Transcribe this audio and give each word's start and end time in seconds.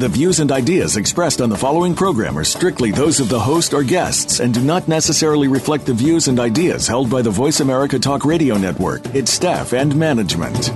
The 0.00 0.08
views 0.08 0.40
and 0.40 0.50
ideas 0.50 0.96
expressed 0.96 1.42
on 1.42 1.50
the 1.50 1.58
following 1.58 1.94
program 1.94 2.38
are 2.38 2.42
strictly 2.42 2.90
those 2.90 3.20
of 3.20 3.28
the 3.28 3.38
host 3.38 3.74
or 3.74 3.82
guests 3.82 4.40
and 4.40 4.54
do 4.54 4.62
not 4.62 4.88
necessarily 4.88 5.46
reflect 5.46 5.84
the 5.84 5.92
views 5.92 6.26
and 6.26 6.40
ideas 6.40 6.86
held 6.86 7.10
by 7.10 7.20
the 7.20 7.28
Voice 7.28 7.60
America 7.60 7.98
Talk 7.98 8.24
Radio 8.24 8.56
Network, 8.56 9.04
its 9.14 9.30
staff, 9.30 9.74
and 9.74 9.94
management. 9.94 10.68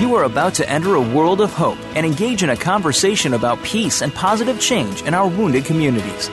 You 0.00 0.14
are 0.14 0.24
about 0.24 0.54
to 0.54 0.66
enter 0.66 0.94
a 0.94 1.14
world 1.14 1.42
of 1.42 1.52
hope 1.52 1.76
and 1.94 2.06
engage 2.06 2.42
in 2.42 2.48
a 2.48 2.56
conversation 2.56 3.34
about 3.34 3.62
peace 3.62 4.00
and 4.00 4.14
positive 4.14 4.58
change 4.58 5.02
in 5.02 5.12
our 5.12 5.28
wounded 5.28 5.66
communities. 5.66 6.30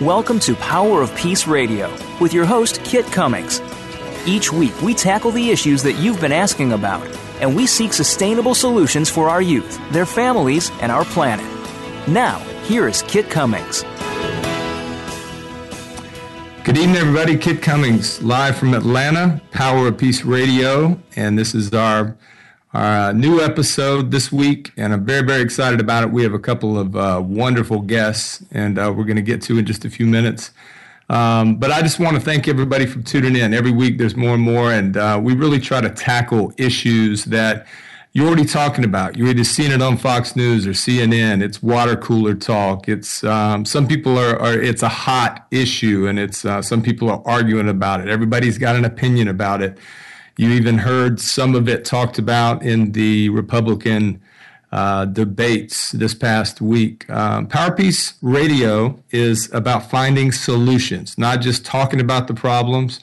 Welcome 0.00 0.38
to 0.38 0.54
Power 0.54 1.02
of 1.02 1.12
Peace 1.16 1.48
Radio 1.48 1.90
with 2.20 2.32
your 2.32 2.44
host, 2.44 2.80
Kit 2.84 3.06
Cummings. 3.06 3.60
Each 4.26 4.50
week, 4.50 4.80
we 4.80 4.94
tackle 4.94 5.32
the 5.32 5.50
issues 5.50 5.82
that 5.82 5.94
you've 5.94 6.18
been 6.18 6.32
asking 6.32 6.72
about, 6.72 7.06
and 7.40 7.54
we 7.54 7.66
seek 7.66 7.92
sustainable 7.92 8.54
solutions 8.54 9.10
for 9.10 9.28
our 9.28 9.42
youth, 9.42 9.78
their 9.92 10.06
families, 10.06 10.70
and 10.80 10.90
our 10.90 11.04
planet. 11.04 11.44
Now, 12.08 12.38
here 12.62 12.88
is 12.88 13.02
Kit 13.02 13.28
Cummings. 13.28 13.82
Good 16.64 16.78
evening, 16.78 16.96
everybody. 16.96 17.36
Kit 17.36 17.60
Cummings, 17.60 18.22
live 18.22 18.56
from 18.56 18.72
Atlanta, 18.72 19.42
Power 19.50 19.88
of 19.88 19.98
Peace 19.98 20.24
Radio, 20.24 20.98
and 21.16 21.38
this 21.38 21.54
is 21.54 21.74
our 21.74 22.16
our 22.72 23.12
new 23.12 23.40
episode 23.40 24.10
this 24.10 24.32
week, 24.32 24.72
and 24.78 24.94
I'm 24.94 25.04
very, 25.04 25.24
very 25.24 25.42
excited 25.42 25.80
about 25.80 26.02
it. 26.02 26.10
We 26.10 26.22
have 26.22 26.32
a 26.32 26.40
couple 26.40 26.78
of 26.78 26.96
uh, 26.96 27.22
wonderful 27.22 27.82
guests, 27.82 28.42
and 28.50 28.78
uh, 28.78 28.92
we're 28.96 29.04
going 29.04 29.16
to 29.16 29.22
get 29.22 29.42
to 29.42 29.58
in 29.58 29.66
just 29.66 29.84
a 29.84 29.90
few 29.90 30.06
minutes. 30.06 30.50
Um, 31.10 31.56
but 31.56 31.70
I 31.70 31.82
just 31.82 32.00
want 32.00 32.16
to 32.16 32.20
thank 32.20 32.48
everybody 32.48 32.86
for 32.86 33.00
tuning 33.02 33.36
in. 33.36 33.52
Every 33.52 33.70
week 33.70 33.98
there's 33.98 34.16
more 34.16 34.34
and 34.34 34.42
more, 34.42 34.72
and 34.72 34.96
uh, 34.96 35.20
we 35.22 35.34
really 35.34 35.60
try 35.60 35.80
to 35.80 35.90
tackle 35.90 36.52
issues 36.56 37.26
that 37.26 37.66
you're 38.14 38.26
already 38.26 38.44
talking 38.44 38.84
about. 38.84 39.16
You're 39.16 39.28
either 39.28 39.44
seeing 39.44 39.72
it 39.72 39.82
on 39.82 39.96
Fox 39.96 40.36
News 40.36 40.66
or 40.66 40.70
CNN. 40.70 41.42
It's 41.42 41.62
water 41.62 41.96
cooler 41.96 42.34
talk. 42.34 42.88
It's 42.88 43.24
um, 43.24 43.64
some 43.64 43.88
people 43.88 44.16
are, 44.16 44.38
are, 44.40 44.54
It's 44.54 44.82
a 44.82 44.88
hot 44.88 45.46
issue, 45.50 46.06
and 46.06 46.18
it's 46.18 46.44
uh, 46.44 46.62
some 46.62 46.80
people 46.80 47.10
are 47.10 47.20
arguing 47.26 47.68
about 47.68 48.00
it. 48.00 48.08
Everybody's 48.08 48.56
got 48.56 48.76
an 48.76 48.84
opinion 48.84 49.28
about 49.28 49.62
it. 49.62 49.78
You 50.36 50.50
even 50.50 50.78
heard 50.78 51.20
some 51.20 51.54
of 51.54 51.68
it 51.68 51.84
talked 51.84 52.18
about 52.18 52.62
in 52.62 52.92
the 52.92 53.28
Republican 53.28 54.22
uh, 54.74 55.04
debates 55.04 55.92
this 55.92 56.14
past 56.14 56.60
week. 56.60 57.08
Um, 57.08 57.46
PowerPeace 57.46 58.14
Radio 58.22 59.00
is 59.12 59.48
about 59.52 59.88
finding 59.88 60.32
solutions, 60.32 61.16
not 61.16 61.40
just 61.40 61.64
talking 61.64 62.00
about 62.00 62.26
the 62.26 62.34
problems 62.34 62.98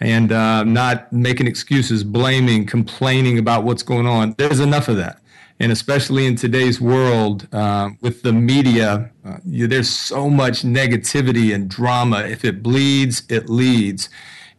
and 0.00 0.32
uh, 0.32 0.64
not 0.64 1.12
making 1.12 1.46
excuses, 1.46 2.02
blaming, 2.02 2.66
complaining 2.66 3.38
about 3.38 3.62
what's 3.62 3.84
going 3.84 4.08
on. 4.08 4.34
There's 4.38 4.58
enough 4.58 4.88
of 4.88 4.96
that. 4.96 5.20
And 5.60 5.70
especially 5.70 6.26
in 6.26 6.34
today's 6.34 6.80
world 6.80 7.46
uh, 7.52 7.90
with 8.00 8.22
the 8.22 8.32
media, 8.32 9.08
uh, 9.24 9.36
you, 9.46 9.68
there's 9.68 9.88
so 9.88 10.28
much 10.28 10.62
negativity 10.62 11.54
and 11.54 11.68
drama. 11.68 12.22
If 12.22 12.44
it 12.44 12.60
bleeds, 12.60 13.22
it 13.28 13.48
leads. 13.48 14.08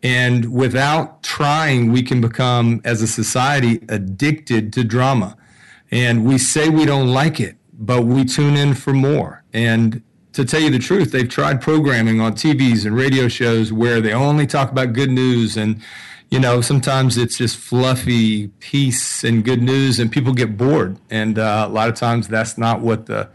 And 0.01 0.53
without 0.53 1.21
trying, 1.21 1.91
we 1.91 2.01
can 2.01 2.21
become, 2.21 2.79
as 2.85 3.01
a 3.01 3.07
society, 3.07 3.83
addicted 3.89 4.71
to 4.71 4.85
drama 4.85 5.35
and 5.95 6.25
we 6.25 6.37
say 6.37 6.67
we 6.67 6.85
don't 6.85 7.07
like 7.07 7.39
it, 7.39 7.55
but 7.73 8.01
we 8.03 8.25
tune 8.25 8.57
in 8.57 8.73
for 8.73 8.91
more. 8.91 9.43
And 9.53 10.01
to 10.33 10.43
tell 10.43 10.59
you 10.59 10.69
the 10.69 10.79
truth, 10.79 11.13
they've 11.13 11.29
tried 11.29 11.61
programming 11.61 12.19
on 12.19 12.33
TVs 12.33 12.85
and 12.85 12.93
radio 12.93 13.29
shows 13.29 13.71
where 13.71 14.01
they 14.01 14.11
only 14.11 14.45
talk 14.45 14.69
about 14.69 14.91
good 14.91 15.09
news 15.09 15.55
and 15.55 15.81
you 16.31 16.39
know, 16.39 16.59
sometimes 16.59 17.17
it's 17.17 17.37
just 17.37 17.55
fluffy 17.55 18.47
peace 18.59 19.23
and 19.23 19.45
good 19.45 19.61
news, 19.61 19.99
and 19.99 20.11
people 20.11 20.33
get 20.33 20.57
bored. 20.57 20.97
And 21.09 21.37
uh, 21.37 21.65
a 21.69 21.71
lot 21.71 21.87
of 21.87 21.95
times, 21.95 22.27
that's 22.27 22.57
not 22.57 22.81
what 22.81 23.05
the 23.05 23.29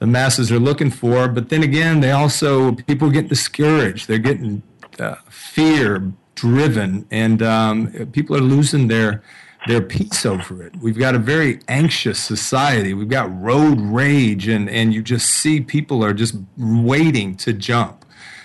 the 0.00 0.06
masses 0.06 0.50
are 0.50 0.58
looking 0.58 0.90
for. 0.90 1.28
But 1.28 1.48
then 1.48 1.62
again, 1.62 2.00
they 2.00 2.10
also 2.10 2.72
people 2.72 3.08
get 3.08 3.28
discouraged. 3.28 4.08
They're 4.08 4.18
getting 4.18 4.62
uh, 4.98 5.14
fear 5.30 6.12
driven, 6.34 7.06
and 7.10 7.40
um, 7.40 7.92
people 8.12 8.36
are 8.36 8.40
losing 8.40 8.88
their 8.88 9.22
their 9.66 9.80
peace 9.80 10.26
over 10.26 10.62
it. 10.62 10.76
We've 10.76 10.98
got 10.98 11.14
a 11.14 11.18
very 11.18 11.60
anxious 11.68 12.18
society. 12.18 12.94
We've 12.94 13.08
got 13.08 13.34
road 13.40 13.80
rage, 13.80 14.48
and, 14.48 14.68
and 14.68 14.92
you 14.92 15.02
just 15.02 15.30
see 15.30 15.60
people 15.60 16.04
are 16.04 16.12
just 16.12 16.36
waiting 16.56 17.36
to 17.38 17.52
jump. 17.52 18.04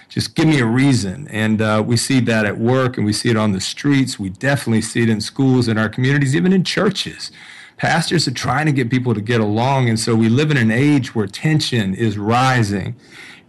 Just 0.09 0.33
give 0.33 0.47
me 0.47 0.59
a 0.59 0.65
reason. 0.65 1.27
And 1.29 1.61
uh, 1.61 1.83
we 1.85 1.95
see 1.95 2.19
that 2.21 2.45
at 2.45 2.57
work 2.57 2.97
and 2.97 3.05
we 3.05 3.13
see 3.13 3.29
it 3.29 3.37
on 3.37 3.51
the 3.51 3.61
streets. 3.61 4.17
We 4.17 4.29
definitely 4.29 4.81
see 4.81 5.03
it 5.03 5.09
in 5.09 5.21
schools, 5.21 5.67
in 5.67 5.77
our 5.77 5.87
communities, 5.87 6.35
even 6.35 6.51
in 6.51 6.63
churches. 6.63 7.31
Pastors 7.77 8.27
are 8.27 8.33
trying 8.33 8.65
to 8.65 8.71
get 8.71 8.89
people 8.89 9.13
to 9.13 9.21
get 9.21 9.39
along. 9.39 9.87
And 9.87 9.99
so 9.99 10.15
we 10.15 10.27
live 10.27 10.49
in 10.49 10.57
an 10.57 10.71
age 10.71 11.13
where 11.13 11.27
tension 11.27 11.93
is 11.93 12.17
rising. 12.17 12.95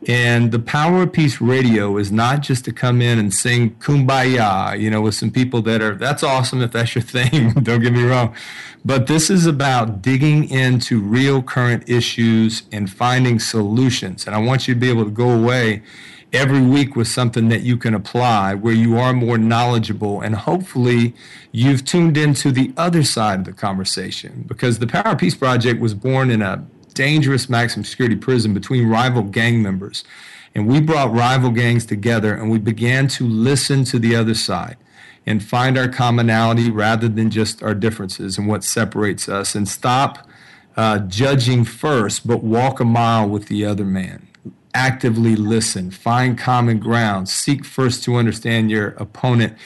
And 0.08 0.50
the 0.50 0.58
Power 0.58 1.02
of 1.02 1.12
Peace 1.12 1.40
radio 1.40 1.98
is 1.98 2.10
not 2.10 2.40
just 2.40 2.64
to 2.64 2.72
come 2.72 3.02
in 3.02 3.18
and 3.18 3.34
sing 3.34 3.74
kumbaya, 3.76 4.78
you 4.80 4.90
know, 4.90 5.02
with 5.02 5.14
some 5.14 5.30
people 5.30 5.60
that 5.62 5.82
are, 5.82 5.94
that's 5.94 6.22
awesome 6.22 6.62
if 6.62 6.72
that's 6.72 6.94
your 6.94 7.02
thing, 7.04 7.52
don't 7.54 7.80
get 7.80 7.92
me 7.92 8.04
wrong. 8.04 8.34
But 8.82 9.06
this 9.08 9.28
is 9.28 9.44
about 9.44 10.00
digging 10.00 10.48
into 10.48 11.00
real 11.00 11.42
current 11.42 11.88
issues 11.88 12.62
and 12.72 12.90
finding 12.90 13.38
solutions. 13.38 14.26
And 14.26 14.34
I 14.34 14.38
want 14.38 14.66
you 14.66 14.74
to 14.74 14.80
be 14.80 14.88
able 14.88 15.04
to 15.04 15.10
go 15.10 15.28
away 15.28 15.82
every 16.32 16.62
week 16.62 16.96
with 16.96 17.08
something 17.08 17.48
that 17.48 17.62
you 17.62 17.76
can 17.76 17.92
apply 17.92 18.54
where 18.54 18.72
you 18.72 18.96
are 18.96 19.12
more 19.12 19.36
knowledgeable 19.36 20.20
and 20.20 20.36
hopefully 20.36 21.12
you've 21.50 21.84
tuned 21.84 22.16
into 22.16 22.52
the 22.52 22.72
other 22.76 23.02
side 23.02 23.40
of 23.40 23.44
the 23.46 23.52
conversation 23.52 24.44
because 24.46 24.78
the 24.78 24.86
Power 24.86 25.12
of 25.12 25.18
Peace 25.18 25.34
Project 25.34 25.80
was 25.80 25.92
born 25.92 26.30
in 26.30 26.40
a 26.40 26.64
dangerous 26.94 27.48
maximum 27.48 27.84
security 27.84 28.16
prison 28.16 28.54
between 28.54 28.88
rival 28.88 29.22
gang 29.22 29.62
members. 29.62 30.04
And 30.54 30.66
we 30.66 30.80
brought 30.80 31.12
rival 31.12 31.50
gangs 31.50 31.86
together 31.86 32.34
and 32.34 32.50
we 32.50 32.58
began 32.58 33.08
to 33.08 33.26
listen 33.26 33.84
to 33.84 33.98
the 33.98 34.16
other 34.16 34.34
side 34.34 34.76
and 35.26 35.42
find 35.42 35.78
our 35.78 35.88
commonality 35.88 36.70
rather 36.70 37.08
than 37.08 37.30
just 37.30 37.62
our 37.62 37.74
differences 37.74 38.38
and 38.38 38.48
what 38.48 38.64
separates 38.64 39.28
us 39.28 39.54
and 39.54 39.68
stop 39.68 40.26
uh, 40.76 40.98
judging 40.98 41.64
first, 41.64 42.26
but 42.26 42.42
walk 42.42 42.80
a 42.80 42.84
mile 42.84 43.28
with 43.28 43.46
the 43.46 43.64
other 43.64 43.84
man. 43.84 44.26
Actively 44.72 45.36
listen, 45.36 45.90
find 45.90 46.38
common 46.38 46.78
ground, 46.78 47.28
seek 47.28 47.64
first 47.64 48.02
to 48.04 48.16
understand 48.16 48.70
your 48.70 48.88
opponent 48.90 49.56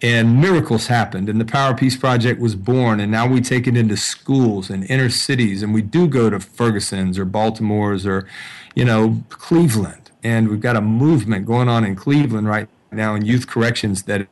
and 0.00 0.40
miracles 0.40 0.86
happened 0.86 1.28
and 1.28 1.40
the 1.40 1.44
power 1.44 1.74
peace 1.74 1.96
project 1.96 2.40
was 2.40 2.54
born 2.54 3.00
and 3.00 3.10
now 3.10 3.26
we 3.26 3.40
take 3.40 3.66
it 3.66 3.76
into 3.76 3.96
schools 3.96 4.70
and 4.70 4.84
inner 4.84 5.08
cities 5.10 5.62
and 5.62 5.74
we 5.74 5.82
do 5.82 6.06
go 6.06 6.30
to 6.30 6.38
ferguson's 6.38 7.18
or 7.18 7.24
baltimore's 7.24 8.06
or 8.06 8.26
you 8.74 8.84
know 8.84 9.22
cleveland. 9.28 10.10
And 10.22 10.48
we've 10.48 10.60
got 10.60 10.76
a 10.76 10.80
movement 10.80 11.46
going 11.46 11.68
on 11.68 11.84
in 11.84 11.94
cleveland 11.96 12.48
right 12.48 12.68
now 12.90 13.14
in 13.14 13.24
youth 13.24 13.46
corrections 13.46 14.04
that 14.04 14.28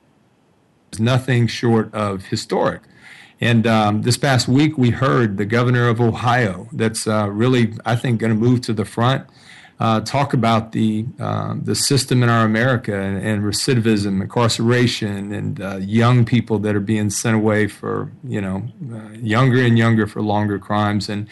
is 0.93 1.01
nothing 1.01 1.47
short 1.47 1.93
of 1.95 2.27
historic. 2.27 2.83
And 3.41 3.67
um, 3.67 4.03
this 4.03 4.17
past 4.17 4.49
week 4.49 4.79
we 4.79 4.91
heard 4.91 5.37
the 5.37 5.45
governor 5.45 5.89
of 5.89 6.01
ohio 6.01 6.69
that's 6.73 7.07
uh, 7.07 7.29
really 7.29 7.75
i 7.85 7.95
think 7.95 8.21
going 8.21 8.33
to 8.33 8.39
move 8.39 8.63
to 8.63 8.73
the 8.73 8.85
front 8.85 9.27
uh, 9.79 10.01
talk 10.01 10.33
about 10.33 10.73
the 10.73 11.05
uh, 11.21 11.55
the 11.63 11.75
system 11.75 12.23
in 12.23 12.29
our 12.29 12.45
America 12.45 12.99
and, 12.99 13.19
and 13.19 13.43
recidivism, 13.43 14.23
incarceration, 14.23 15.33
and 15.33 15.61
uh, 15.61 15.77
young 15.77 16.25
people 16.25 16.59
that 16.61 16.75
are 16.75 16.81
being 16.81 17.11
sent 17.11 17.37
away 17.37 17.67
for 17.67 18.11
you 18.25 18.41
know 18.41 18.63
uh, 18.93 19.11
younger 19.13 19.63
and 19.63 19.77
younger 19.77 20.07
for 20.07 20.23
longer 20.23 20.59
crimes. 20.59 21.11
And 21.11 21.29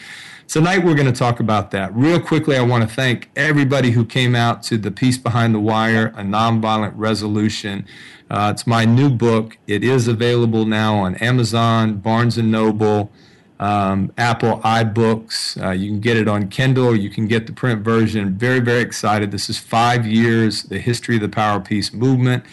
tonight 0.47 0.83
we're 0.83 0.93
going 0.93 1.11
to 1.11 1.19
talk 1.19 1.39
about 1.39 1.71
that. 1.71 1.93
Real 1.95 2.19
quickly, 2.19 2.55
I 2.55 2.61
want 2.61 2.87
to 2.87 2.95
thank 2.95 3.31
everybody 3.35 3.91
who 3.91 4.05
came 4.05 4.35
out 4.35 4.61
to 4.63 4.77
the 4.77 4.91
Peace 4.91 5.17
Behind 5.17 5.55
the 5.55 5.59
Wire, 5.59 6.07
a 6.15 6.21
nonviolent 6.21 6.93
resolution. 6.95 7.87
Uh, 8.29 8.51
it's 8.53 8.67
my 8.67 8.85
new 8.85 9.09
book. 9.09 9.57
It 9.65 9.83
is 9.83 10.07
available 10.07 10.65
now 10.65 10.97
on 10.97 11.15
Amazon, 11.15 11.97
Barnes 11.97 12.37
and 12.37 12.51
Noble 12.51 13.11
um, 13.59 14.11
Apple 14.17 14.59
iBooks. 14.59 15.61
Uh, 15.63 15.71
you 15.71 15.89
can 15.89 15.99
get 15.99 16.17
it 16.17 16.27
on 16.27 16.49
Kindle. 16.49 16.95
You 16.95 17.09
can 17.09 17.27
get 17.27 17.47
the 17.47 17.53
print 17.53 17.81
version. 17.81 18.37
Very, 18.37 18.59
very 18.59 18.81
excited. 18.81 19.31
This 19.31 19.49
is 19.49 19.57
five 19.59 20.05
years, 20.05 20.63
the 20.63 20.79
history 20.79 21.15
of 21.15 21.21
the 21.21 21.29
Power 21.29 21.59
Peace 21.59 21.93
movement. 21.93 22.43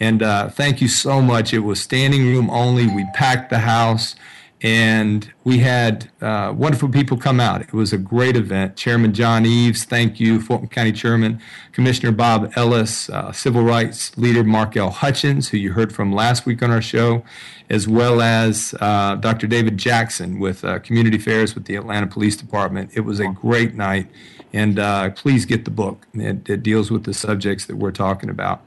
And 0.00 0.22
uh, 0.22 0.48
thank 0.48 0.80
you 0.80 0.88
so 0.88 1.20
much. 1.20 1.52
It 1.52 1.60
was 1.60 1.80
standing 1.80 2.26
room 2.26 2.50
only. 2.50 2.86
We 2.86 3.06
packed 3.14 3.50
the 3.50 3.60
house. 3.60 4.14
and 4.60 5.32
we 5.44 5.58
had 5.58 6.10
uh, 6.20 6.52
wonderful 6.56 6.88
people 6.88 7.16
come 7.16 7.38
out. 7.38 7.60
It 7.60 7.72
was 7.72 7.92
a 7.92 7.98
great 7.98 8.36
event. 8.36 8.76
Chairman 8.76 9.14
John 9.14 9.46
Eaves, 9.46 9.84
thank 9.84 10.18
you. 10.18 10.40
Fulton 10.40 10.68
County 10.68 10.92
Chairman 10.92 11.40
Commissioner 11.72 12.10
Bob 12.12 12.52
Ellis, 12.56 13.08
uh, 13.10 13.30
Civil 13.32 13.62
Rights 13.62 14.16
Leader 14.18 14.42
Mark 14.42 14.76
L. 14.76 14.90
Hutchins, 14.90 15.48
who 15.50 15.56
you 15.56 15.72
heard 15.72 15.92
from 15.94 16.12
last 16.12 16.44
week 16.44 16.62
on 16.62 16.70
our 16.72 16.82
show, 16.82 17.22
as 17.70 17.86
well 17.86 18.22
as 18.22 18.74
uh, 18.80 19.16
Dr. 19.16 19.46
David 19.46 19.76
Jackson 19.76 20.38
with 20.38 20.64
uh, 20.64 20.78
Community 20.78 21.16
Affairs 21.16 21.54
with 21.54 21.66
the 21.66 21.76
Atlanta 21.76 22.06
Police 22.06 22.36
Department. 22.36 22.90
It 22.94 23.00
was 23.00 23.20
a 23.20 23.28
great 23.28 23.74
night, 23.74 24.08
and 24.52 24.78
uh, 24.78 25.10
please 25.10 25.44
get 25.44 25.64
the 25.64 25.70
book. 25.70 26.06
It, 26.14 26.48
it 26.48 26.62
deals 26.62 26.90
with 26.90 27.04
the 27.04 27.12
subjects 27.12 27.66
that 27.66 27.76
we're 27.76 27.92
talking 27.92 28.30
about. 28.30 28.62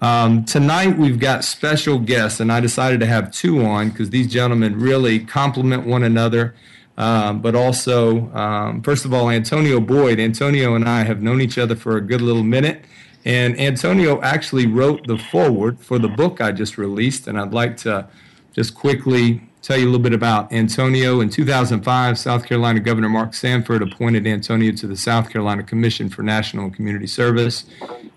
Um, 0.00 0.44
tonight 0.44 0.98
we've 0.98 1.18
got 1.18 1.44
special 1.44 1.98
guests, 1.98 2.38
and 2.38 2.52
I 2.52 2.60
decided 2.60 3.00
to 3.00 3.06
have 3.06 3.30
two 3.30 3.64
on 3.64 3.90
because 3.90 4.10
these 4.10 4.30
gentlemen 4.30 4.78
really 4.78 5.20
complement 5.20 5.86
one 5.86 6.02
another. 6.02 6.54
Um, 6.96 7.40
but 7.40 7.56
also, 7.56 8.32
um, 8.34 8.82
first 8.82 9.04
of 9.04 9.12
all, 9.12 9.28
Antonio 9.30 9.80
Boyd. 9.80 10.20
Antonio 10.20 10.74
and 10.76 10.88
I 10.88 11.02
have 11.02 11.22
known 11.22 11.40
each 11.40 11.58
other 11.58 11.74
for 11.74 11.96
a 11.96 12.00
good 12.00 12.20
little 12.20 12.44
minute, 12.44 12.84
and 13.24 13.58
Antonio 13.58 14.20
actually 14.20 14.66
wrote 14.66 15.06
the 15.06 15.16
foreword 15.16 15.80
for 15.80 15.98
the 15.98 16.08
book 16.08 16.40
I 16.40 16.52
just 16.52 16.76
released, 16.76 17.26
and 17.26 17.40
I'd 17.40 17.54
like 17.54 17.78
to 17.78 18.06
just 18.54 18.74
quickly 18.74 19.42
tell 19.62 19.78
you 19.78 19.84
a 19.84 19.90
little 19.90 19.98
bit 19.98 20.12
about 20.12 20.52
Antonio. 20.52 21.20
In 21.20 21.30
2005, 21.30 22.18
South 22.18 22.44
Carolina 22.44 22.80
Governor 22.80 23.08
Mark 23.08 23.34
Sanford 23.34 23.82
appointed 23.82 24.26
Antonio 24.26 24.72
to 24.72 24.86
the 24.86 24.96
South 24.96 25.30
Carolina 25.30 25.62
Commission 25.62 26.10
for 26.10 26.22
National 26.22 26.66
and 26.66 26.74
Community 26.74 27.06
Service. 27.06 27.64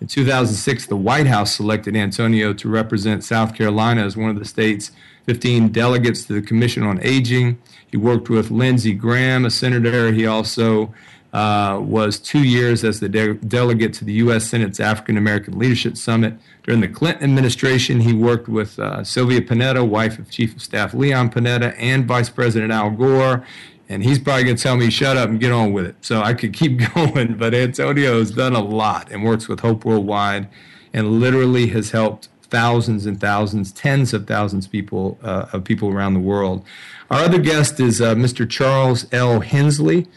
In 0.02 0.08
2006, 0.08 0.88
the 0.88 0.96
White 0.98 1.26
House 1.26 1.56
selected 1.56 1.96
Antonio 1.96 2.54
to 2.54 2.70
represent 2.70 3.24
South 3.24 3.56
Carolina 3.56 4.04
as 4.06 4.18
one 4.18 4.30
of 4.30 4.38
the 4.38 4.46
state's 4.46 4.92
15 5.26 5.70
delegates 5.70 6.26
to 6.26 6.34
the 6.34 6.42
Commission 6.42 6.84
on 6.84 7.00
Aging. 7.02 7.58
He 7.90 7.98
worked 7.98 8.30
with 8.30 8.52
Lindsey 8.52 8.94
Graham, 8.94 9.46
a 9.46 9.50
senator. 9.50 10.12
He 10.12 10.28
also 10.28 10.94
uh, 11.34 11.80
was 11.82 12.20
two 12.20 12.44
years 12.44 12.84
as 12.84 13.00
the 13.00 13.10
de- 13.10 13.34
delegate 13.36 13.94
to 13.94 14.06
the 14.06 14.14
U.S. 14.14 14.46
Senate's 14.46 14.80
African 14.80 15.18
American 15.18 15.58
Leadership 15.60 15.98
Summit. 15.98 16.36
During 16.64 16.82
the 16.82 16.88
Clinton 16.88 17.24
administration, 17.24 18.00
he 18.00 18.14
worked 18.14 18.48
with 18.48 18.80
uh, 18.80 19.04
Sylvia 19.04 19.42
Panetta, 19.42 19.88
wife 19.88 20.20
of 20.20 20.30
Chief 20.30 20.56
of 20.56 20.62
Staff 20.62 20.94
Leon 20.94 21.30
Panetta, 21.30 21.76
and 21.78 22.06
Vice 22.06 22.30
President 22.30 22.72
Al 22.72 22.92
Gore. 22.92 23.46
And 23.90 24.04
he's 24.04 24.20
probably 24.20 24.44
going 24.44 24.58
to 24.58 24.64
tell 24.64 24.76
me, 24.76 24.90
shut 24.90 25.16
up 25.16 25.30
and 25.30 25.40
get 25.40 25.52
on 25.52 25.72
with 25.72 25.86
it. 25.86 25.96
So 26.02 26.22
I 26.22 26.34
could 26.34 26.54
keep 26.54 26.80
going, 26.94 27.36
but 27.36 27.54
Antonio 27.54 28.20
has 28.20 28.32
done 28.32 28.54
a 28.54 28.64
lot 28.64 29.12
and 29.12 29.24
works 29.24 29.48
with 29.48 29.62
Hope 29.62 29.86
Worldwide 29.86 30.48
and 30.94 31.20
literally 31.20 31.68
has 31.68 31.92
helped 31.92 32.30
thousands 32.50 33.06
and 33.06 33.20
thousands, 33.20 33.72
tens 33.72 34.14
of 34.14 34.28
thousands 34.28 34.66
of 34.66 34.72
people, 34.72 35.20
uh, 35.22 35.48
of 35.54 35.64
people 35.64 35.90
around 35.90 36.14
the 36.14 36.20
world. 36.20 36.66
Our 37.10 37.20
other 37.20 37.40
guest 37.40 37.80
is 37.80 38.02
uh, 38.02 38.16
Mr. 38.16 38.50
Charles 38.50 39.06
L. 39.12 39.42
Hinsley 39.42 40.08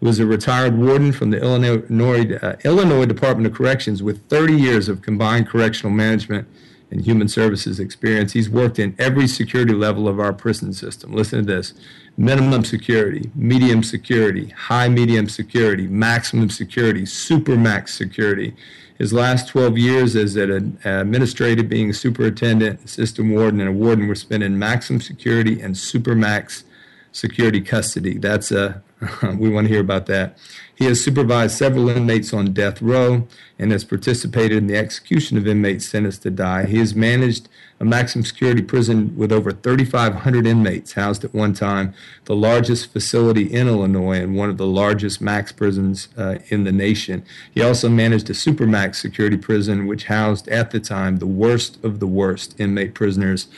who 0.00 0.08
is 0.08 0.18
a 0.18 0.26
retired 0.26 0.76
warden 0.76 1.12
from 1.12 1.30
the 1.30 1.40
Illinois, 1.40 2.34
uh, 2.42 2.56
Illinois 2.64 3.04
Department 3.04 3.46
of 3.46 3.54
Corrections 3.54 4.02
with 4.02 4.26
30 4.28 4.54
years 4.54 4.88
of 4.88 5.02
combined 5.02 5.46
correctional 5.46 5.92
management 5.92 6.48
and 6.90 7.04
human 7.04 7.28
services 7.28 7.78
experience. 7.78 8.32
He's 8.32 8.50
worked 8.50 8.78
in 8.78 8.96
every 8.98 9.28
security 9.28 9.74
level 9.74 10.08
of 10.08 10.18
our 10.18 10.32
prison 10.32 10.72
system. 10.72 11.12
Listen 11.12 11.40
to 11.40 11.44
this 11.44 11.74
minimum 12.16 12.64
security, 12.64 13.30
medium 13.34 13.82
security, 13.82 14.48
high 14.48 14.88
medium 14.88 15.28
security, 15.28 15.86
maximum 15.86 16.50
security, 16.50 17.06
super 17.06 17.56
max 17.56 17.94
security. 17.94 18.54
His 18.98 19.12
last 19.12 19.48
12 19.48 19.78
years 19.78 20.16
as 20.16 20.36
an 20.36 20.78
administrative, 20.84 21.68
being 21.68 21.90
a 21.90 21.94
superintendent, 21.94 22.88
system 22.88 23.32
warden, 23.32 23.60
and 23.60 23.68
a 23.68 23.72
warden 23.72 24.08
were 24.08 24.14
spent 24.14 24.42
in 24.42 24.58
maximum 24.58 25.00
security 25.00 25.60
and 25.60 25.76
super 25.76 26.14
max 26.14 26.64
security 27.12 27.60
custody. 27.60 28.18
That's 28.18 28.50
a 28.50 28.82
we 29.36 29.48
want 29.48 29.66
to 29.66 29.72
hear 29.72 29.80
about 29.80 30.06
that. 30.06 30.36
He 30.74 30.86
has 30.86 31.02
supervised 31.02 31.56
several 31.56 31.88
inmates 31.88 32.32
on 32.32 32.52
death 32.52 32.80
row 32.80 33.26
and 33.58 33.72
has 33.72 33.84
participated 33.84 34.58
in 34.58 34.66
the 34.66 34.76
execution 34.76 35.36
of 35.36 35.46
inmates 35.46 35.86
sentenced 35.86 36.22
to 36.22 36.30
die. 36.30 36.66
He 36.66 36.78
has 36.78 36.94
managed 36.94 37.48
a 37.78 37.84
maximum 37.84 38.24
security 38.24 38.62
prison 38.62 39.16
with 39.16 39.32
over 39.32 39.52
3,500 39.52 40.46
inmates 40.46 40.92
housed 40.92 41.24
at 41.24 41.34
one 41.34 41.54
time, 41.54 41.94
the 42.26 42.36
largest 42.36 42.92
facility 42.92 43.44
in 43.52 43.68
Illinois 43.68 44.22
and 44.22 44.36
one 44.36 44.50
of 44.50 44.58
the 44.58 44.66
largest 44.66 45.20
max 45.20 45.50
prisons 45.50 46.08
uh, 46.16 46.38
in 46.48 46.64
the 46.64 46.72
nation. 46.72 47.24
He 47.52 47.62
also 47.62 47.88
managed 47.88 48.28
a 48.28 48.34
supermax 48.34 48.96
security 48.96 49.38
prison, 49.38 49.86
which 49.86 50.04
housed 50.04 50.48
at 50.48 50.70
the 50.70 50.80
time 50.80 51.18
the 51.18 51.26
worst 51.26 51.82
of 51.82 52.00
the 52.00 52.06
worst 52.06 52.58
inmate 52.60 52.94
prisoners 52.94 53.48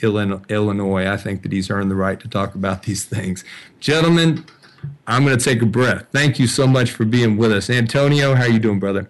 in 0.00 0.42
Illinois. 0.48 1.08
I 1.08 1.16
think 1.16 1.42
that 1.42 1.52
he's 1.52 1.70
earned 1.70 1.90
the 1.90 1.96
right 1.96 2.18
to 2.20 2.28
talk 2.28 2.54
about 2.54 2.84
these 2.84 3.04
things. 3.04 3.44
Gentlemen, 3.80 4.44
I'm 5.06 5.24
going 5.24 5.36
to 5.36 5.44
take 5.44 5.62
a 5.62 5.66
breath. 5.66 6.06
Thank 6.12 6.38
you 6.38 6.46
so 6.46 6.66
much 6.66 6.92
for 6.92 7.04
being 7.04 7.36
with 7.36 7.52
us. 7.52 7.70
Antonio, 7.70 8.34
how 8.34 8.44
are 8.44 8.50
you 8.50 8.58
doing, 8.58 8.78
brother? 8.78 9.08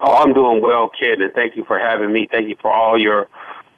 Oh, 0.00 0.16
I'm 0.16 0.32
doing 0.32 0.62
well, 0.62 0.90
Kit, 0.98 1.20
and 1.20 1.32
thank 1.34 1.56
you 1.56 1.64
for 1.64 1.78
having 1.78 2.12
me. 2.12 2.28
Thank 2.30 2.48
you 2.48 2.56
for 2.60 2.72
all 2.72 2.98
your 2.98 3.28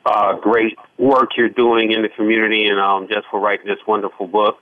uh, 0.06 0.36
great 0.36 0.78
work 0.98 1.30
you're 1.36 1.48
doing 1.48 1.92
in 1.92 2.02
the 2.02 2.08
community 2.08 2.66
and 2.66 2.78
um, 2.78 3.08
just 3.08 3.26
for 3.30 3.40
writing 3.40 3.66
this 3.66 3.78
wonderful 3.86 4.28
book. 4.28 4.58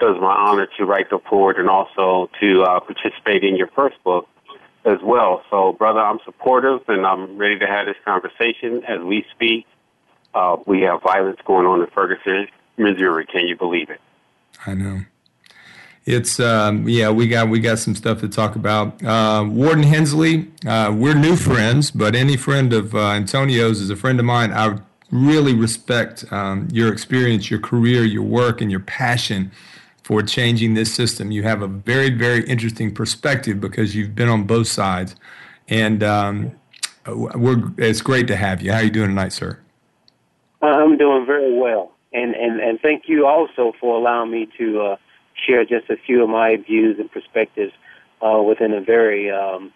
It 0.00 0.04
was 0.04 0.20
my 0.20 0.34
honor 0.34 0.66
to 0.78 0.84
write 0.84 1.10
the 1.10 1.20
forward 1.28 1.58
and 1.58 1.68
also 1.68 2.28
to 2.40 2.62
uh, 2.62 2.80
participate 2.80 3.44
in 3.44 3.56
your 3.56 3.68
first 3.68 4.02
book 4.02 4.26
as 4.84 4.98
well. 5.02 5.44
So, 5.48 5.74
brother, 5.74 6.00
I'm 6.00 6.18
supportive 6.24 6.80
and 6.88 7.06
I'm 7.06 7.36
ready 7.36 7.58
to 7.60 7.66
have 7.66 7.86
this 7.86 7.96
conversation 8.04 8.82
as 8.88 9.00
we 9.00 9.24
speak. 9.32 9.66
Uh, 10.34 10.56
we 10.66 10.80
have 10.80 11.02
violence 11.02 11.38
going 11.44 11.66
on 11.66 11.82
in 11.82 11.86
Ferguson, 11.88 12.48
Missouri. 12.78 13.26
Can 13.26 13.46
you 13.46 13.56
believe 13.56 13.90
it? 13.90 14.00
I 14.66 14.74
know 14.74 15.02
it's 16.04 16.40
um, 16.40 16.88
yeah 16.88 17.10
we 17.10 17.28
got 17.28 17.48
we 17.48 17.60
got 17.60 17.78
some 17.78 17.94
stuff 17.94 18.20
to 18.20 18.28
talk 18.28 18.56
about. 18.56 19.02
Uh, 19.04 19.44
Warden 19.48 19.84
Hinsley, 19.84 20.48
uh, 20.66 20.92
we're 20.92 21.14
new 21.14 21.36
friends, 21.36 21.90
but 21.90 22.14
any 22.14 22.36
friend 22.36 22.72
of 22.72 22.94
uh, 22.94 23.10
Antonio's 23.10 23.80
is 23.80 23.90
a 23.90 23.96
friend 23.96 24.18
of 24.18 24.26
mine. 24.26 24.52
I 24.52 24.78
really 25.10 25.54
respect 25.54 26.24
um, 26.32 26.68
your 26.72 26.92
experience, 26.92 27.50
your 27.50 27.60
career, 27.60 28.04
your 28.04 28.22
work, 28.22 28.60
and 28.60 28.70
your 28.70 28.80
passion 28.80 29.52
for 30.02 30.22
changing 30.22 30.74
this 30.74 30.92
system. 30.92 31.30
You 31.30 31.44
have 31.44 31.62
a 31.62 31.68
very 31.68 32.10
very 32.10 32.44
interesting 32.44 32.92
perspective 32.92 33.60
because 33.60 33.94
you've 33.94 34.14
been 34.14 34.28
on 34.28 34.44
both 34.44 34.66
sides, 34.66 35.14
and 35.68 36.02
um, 36.02 36.52
it's 37.06 38.00
great 38.00 38.26
to 38.26 38.36
have 38.36 38.60
you. 38.60 38.72
How 38.72 38.78
are 38.78 38.84
you 38.84 38.90
doing 38.90 39.08
tonight, 39.08 39.32
sir? 39.32 39.58
I'm 40.62 40.96
doing 40.96 41.26
very 41.26 41.56
well, 41.56 41.92
and 42.12 42.34
and 42.34 42.60
and 42.60 42.80
thank 42.80 43.04
you 43.06 43.26
also 43.26 43.72
for 43.80 43.96
allowing 43.96 44.32
me 44.32 44.48
to 44.58 44.80
uh, 44.80 44.96
share 45.46 45.64
just 45.64 45.90
a 45.90 45.96
few 45.96 46.22
of 46.22 46.28
my 46.28 46.56
views 46.56 46.98
and 46.98 47.10
perspectives 47.10 47.72
uh, 48.20 48.42
within 48.42 48.72
a 48.72 48.80
very 48.80 49.30
um, 49.30 49.72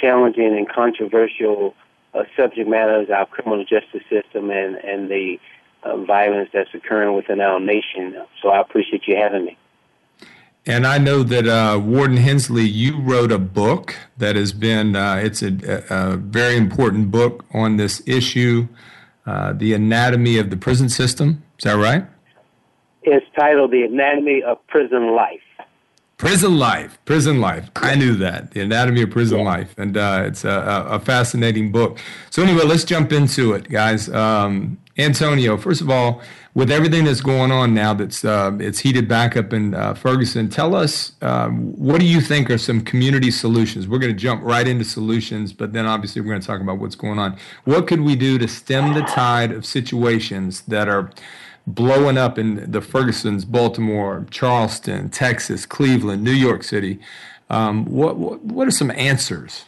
challenging 0.00 0.56
and 0.56 0.68
controversial 0.68 1.74
uh, 2.14 2.24
subject 2.36 2.68
matter 2.68 3.02
as 3.02 3.10
our 3.10 3.26
criminal 3.26 3.64
justice 3.64 4.02
system 4.10 4.50
and, 4.50 4.76
and 4.76 5.10
the 5.10 5.38
uh, 5.82 5.96
violence 5.96 6.50
that's 6.52 6.72
occurring 6.74 7.14
within 7.14 7.40
our 7.40 7.60
nation. 7.60 8.16
So 8.42 8.48
I 8.48 8.60
appreciate 8.60 9.06
you 9.06 9.16
having 9.16 9.44
me. 9.44 9.56
And 10.68 10.84
I 10.84 10.98
know 10.98 11.22
that 11.22 11.46
uh, 11.46 11.78
Warden 11.78 12.16
Hinsley, 12.16 12.68
you 12.70 13.00
wrote 13.00 13.30
a 13.30 13.38
book 13.38 13.94
that 14.16 14.34
has 14.34 14.52
been, 14.52 14.96
uh, 14.96 15.20
it's 15.22 15.40
a, 15.40 15.84
a, 15.88 16.16
very 16.16 16.56
important 16.56 17.12
book 17.12 17.44
on 17.54 17.76
this 17.76 18.02
issue, 18.04 18.66
uh, 19.26 19.52
The 19.52 19.74
Anatomy 19.74 20.38
of 20.38 20.50
the 20.50 20.56
Prison 20.56 20.88
System. 20.88 21.44
Is 21.58 21.64
that 21.64 21.74
right? 21.74 22.06
It's 23.08 23.24
titled 23.36 23.70
The 23.70 23.84
Anatomy 23.84 24.42
of 24.42 24.58
Prison 24.66 25.14
Life. 25.14 25.40
Prison 26.16 26.58
life, 26.58 26.98
prison 27.04 27.40
life. 27.40 27.70
I 27.76 27.94
knew 27.94 28.16
that 28.16 28.50
the 28.50 28.62
anatomy 28.62 29.02
of 29.02 29.10
prison 29.10 29.38
yeah. 29.38 29.44
life, 29.44 29.74
and 29.78 29.96
uh, 29.96 30.24
it's 30.26 30.44
a, 30.44 30.86
a, 30.88 30.98
fascinating 30.98 31.70
book. 31.70 31.98
So 32.30 32.42
anyway, 32.42 32.64
let's 32.64 32.84
jump 32.84 33.12
into 33.12 33.52
it, 33.52 33.68
guys. 33.68 34.08
Um, 34.08 34.78
Antonio, 34.96 35.58
first 35.58 35.82
of 35.82 35.90
all, 35.90 36.22
with 36.54 36.70
everything 36.70 37.04
that's 37.04 37.20
going 37.20 37.52
on 37.52 37.74
now, 37.74 37.92
that's 37.92 38.24
uh, 38.24 38.56
it's 38.58 38.78
heated 38.78 39.06
back 39.06 39.36
up 39.36 39.52
in 39.52 39.74
uh, 39.74 39.92
Ferguson. 39.92 40.48
Tell 40.48 40.74
us 40.74 41.12
um, 41.20 41.76
what 41.76 42.00
do 42.00 42.06
you 42.06 42.22
think 42.22 42.50
are 42.50 42.58
some 42.58 42.80
community 42.80 43.30
solutions? 43.30 43.86
We're 43.86 43.98
going 43.98 44.12
to 44.12 44.18
jump 44.18 44.42
right 44.42 44.66
into 44.66 44.86
solutions, 44.86 45.52
but 45.52 45.74
then 45.74 45.84
obviously 45.84 46.22
we're 46.22 46.30
going 46.30 46.40
to 46.40 46.46
talk 46.46 46.62
about 46.62 46.78
what's 46.78 46.96
going 46.96 47.18
on. 47.18 47.36
What 47.64 47.86
could 47.86 48.00
we 48.00 48.16
do 48.16 48.38
to 48.38 48.48
stem 48.48 48.94
the 48.94 49.02
tide 49.02 49.52
of 49.52 49.66
situations 49.66 50.62
that 50.62 50.88
are 50.88 51.12
blowing 51.66 52.16
up 52.16 52.38
in 52.38 52.70
the 52.70 52.80
Fergusons, 52.80 53.44
Baltimore, 53.44 54.26
Charleston, 54.30 55.10
Texas, 55.10 55.66
Cleveland, 55.66 56.22
New 56.22 56.32
York 56.32 56.62
City. 56.62 56.98
Um, 57.50 57.84
what, 57.86 58.16
what, 58.16 58.42
what 58.42 58.68
are 58.68 58.72
some 58.72 58.90
answers? 58.92 59.64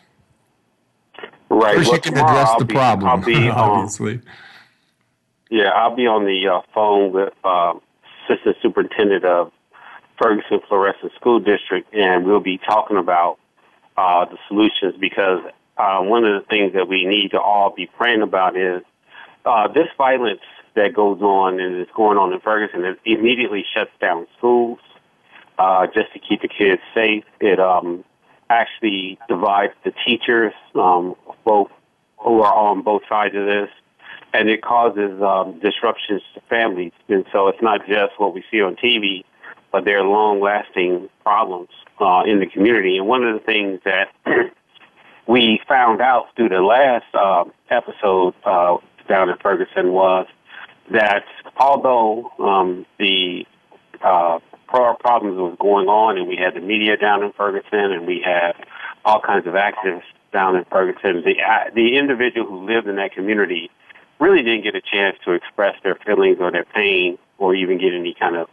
Right. 1.50 1.76
First, 1.76 1.88
well, 1.88 1.96
you 1.96 2.00
can 2.02 2.12
address 2.14 2.48
I'll 2.50 2.58
the 2.58 2.64
be, 2.64 2.74
problem. 2.74 3.08
I'll 3.08 3.24
be, 3.24 3.48
obviously. 3.50 4.14
Um, 4.14 4.22
yeah, 5.50 5.70
I'll 5.70 5.96
be 5.96 6.06
on 6.06 6.24
the 6.24 6.48
uh, 6.48 6.60
phone 6.74 7.12
with 7.12 7.32
uh, 7.42 7.74
Assistant 8.28 8.56
Superintendent 8.62 9.24
of 9.24 9.50
Ferguson 10.20 10.60
Florissant 10.68 11.12
School 11.14 11.40
District, 11.40 11.92
and 11.94 12.26
we'll 12.26 12.40
be 12.40 12.58
talking 12.58 12.96
about 12.96 13.38
uh, 13.96 14.26
the 14.26 14.36
solutions 14.46 14.94
because 15.00 15.40
uh, 15.78 16.00
one 16.00 16.24
of 16.24 16.42
the 16.42 16.46
things 16.48 16.74
that 16.74 16.88
we 16.88 17.06
need 17.06 17.30
to 17.30 17.40
all 17.40 17.70
be 17.70 17.86
praying 17.86 18.22
about 18.22 18.56
is 18.56 18.82
uh, 19.46 19.68
this 19.68 19.88
violence 19.96 20.40
that 20.78 20.94
goes 20.94 21.20
on 21.20 21.60
and 21.60 21.80
is 21.80 21.88
going 21.94 22.18
on 22.18 22.32
in 22.32 22.40
Ferguson. 22.40 22.84
It 22.84 22.98
immediately 23.04 23.64
shuts 23.74 23.90
down 24.00 24.26
schools 24.36 24.78
uh, 25.58 25.86
just 25.86 26.12
to 26.12 26.18
keep 26.18 26.42
the 26.42 26.48
kids 26.48 26.80
safe. 26.94 27.24
It 27.40 27.60
um, 27.60 28.04
actually 28.48 29.18
divides 29.28 29.74
the 29.84 29.92
teachers, 30.06 30.52
um, 30.74 31.14
both 31.44 31.68
who 32.18 32.42
are 32.42 32.54
on 32.54 32.82
both 32.82 33.02
sides 33.08 33.34
of 33.34 33.44
this, 33.44 33.68
and 34.32 34.48
it 34.48 34.62
causes 34.62 35.20
um, 35.22 35.58
disruptions 35.60 36.22
to 36.34 36.40
families. 36.48 36.92
And 37.08 37.24
so 37.32 37.48
it's 37.48 37.62
not 37.62 37.86
just 37.86 38.18
what 38.18 38.34
we 38.34 38.44
see 38.50 38.60
on 38.60 38.76
TV, 38.76 39.24
but 39.72 39.84
there 39.84 39.98
are 39.98 40.06
long-lasting 40.06 41.08
problems 41.22 41.68
uh, 42.00 42.22
in 42.26 42.40
the 42.40 42.46
community. 42.46 42.98
And 42.98 43.06
one 43.06 43.24
of 43.24 43.34
the 43.34 43.44
things 43.44 43.80
that 43.84 44.08
we 45.26 45.60
found 45.68 46.00
out 46.00 46.26
through 46.36 46.48
the 46.50 46.60
last 46.60 47.06
uh, 47.14 47.44
episode 47.70 48.34
uh, 48.44 48.78
down 49.08 49.28
in 49.28 49.36
Ferguson 49.38 49.92
was 49.92 50.26
that 50.92 51.24
although 51.56 52.30
um, 52.38 52.86
the 52.98 53.44
uh, 54.02 54.38
problems 54.68 55.36
was 55.36 55.56
going 55.58 55.88
on, 55.88 56.18
and 56.18 56.28
we 56.28 56.36
had 56.36 56.54
the 56.54 56.60
media 56.60 56.96
down 56.96 57.22
in 57.22 57.32
Ferguson, 57.32 57.92
and 57.92 58.06
we 58.06 58.22
had 58.24 58.52
all 59.04 59.20
kinds 59.20 59.46
of 59.46 59.54
activists 59.54 60.02
down 60.32 60.56
in 60.56 60.64
Ferguson, 60.66 61.22
the 61.24 61.36
uh, 61.42 61.70
the 61.74 61.96
individual 61.96 62.46
who 62.46 62.66
lived 62.66 62.86
in 62.86 62.96
that 62.96 63.12
community 63.12 63.70
really 64.20 64.42
didn't 64.42 64.62
get 64.62 64.74
a 64.74 64.80
chance 64.80 65.16
to 65.24 65.32
express 65.32 65.76
their 65.82 65.94
feelings 66.06 66.38
or 66.40 66.50
their 66.50 66.64
pain, 66.64 67.18
or 67.38 67.54
even 67.54 67.78
get 67.78 67.94
any 67.94 68.14
kind 68.18 68.36
of 68.36 68.48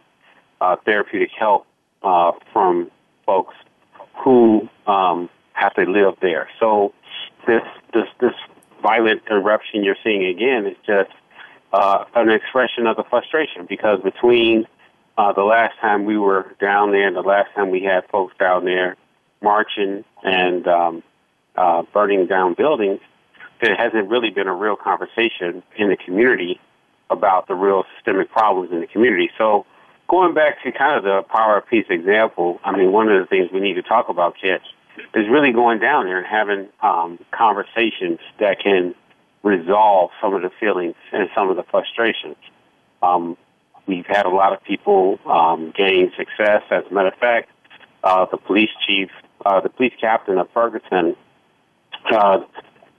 uh, 0.61 0.75
therapeutic 0.85 1.31
help 1.37 1.65
uh, 2.03 2.31
from 2.53 2.89
folks 3.25 3.55
who 4.23 4.69
um, 4.87 5.29
have 5.53 5.73
to 5.73 5.83
live 5.83 6.15
there. 6.21 6.49
So 6.59 6.93
this 7.47 7.63
this 7.93 8.07
this 8.19 8.33
violent 8.81 9.21
eruption 9.29 9.83
you're 9.83 9.97
seeing 10.03 10.25
again 10.25 10.65
is 10.65 10.77
just 10.85 11.11
uh, 11.73 12.05
an 12.15 12.29
expression 12.29 12.87
of 12.87 12.95
the 12.95 13.03
frustration 13.09 13.65
because 13.67 14.01
between 14.01 14.65
uh, 15.17 15.33
the 15.33 15.43
last 15.43 15.77
time 15.79 16.05
we 16.05 16.17
were 16.17 16.55
down 16.59 16.91
there 16.91 17.07
and 17.07 17.15
the 17.15 17.21
last 17.21 17.53
time 17.55 17.69
we 17.69 17.81
had 17.83 18.07
folks 18.09 18.33
down 18.37 18.65
there 18.65 18.95
marching 19.41 20.03
and 20.23 20.67
um, 20.67 21.03
uh, 21.55 21.83
burning 21.93 22.27
down 22.27 22.53
buildings, 22.53 22.99
there 23.61 23.75
hasn't 23.75 24.09
really 24.09 24.29
been 24.29 24.47
a 24.47 24.53
real 24.53 24.75
conversation 24.75 25.63
in 25.77 25.89
the 25.89 25.97
community 25.97 26.59
about 27.09 27.47
the 27.47 27.55
real 27.55 27.83
systemic 27.95 28.29
problems 28.31 28.71
in 28.71 28.81
the 28.81 28.87
community. 28.87 29.29
So 29.37 29.65
going 30.07 30.33
back 30.33 30.61
to 30.63 30.71
kind 30.71 30.97
of 30.97 31.03
the 31.03 31.21
power 31.29 31.57
of 31.57 31.67
peace 31.67 31.85
example, 31.89 32.59
I 32.63 32.75
mean, 32.75 32.91
one 32.91 33.09
of 33.09 33.19
the 33.19 33.27
things 33.27 33.49
we 33.53 33.59
need 33.59 33.75
to 33.75 33.83
talk 33.83 34.09
about, 34.09 34.35
kids, 34.41 34.63
is 35.13 35.27
really 35.29 35.51
going 35.51 35.79
down 35.79 36.05
there 36.05 36.17
and 36.17 36.27
having 36.27 36.67
um, 36.81 37.19
conversations 37.31 38.19
that 38.39 38.59
can 38.59 38.95
resolve 39.45 40.09
some 40.19 40.33
of 40.33 40.41
the 40.41 40.49
feelings 40.59 40.95
and 41.13 41.29
some 41.35 41.49
of 41.49 41.55
the 41.55 41.63
frustrations. 41.63 42.35
Um, 43.03 43.37
we've 43.85 44.05
had 44.07 44.25
a 44.25 44.29
lot 44.29 44.53
of 44.53 44.63
people 44.63 45.19
um, 45.27 45.71
gain 45.77 46.11
success. 46.17 46.63
As 46.71 46.83
a 46.89 46.93
matter 46.93 47.09
of 47.09 47.19
fact, 47.19 47.49
uh, 48.03 48.25
the 48.25 48.37
police 48.37 48.71
chief, 48.85 49.09
uh, 49.45 49.61
the 49.61 49.69
police 49.69 49.93
captain 50.01 50.39
of 50.39 50.49
Ferguson, 50.51 51.15
uh, 52.11 52.39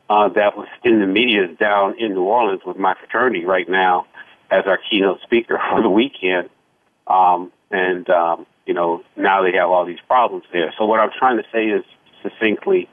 uh, 0.08 0.28
that 0.28 0.56
was 0.56 0.68
in 0.84 1.00
the 1.00 1.06
media 1.06 1.48
down 1.48 1.98
in 1.98 2.14
New 2.14 2.22
Orleans 2.22 2.62
with 2.64 2.76
my 2.76 2.94
fraternity 2.94 3.44
right 3.44 3.68
now 3.68 4.06
as 4.48 4.64
our 4.66 4.78
keynote 4.88 5.20
speaker 5.22 5.60
for 5.70 5.82
the 5.82 5.90
weekend. 5.90 6.48
Um, 7.08 7.50
and, 7.72 8.08
um, 8.08 8.46
you 8.66 8.74
know, 8.74 9.02
now 9.16 9.42
they 9.42 9.52
have 9.56 9.68
all 9.68 9.84
these 9.84 9.98
problems 10.06 10.44
there. 10.52 10.72
So 10.78 10.86
what 10.86 11.00
I'm 11.00 11.10
trying 11.18 11.38
to 11.38 11.44
say 11.52 11.64
is 11.66 11.84
succinctly, 12.22 12.88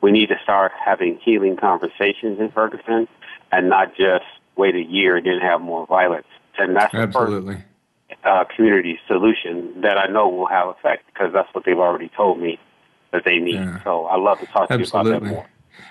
we 0.00 0.10
need 0.10 0.28
to 0.28 0.38
start 0.42 0.72
having 0.84 1.18
healing 1.24 1.56
conversations 1.56 2.38
in 2.38 2.50
Ferguson 2.52 3.08
and 3.52 3.68
not 3.68 3.96
just 3.96 4.24
wait 4.56 4.74
a 4.74 4.82
year 4.82 5.16
and 5.16 5.26
then 5.26 5.38
have 5.40 5.60
more 5.60 5.86
violence. 5.86 6.26
And 6.58 6.76
that's 6.76 6.94
Absolutely. 6.94 7.54
the 7.54 7.60
first 7.60 8.24
uh, 8.24 8.44
community 8.54 8.98
solution 9.06 9.80
that 9.82 9.98
I 9.98 10.06
know 10.06 10.28
will 10.28 10.46
have 10.46 10.68
effect 10.68 11.06
because 11.06 11.32
that's 11.32 11.52
what 11.54 11.64
they've 11.64 11.78
already 11.78 12.10
told 12.16 12.40
me 12.40 12.58
that 13.12 13.24
they 13.24 13.38
need. 13.38 13.54
Yeah. 13.54 13.82
So 13.84 14.06
I 14.06 14.16
love 14.16 14.40
to 14.40 14.46
talk 14.46 14.68
to 14.68 14.74
Absolutely. 14.74 15.10
you 15.10 15.16
about 15.16 15.24
that 15.24 15.34
more. 15.34 15.46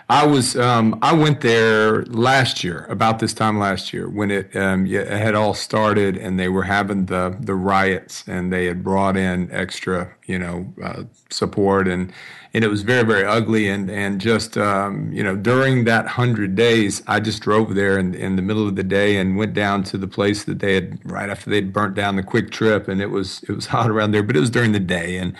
I 0.08 0.28
was 0.28 0.56
um, 0.56 1.00
I 1.02 1.14
went 1.14 1.42
there 1.42 2.06
last 2.06 2.64
year 2.64 2.86
about 2.90 3.18
this 3.18 3.34
time 3.34 3.58
last 3.58 3.92
year 3.92 4.08
when 4.08 4.30
it, 4.30 4.56
um, 4.56 4.86
it 4.86 5.08
had 5.08 5.34
all 5.34 5.56
started 5.56 6.16
and 6.16 6.40
they 6.40 6.48
were 6.48 6.64
having 6.64 7.08
the 7.08 7.36
the 7.40 7.56
riots 7.56 8.24
and 8.28 8.54
they 8.54 8.66
had 8.66 8.84
brought 8.84 9.18
in 9.18 9.52
extra 9.52 10.14
you 10.28 10.38
know 10.38 10.72
uh, 10.84 11.04
support 11.32 11.88
and 11.88 12.14
and 12.54 12.64
it 12.64 12.68
was 12.68 12.84
very 12.84 13.04
very 13.04 13.26
ugly 13.26 13.68
and 13.68 13.90
and 13.90 14.22
just 14.22 14.60
um, 14.60 15.12
you 15.12 15.24
know 15.24 15.36
during 15.36 15.86
that 15.86 16.06
hundred 16.06 16.54
days 16.54 17.02
I 17.08 17.20
just 17.20 17.42
drove 17.42 17.74
there 17.74 17.98
in, 17.98 18.14
in 18.14 18.36
the 18.36 18.44
middle 18.44 18.68
of 18.68 18.76
the 18.76 18.84
day 18.84 19.18
and 19.18 19.38
went 19.38 19.56
down 19.56 19.84
to 19.86 19.98
the 19.98 20.08
place 20.08 20.44
that 20.44 20.60
they 20.60 20.76
had 20.76 21.00
right 21.04 21.32
after 21.32 21.50
they'd 21.50 21.74
burnt 21.74 21.96
down 21.96 22.16
the 22.16 22.24
QuikTrip, 22.24 22.88
and 22.88 23.02
it 23.02 23.10
was 23.10 23.42
it 23.50 23.54
was 23.54 23.66
hot 23.76 23.90
around 23.90 24.12
there 24.12 24.22
but 24.22 24.38
it 24.38 24.40
was 24.40 24.52
during 24.52 24.72
the 24.72 24.80
day 24.80 25.18
and 25.18 25.36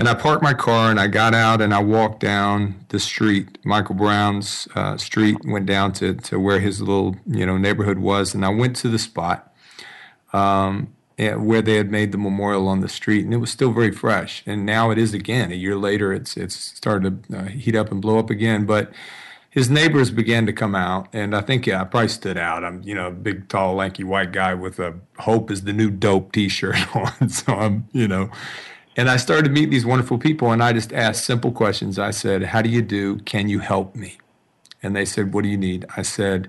and 0.00 0.08
I 0.08 0.14
parked 0.14 0.42
my 0.42 0.54
car 0.54 0.90
and 0.90 0.98
I 0.98 1.08
got 1.08 1.34
out 1.34 1.60
and 1.60 1.74
I 1.74 1.82
walked 1.82 2.20
down 2.20 2.86
the 2.88 2.98
street, 2.98 3.58
Michael 3.66 3.94
Brown's 3.94 4.66
uh, 4.74 4.96
street, 4.96 5.36
went 5.44 5.66
down 5.66 5.92
to, 5.94 6.14
to 6.14 6.40
where 6.40 6.58
his 6.58 6.80
little 6.80 7.16
you 7.26 7.44
know 7.44 7.58
neighborhood 7.58 7.98
was, 7.98 8.34
and 8.34 8.42
I 8.42 8.48
went 8.48 8.76
to 8.76 8.88
the 8.88 8.98
spot 8.98 9.54
um, 10.32 10.94
where 11.18 11.60
they 11.60 11.74
had 11.74 11.90
made 11.90 12.12
the 12.12 12.18
memorial 12.18 12.66
on 12.66 12.80
the 12.80 12.88
street, 12.88 13.26
and 13.26 13.34
it 13.34 13.36
was 13.36 13.50
still 13.50 13.72
very 13.72 13.92
fresh. 13.92 14.42
And 14.46 14.64
now 14.64 14.90
it 14.90 14.96
is 14.96 15.12
again. 15.12 15.52
A 15.52 15.54
year 15.54 15.76
later, 15.76 16.14
it's 16.14 16.34
it's 16.34 16.56
started 16.56 17.24
to 17.24 17.38
uh, 17.38 17.44
heat 17.48 17.76
up 17.76 17.92
and 17.92 18.00
blow 18.00 18.18
up 18.18 18.30
again, 18.30 18.64
but 18.64 18.90
his 19.50 19.68
neighbors 19.68 20.10
began 20.10 20.46
to 20.46 20.52
come 20.54 20.74
out, 20.74 21.08
and 21.12 21.36
I 21.36 21.42
think 21.42 21.66
yeah, 21.66 21.82
I 21.82 21.84
probably 21.84 22.08
stood 22.08 22.38
out. 22.38 22.64
I'm 22.64 22.82
you 22.84 22.94
know 22.94 23.08
a 23.08 23.12
big, 23.12 23.50
tall, 23.50 23.74
lanky 23.74 24.04
white 24.04 24.32
guy 24.32 24.54
with 24.54 24.78
a 24.78 24.94
"Hope 25.18 25.50
is 25.50 25.64
the 25.64 25.74
new 25.74 25.90
dope" 25.90 26.32
T-shirt 26.32 26.96
on, 27.20 27.28
so 27.28 27.52
I'm 27.52 27.86
you 27.92 28.08
know 28.08 28.30
and 28.96 29.08
I 29.08 29.16
started 29.16 29.44
to 29.44 29.50
meet 29.50 29.70
these 29.70 29.86
wonderful 29.86 30.18
people, 30.18 30.50
and 30.52 30.62
I 30.62 30.72
just 30.72 30.92
asked 30.92 31.24
simple 31.24 31.52
questions. 31.52 31.98
I 31.98 32.10
said, 32.10 32.42
How 32.44 32.62
do 32.62 32.68
you 32.68 32.82
do? 32.82 33.18
Can 33.20 33.48
you 33.48 33.60
help 33.60 33.94
me? 33.94 34.18
And 34.82 34.96
they 34.96 35.04
said, 35.04 35.32
What 35.32 35.44
do 35.44 35.48
you 35.48 35.56
need? 35.56 35.86
I 35.96 36.02
said, 36.02 36.48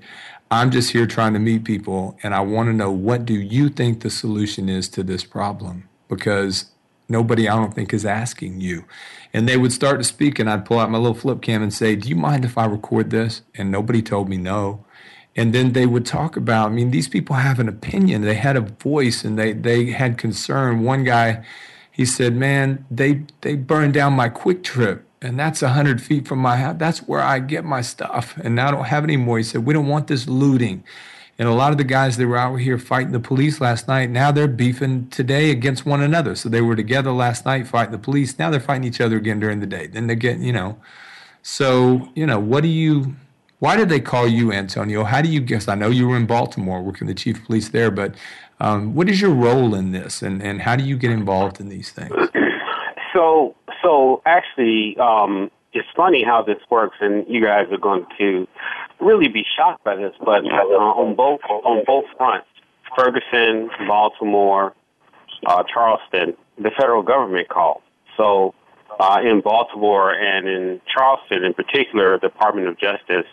I'm 0.49 0.69
just 0.69 0.91
here 0.91 1.07
trying 1.07 1.33
to 1.33 1.39
meet 1.39 1.63
people, 1.63 2.17
and 2.23 2.33
I 2.33 2.41
want 2.41 2.67
to 2.67 2.73
know 2.73 2.91
what 2.91 3.25
do 3.25 3.33
you 3.33 3.69
think 3.69 4.01
the 4.01 4.09
solution 4.09 4.67
is 4.67 4.89
to 4.89 5.01
this 5.01 5.23
problem? 5.23 5.87
Because 6.09 6.65
nobody, 7.07 7.47
I 7.47 7.55
don't 7.55 7.73
think, 7.73 7.93
is 7.93 8.05
asking 8.05 8.59
you. 8.59 8.83
And 9.33 9.47
they 9.47 9.55
would 9.55 9.71
start 9.71 9.99
to 9.99 10.03
speak, 10.03 10.39
and 10.39 10.49
I'd 10.49 10.65
pull 10.65 10.79
out 10.79 10.91
my 10.91 10.97
little 10.97 11.15
flip 11.15 11.41
cam 11.41 11.63
and 11.63 11.73
say, 11.73 11.95
Do 11.95 12.09
you 12.09 12.17
mind 12.17 12.43
if 12.43 12.57
I 12.57 12.65
record 12.65 13.11
this? 13.11 13.43
And 13.55 13.71
nobody 13.71 14.01
told 14.01 14.27
me 14.27 14.37
no. 14.37 14.83
And 15.37 15.53
then 15.53 15.71
they 15.71 15.85
would 15.85 16.05
talk 16.05 16.35
about, 16.35 16.71
I 16.71 16.73
mean, 16.73 16.91
these 16.91 17.07
people 17.07 17.37
have 17.37 17.59
an 17.59 17.69
opinion, 17.69 18.23
they 18.23 18.35
had 18.35 18.57
a 18.57 18.61
voice, 18.61 19.23
and 19.23 19.39
they, 19.39 19.53
they 19.53 19.91
had 19.91 20.17
concern. 20.17 20.83
One 20.83 21.05
guy, 21.05 21.45
he 22.01 22.05
said, 22.05 22.35
"Man, 22.35 22.83
they 22.89 23.21
they 23.41 23.55
burned 23.55 23.93
down 23.93 24.13
my 24.13 24.27
QuikTrip, 24.27 25.01
and 25.21 25.39
that's 25.39 25.61
hundred 25.61 26.01
feet 26.01 26.27
from 26.27 26.39
my 26.39 26.57
house. 26.57 26.77
That's 26.79 26.99
where 27.07 27.21
I 27.21 27.37
get 27.37 27.63
my 27.63 27.81
stuff, 27.81 28.35
and 28.43 28.55
now 28.55 28.69
I 28.69 28.71
don't 28.71 28.85
have 28.85 29.03
any 29.03 29.17
more." 29.17 29.37
He 29.37 29.43
said, 29.43 29.65
"We 29.67 29.73
don't 29.75 29.87
want 29.87 30.07
this 30.07 30.27
looting." 30.27 30.83
And 31.37 31.47
a 31.47 31.53
lot 31.53 31.71
of 31.71 31.77
the 31.77 31.83
guys 31.83 32.17
that 32.17 32.27
were 32.27 32.37
out 32.37 32.55
here 32.55 32.79
fighting 32.79 33.11
the 33.13 33.19
police 33.19 33.61
last 33.61 33.87
night, 33.87 34.09
now 34.09 34.31
they're 34.31 34.47
beefing 34.47 35.09
today 35.09 35.51
against 35.51 35.85
one 35.85 36.01
another. 36.01 36.35
So 36.35 36.49
they 36.49 36.61
were 36.61 36.75
together 36.75 37.11
last 37.11 37.45
night 37.45 37.67
fighting 37.67 37.91
the 37.91 37.97
police. 37.97 38.37
Now 38.39 38.49
they're 38.49 38.59
fighting 38.59 38.83
each 38.83 39.01
other 39.01 39.17
again 39.17 39.39
during 39.39 39.59
the 39.59 39.67
day. 39.67 39.87
Then 39.87 40.07
they're 40.07 40.15
getting, 40.15 40.43
you 40.43 40.53
know. 40.53 40.77
So, 41.41 42.09
you 42.15 42.27
know, 42.27 42.39
what 42.39 42.61
do 42.61 42.67
you, 42.67 43.15
why 43.57 43.75
did 43.75 43.89
they 43.89 43.99
call 43.99 44.27
you, 44.27 44.51
Antonio? 44.51 45.03
How 45.03 45.21
do 45.21 45.29
you 45.29 45.39
guess? 45.39 45.67
I 45.67 45.73
know 45.73 45.89
you 45.89 46.07
were 46.07 46.17
in 46.17 46.27
Baltimore 46.27 46.81
working 46.83 47.07
the 47.07 47.15
chief 47.15 47.37
of 47.37 47.45
police 47.45 47.69
there, 47.69 47.89
but 47.89 48.13
um, 48.61 48.93
what 48.93 49.09
is 49.09 49.19
your 49.19 49.31
role 49.31 49.73
in 49.73 49.91
this, 49.91 50.21
and, 50.21 50.41
and 50.41 50.61
how 50.61 50.75
do 50.75 50.83
you 50.83 50.95
get 50.95 51.09
involved 51.11 51.59
in 51.59 51.69
these 51.69 51.91
things? 51.91 52.13
So, 53.13 53.55
so 53.83 54.21
actually, 54.25 54.95
um, 54.97 55.51
it's 55.73 55.87
funny 55.97 56.23
how 56.23 56.41
this 56.41 56.59
works, 56.69 56.95
and 57.01 57.25
you 57.27 57.43
guys 57.43 57.65
are 57.69 57.77
going 57.77 58.05
to 58.17 58.47
really 59.01 59.27
be 59.27 59.43
shocked 59.57 59.83
by 59.83 59.97
this. 59.97 60.13
But 60.23 60.45
uh, 60.45 60.47
on 60.47 61.13
both 61.13 61.41
on 61.43 61.83
both 61.85 62.05
fronts, 62.15 62.47
Ferguson, 62.95 63.69
Baltimore, 63.85 64.73
uh, 65.45 65.63
Charleston, 65.63 66.37
the 66.57 66.71
federal 66.71 67.03
government 67.03 67.49
called. 67.49 67.81
So, 68.15 68.55
uh, 68.97 69.19
in 69.21 69.41
Baltimore 69.41 70.13
and 70.13 70.47
in 70.47 70.79
Charleston, 70.87 71.43
in 71.43 71.53
particular, 71.53 72.17
the 72.17 72.29
Department 72.29 72.67
of 72.67 72.79
Justice 72.79 73.27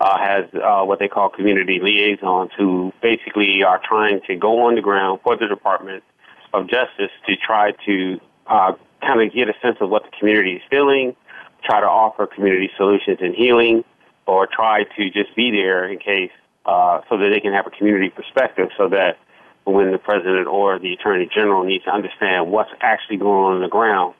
uh, 0.00 0.18
has 0.18 0.44
uh, 0.54 0.84
what 0.84 0.98
they 0.98 1.08
call 1.08 1.28
community 1.28 1.80
liaisons 1.80 2.50
who 2.56 2.92
basically 3.02 3.62
are 3.62 3.80
trying 3.84 4.20
to 4.26 4.36
go 4.36 4.60
on 4.66 4.74
the 4.74 4.80
ground 4.80 5.20
for 5.22 5.36
the 5.36 5.46
Department 5.46 6.04
of 6.52 6.68
Justice 6.68 7.10
to 7.26 7.36
try 7.36 7.72
to 7.84 8.20
uh, 8.46 8.72
kind 9.02 9.20
of 9.20 9.32
get 9.34 9.48
a 9.48 9.54
sense 9.60 9.76
of 9.80 9.90
what 9.90 10.04
the 10.04 10.10
community 10.18 10.54
is 10.54 10.62
feeling, 10.70 11.16
try 11.64 11.80
to 11.80 11.86
offer 11.86 12.26
community 12.26 12.70
solutions 12.76 13.18
and 13.20 13.34
healing, 13.34 13.84
or 14.26 14.46
try 14.46 14.84
to 14.84 15.10
just 15.10 15.34
be 15.34 15.50
there 15.50 15.88
in 15.88 15.98
case 15.98 16.30
uh, 16.66 17.00
so 17.08 17.16
that 17.16 17.30
they 17.30 17.40
can 17.40 17.52
have 17.52 17.66
a 17.66 17.70
community 17.70 18.10
perspective 18.10 18.68
so 18.76 18.88
that 18.88 19.18
when 19.64 19.90
the 19.90 19.98
president 19.98 20.46
or 20.46 20.78
the 20.78 20.92
attorney 20.92 21.28
general 21.32 21.64
needs 21.64 21.84
to 21.84 21.90
understand 21.90 22.50
what's 22.50 22.70
actually 22.80 23.16
going 23.16 23.44
on 23.44 23.54
on 23.54 23.62
the 23.62 23.68
ground, 23.68 24.14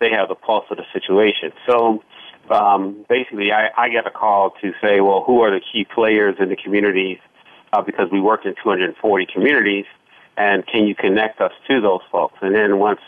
they 0.00 0.10
have 0.10 0.28
the 0.28 0.34
pulse 0.34 0.64
of 0.70 0.76
the 0.76 0.84
situation. 0.92 1.52
So 1.66 2.02
um, 2.50 3.04
basically, 3.08 3.52
I, 3.52 3.70
I 3.76 3.88
get 3.88 4.06
a 4.06 4.10
call 4.10 4.50
to 4.62 4.72
say, 4.82 5.00
well, 5.00 5.24
who 5.26 5.40
are 5.40 5.50
the 5.50 5.60
key 5.60 5.84
players 5.84 6.36
in 6.38 6.48
the 6.48 6.56
communities 6.56 7.18
uh, 7.74 7.82
because 7.82 8.08
we 8.10 8.20
work 8.20 8.44
in 8.44 8.54
240 8.62 9.26
communities. 9.32 9.86
And 10.36 10.66
can 10.66 10.86
you 10.86 10.94
connect 10.94 11.40
us 11.40 11.52
to 11.68 11.80
those 11.80 12.00
folks? 12.10 12.34
And 12.40 12.54
then 12.54 12.78
once 12.78 13.00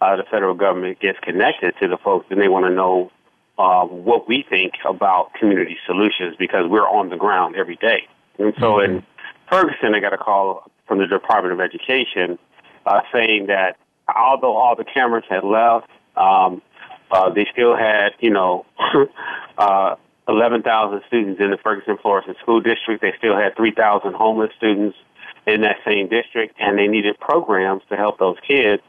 uh, 0.00 0.16
the 0.16 0.24
federal 0.30 0.54
government 0.54 1.00
gets 1.00 1.18
connected 1.20 1.74
to 1.80 1.88
the 1.88 1.96
folks, 1.96 2.26
then 2.28 2.38
they 2.38 2.48
want 2.48 2.66
to 2.66 2.70
know 2.70 3.10
uh, 3.58 3.84
what 3.84 4.28
we 4.28 4.44
think 4.48 4.74
about 4.86 5.32
community 5.34 5.76
solutions 5.86 6.36
because 6.38 6.66
we're 6.68 6.88
on 6.88 7.10
the 7.10 7.16
ground 7.16 7.56
every 7.56 7.76
day. 7.76 8.06
And 8.38 8.54
so 8.58 8.74
mm-hmm. 8.74 8.96
in 8.96 9.06
Ferguson, 9.50 9.94
I 9.94 10.00
got 10.00 10.14
a 10.14 10.18
call 10.18 10.70
from 10.86 10.98
the 10.98 11.06
Department 11.06 11.52
of 11.52 11.60
Education 11.60 12.38
uh, 12.86 13.00
saying 13.12 13.46
that 13.46 13.76
although 14.14 14.56
all 14.56 14.74
the 14.74 14.84
cameras 14.84 15.24
had 15.28 15.44
left, 15.44 15.88
um, 16.16 16.62
uh, 17.10 17.30
they 17.30 17.46
still 17.52 17.76
had, 17.76 18.10
you 18.20 18.30
know, 18.30 18.66
uh, 19.58 19.96
11,000 20.28 21.02
students 21.08 21.40
in 21.40 21.50
the 21.50 21.58
Ferguson 21.58 21.98
Florissant 22.00 22.36
School 22.42 22.60
District. 22.60 23.02
They 23.02 23.12
still 23.18 23.36
had 23.36 23.56
3,000 23.56 24.14
homeless 24.14 24.50
students 24.56 24.96
in 25.46 25.62
that 25.62 25.76
same 25.84 26.08
district, 26.08 26.54
and 26.60 26.78
they 26.78 26.86
needed 26.86 27.18
programs 27.18 27.82
to 27.88 27.96
help 27.96 28.18
those 28.18 28.36
kids 28.46 28.82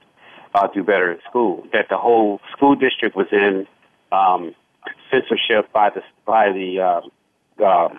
uh, 0.54 0.68
do 0.68 0.84
better 0.84 1.12
in 1.12 1.20
school. 1.30 1.66
That 1.74 1.88
the 1.90 1.98
whole 1.98 2.40
school 2.52 2.76
district 2.76 3.16
was 3.16 3.28
in 3.32 3.68
um, 4.12 4.54
censorship 5.10 5.72
by 5.74 5.90
the 5.90 6.04
by 6.26 6.52
the 6.52 6.80
uh, 6.80 7.64
uh, 7.64 7.90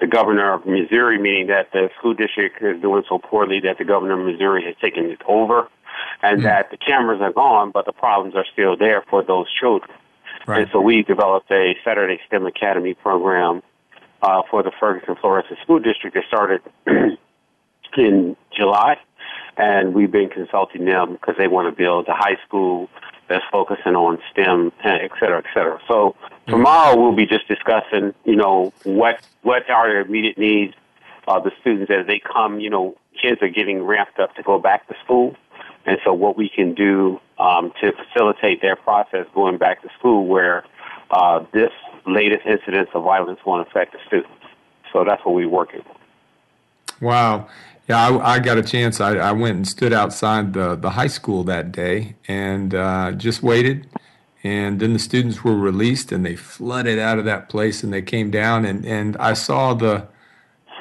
the 0.00 0.06
governor 0.06 0.54
of 0.54 0.64
Missouri, 0.66 1.18
meaning 1.18 1.48
that 1.48 1.72
the 1.72 1.90
school 1.98 2.14
district 2.14 2.62
is 2.62 2.80
doing 2.80 3.02
so 3.08 3.18
poorly 3.18 3.60
that 3.60 3.78
the 3.78 3.84
governor 3.84 4.20
of 4.20 4.26
Missouri 4.26 4.64
has 4.64 4.74
taken 4.80 5.06
it 5.06 5.20
over, 5.26 5.68
and 6.22 6.40
mm 6.40 6.44
that 6.48 6.70
the 6.70 6.76
cameras 6.76 7.20
are 7.20 7.32
gone, 7.32 7.70
but 7.70 7.84
the 7.84 7.92
problems 7.92 8.34
are 8.34 8.46
still 8.52 8.76
there 8.76 9.04
for 9.10 9.22
those 9.22 9.46
children. 9.60 9.90
Right. 10.46 10.62
And 10.62 10.70
so 10.72 10.80
we 10.80 11.02
developed 11.02 11.50
a 11.50 11.74
Saturday 11.84 12.18
STEM 12.26 12.46
Academy 12.46 12.94
program 12.94 13.62
uh, 14.22 14.42
for 14.50 14.62
the 14.62 14.72
Ferguson 14.80 15.16
Florissant 15.20 15.58
School 15.62 15.78
District 15.78 16.14
that 16.14 16.24
started 16.26 16.62
in 17.96 18.36
July, 18.56 18.96
and 19.56 19.94
we've 19.94 20.10
been 20.10 20.30
consulting 20.30 20.84
them 20.84 21.12
because 21.12 21.34
they 21.36 21.48
want 21.48 21.68
to 21.68 21.76
build 21.76 22.08
a 22.08 22.14
high 22.14 22.36
school 22.46 22.88
that's 23.28 23.44
focusing 23.52 23.94
on 23.94 24.18
STEM, 24.32 24.72
et 24.84 25.10
cetera, 25.20 25.38
et 25.38 25.44
cetera. 25.52 25.78
So 25.86 26.16
tomorrow 26.46 26.98
we'll 26.98 27.14
be 27.14 27.26
just 27.26 27.46
discussing, 27.46 28.14
you 28.24 28.36
know, 28.36 28.72
what 28.84 29.20
what 29.42 29.68
are 29.70 29.88
their 29.88 30.00
immediate 30.00 30.38
needs. 30.38 30.74
Uh, 31.26 31.38
the 31.38 31.52
students 31.60 31.90
as 31.90 32.06
they 32.06 32.18
come, 32.18 32.58
you 32.58 32.70
know, 32.70 32.96
kids 33.20 33.42
are 33.42 33.50
getting 33.50 33.82
ramped 33.82 34.18
up 34.18 34.34
to 34.36 34.42
go 34.42 34.58
back 34.58 34.88
to 34.88 34.94
school, 35.04 35.36
and 35.88 35.98
so 36.04 36.12
what 36.12 36.36
we 36.36 36.50
can 36.50 36.74
do 36.74 37.18
um, 37.38 37.72
to 37.80 37.92
facilitate 37.92 38.60
their 38.60 38.76
process 38.76 39.26
going 39.34 39.56
back 39.56 39.80
to 39.80 39.88
school, 39.98 40.26
where 40.26 40.64
uh, 41.10 41.42
this 41.54 41.70
latest 42.06 42.44
incidents 42.44 42.90
of 42.94 43.04
violence 43.04 43.40
won't 43.46 43.66
affect 43.66 43.92
the 43.92 43.98
students. 44.06 44.30
So 44.92 45.02
that's 45.02 45.24
what 45.24 45.34
we're 45.34 45.48
working. 45.48 45.82
Wow. 47.00 47.48
Yeah, 47.88 48.06
I, 48.06 48.34
I, 48.34 48.38
got 48.38 48.58
a 48.58 48.62
chance. 48.62 49.00
I, 49.00 49.16
I, 49.16 49.32
went 49.32 49.56
and 49.56 49.66
stood 49.66 49.94
outside 49.94 50.52
the, 50.52 50.76
the 50.76 50.90
high 50.90 51.06
school 51.06 51.42
that 51.44 51.72
day 51.72 52.16
and 52.26 52.74
uh, 52.74 53.12
just 53.12 53.42
waited. 53.42 53.88
And 54.44 54.80
then 54.80 54.92
the 54.92 54.98
students 54.98 55.42
were 55.42 55.56
released 55.56 56.12
and 56.12 56.24
they 56.24 56.36
flooded 56.36 56.98
out 56.98 57.18
of 57.18 57.24
that 57.24 57.48
place 57.48 57.82
and 57.82 57.94
they 57.94 58.02
came 58.02 58.30
down. 58.30 58.66
And, 58.66 58.84
and 58.84 59.16
I 59.16 59.32
saw 59.32 59.72
the 59.72 60.06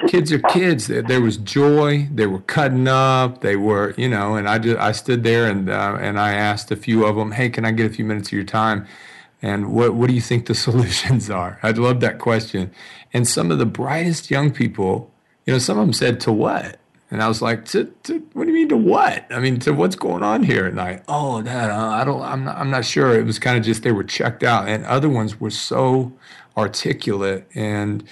kids 0.07 0.31
are 0.31 0.39
kids. 0.39 0.87
There 0.87 1.21
was 1.21 1.37
joy. 1.37 2.07
They 2.13 2.27
were 2.27 2.39
cutting 2.41 2.87
up. 2.87 3.41
They 3.41 3.55
were, 3.55 3.93
you 3.97 4.09
know, 4.09 4.35
and 4.35 4.47
I, 4.47 4.59
just, 4.59 4.77
I 4.77 4.91
stood 4.91 5.23
there 5.23 5.49
and, 5.49 5.69
uh, 5.69 5.97
and 5.99 6.19
I 6.19 6.33
asked 6.33 6.71
a 6.71 6.75
few 6.75 7.05
of 7.05 7.15
them, 7.15 7.31
hey, 7.31 7.49
can 7.49 7.65
I 7.65 7.71
get 7.71 7.85
a 7.85 7.93
few 7.93 8.05
minutes 8.05 8.29
of 8.29 8.33
your 8.33 8.43
time? 8.43 8.85
And 9.41 9.73
what, 9.73 9.93
what 9.93 10.07
do 10.07 10.13
you 10.13 10.21
think 10.21 10.45
the 10.45 10.55
solutions 10.67 11.29
are? 11.29 11.59
I'd 11.63 11.77
love 11.77 11.99
that 12.01 12.19
question. 12.19 12.71
And 13.13 13.27
some 13.27 13.51
of 13.51 13.57
the 13.57 13.65
brightest 13.65 14.29
young 14.29 14.51
people, 14.51 15.11
you 15.45 15.53
know, 15.53 15.59
some 15.59 15.77
of 15.77 15.85
them 15.85 15.93
said, 15.93 16.19
to 16.21 16.31
what? 16.31 16.79
And 17.09 17.23
I 17.23 17.27
was 17.27 17.41
like, 17.41 17.65
to, 17.65 17.85
to, 18.03 18.19
what 18.33 18.43
do 18.43 18.49
you 18.49 18.55
mean 18.55 18.69
to 18.69 18.77
what? 18.77 19.25
I 19.31 19.39
mean, 19.39 19.59
to 19.59 19.71
what's 19.71 19.95
going 19.95 20.23
on 20.23 20.43
here? 20.43 20.65
at 20.65 20.73
night?" 20.73 21.03
oh, 21.07 21.41
that 21.41 21.71
uh, 21.71 21.89
I 21.89 22.03
don't, 22.03 22.21
I'm 22.21 22.43
not, 22.43 22.57
I'm 22.57 22.69
not 22.69 22.83
sure. 22.83 23.17
It 23.17 23.25
was 23.25 23.39
kind 23.39 23.57
of 23.57 23.63
just 23.63 23.83
they 23.83 23.93
were 23.93 24.03
checked 24.03 24.43
out, 24.43 24.67
and 24.67 24.85
other 24.85 25.07
ones 25.07 25.39
were 25.39 25.49
so 25.49 26.11
articulate 26.57 27.47
and 27.55 28.03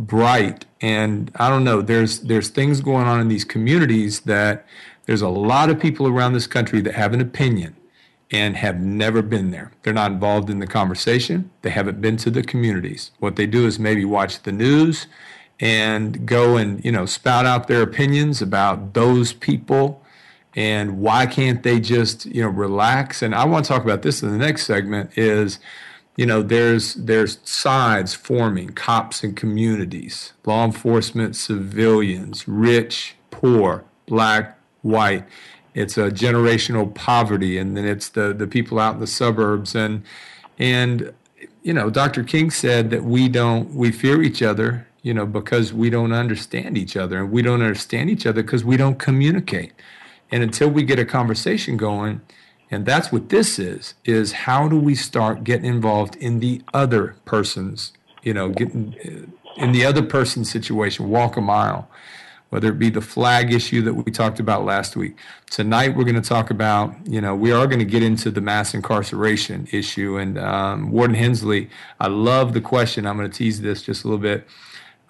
bright. 0.00 0.64
And 0.80 1.30
I 1.36 1.48
don't 1.48 1.62
know. 1.62 1.82
There's 1.82 2.20
there's 2.20 2.48
things 2.48 2.80
going 2.80 3.06
on 3.06 3.20
in 3.20 3.28
these 3.28 3.44
communities 3.44 4.20
that 4.20 4.66
there's 5.06 5.22
a 5.22 5.28
lot 5.28 5.70
of 5.70 5.78
people 5.78 6.08
around 6.08 6.32
this 6.32 6.46
country 6.46 6.80
that 6.80 6.94
have 6.94 7.12
an 7.12 7.20
opinion 7.20 7.76
and 8.32 8.56
have 8.56 8.80
never 8.80 9.22
been 9.22 9.50
there. 9.50 9.72
They're 9.82 9.92
not 9.92 10.12
involved 10.12 10.50
in 10.50 10.60
the 10.60 10.66
conversation. 10.66 11.50
They 11.62 11.70
haven't 11.70 12.00
been 12.00 12.16
to 12.18 12.30
the 12.30 12.42
communities. 12.42 13.10
What 13.18 13.36
they 13.36 13.46
do 13.46 13.66
is 13.66 13.78
maybe 13.78 14.04
watch 14.04 14.42
the 14.42 14.52
news 14.52 15.06
and 15.60 16.26
go 16.26 16.56
and 16.56 16.82
you 16.84 16.90
know 16.90 17.06
spout 17.06 17.44
out 17.44 17.68
their 17.68 17.82
opinions 17.82 18.40
about 18.40 18.94
those 18.94 19.32
people 19.32 20.02
and 20.56 20.98
why 20.98 21.26
can't 21.26 21.62
they 21.62 21.78
just 21.78 22.26
you 22.26 22.42
know 22.42 22.48
relax 22.48 23.20
and 23.22 23.34
i 23.34 23.44
want 23.44 23.64
to 23.64 23.68
talk 23.68 23.84
about 23.84 24.02
this 24.02 24.22
in 24.22 24.30
the 24.30 24.38
next 24.38 24.64
segment 24.64 25.16
is 25.16 25.58
you 26.20 26.26
know 26.26 26.42
there's 26.42 26.94
there's 26.94 27.38
sides 27.44 28.12
forming 28.12 28.68
cops 28.70 29.24
and 29.24 29.34
communities 29.36 30.34
law 30.44 30.66
enforcement 30.66 31.34
civilians 31.34 32.46
rich 32.46 33.16
poor 33.30 33.84
black 34.06 34.58
white. 34.82 35.24
It's 35.72 35.96
a 35.96 36.10
generational 36.10 36.94
poverty 36.94 37.56
and 37.56 37.76
then 37.76 37.86
it's 37.86 38.08
the 38.10 38.34
the 38.34 38.46
people 38.46 38.78
out 38.78 38.94
in 38.94 39.00
the 39.00 39.06
suburbs. 39.06 39.74
And 39.74 40.02
and 40.58 41.14
you 41.62 41.72
know 41.72 41.88
dr 41.88 42.22
king 42.24 42.50
said 42.50 42.90
that 42.90 43.04
we 43.04 43.28
don't 43.28 43.74
we 43.74 43.90
fear 43.90 44.22
each 44.22 44.42
other 44.42 44.86
you 45.02 45.14
know, 45.14 45.26
because 45.26 45.72
we 45.72 45.88
don't 45.88 46.12
understand 46.12 46.76
each 46.76 46.96
other. 46.96 47.18
And 47.18 47.30
we 47.32 47.42
don't 47.42 47.62
understand 47.62 48.10
each 48.10 48.26
other 48.26 48.42
because 48.42 48.64
we 48.64 48.76
don't 48.76 48.98
communicate. 48.98 49.72
And 50.30 50.42
until 50.42 50.68
we 50.68 50.82
get 50.82 50.98
a 50.98 51.04
conversation 51.04 51.76
going, 51.76 52.20
and 52.70 52.86
that's 52.86 53.10
what 53.10 53.28
this 53.30 53.58
is, 53.58 53.94
is 54.04 54.32
how 54.32 54.68
do 54.68 54.78
we 54.78 54.94
start 54.94 55.44
getting 55.44 55.66
involved 55.66 56.16
in 56.16 56.40
the 56.40 56.62
other 56.72 57.16
person's, 57.24 57.92
you 58.22 58.32
know, 58.32 58.50
getting 58.50 58.94
uh, 59.04 59.62
in 59.62 59.72
the 59.72 59.84
other 59.84 60.02
person's 60.02 60.50
situation, 60.50 61.08
walk 61.08 61.36
a 61.36 61.40
mile, 61.40 61.88
whether 62.50 62.68
it 62.68 62.78
be 62.78 62.88
the 62.90 63.00
flag 63.00 63.52
issue 63.52 63.82
that 63.82 63.94
we 63.94 64.10
talked 64.10 64.38
about 64.38 64.64
last 64.64 64.96
week. 64.96 65.16
Tonight, 65.50 65.96
we're 65.96 66.04
going 66.04 66.20
to 66.20 66.28
talk 66.28 66.50
about, 66.50 66.94
you 67.06 67.20
know, 67.20 67.34
we 67.34 67.50
are 67.50 67.66
going 67.66 67.80
to 67.80 67.84
get 67.84 68.02
into 68.02 68.30
the 68.30 68.40
mass 68.40 68.72
incarceration 68.74 69.66
issue. 69.72 70.16
And 70.16 70.38
um, 70.38 70.92
Warden 70.92 71.16
Hinsley, 71.16 71.68
I 71.98 72.06
love 72.06 72.54
the 72.54 72.60
question. 72.60 73.06
I'm 73.06 73.16
going 73.16 73.30
to 73.30 73.36
tease 73.36 73.60
this 73.60 73.82
just 73.82 74.04
a 74.04 74.06
little 74.06 74.22
bit 74.22 74.46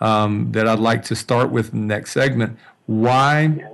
um, 0.00 0.50
that 0.52 0.66
I'd 0.66 0.80
like 0.80 1.04
to 1.04 1.14
start 1.14 1.50
with 1.50 1.74
in 1.74 1.80
the 1.80 1.94
next 1.94 2.12
segment. 2.12 2.58
Why 2.86 3.66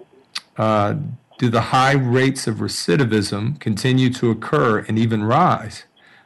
uh, 0.56 0.96
do 1.38 1.48
the 1.48 1.60
high 1.60 1.92
rates 1.92 2.46
of 2.46 2.56
recidivism 2.56 3.60
continue 3.60 4.10
to 4.10 4.30
occur 4.30 4.78
and 4.80 4.98
even 4.98 5.24
rise 5.24 5.84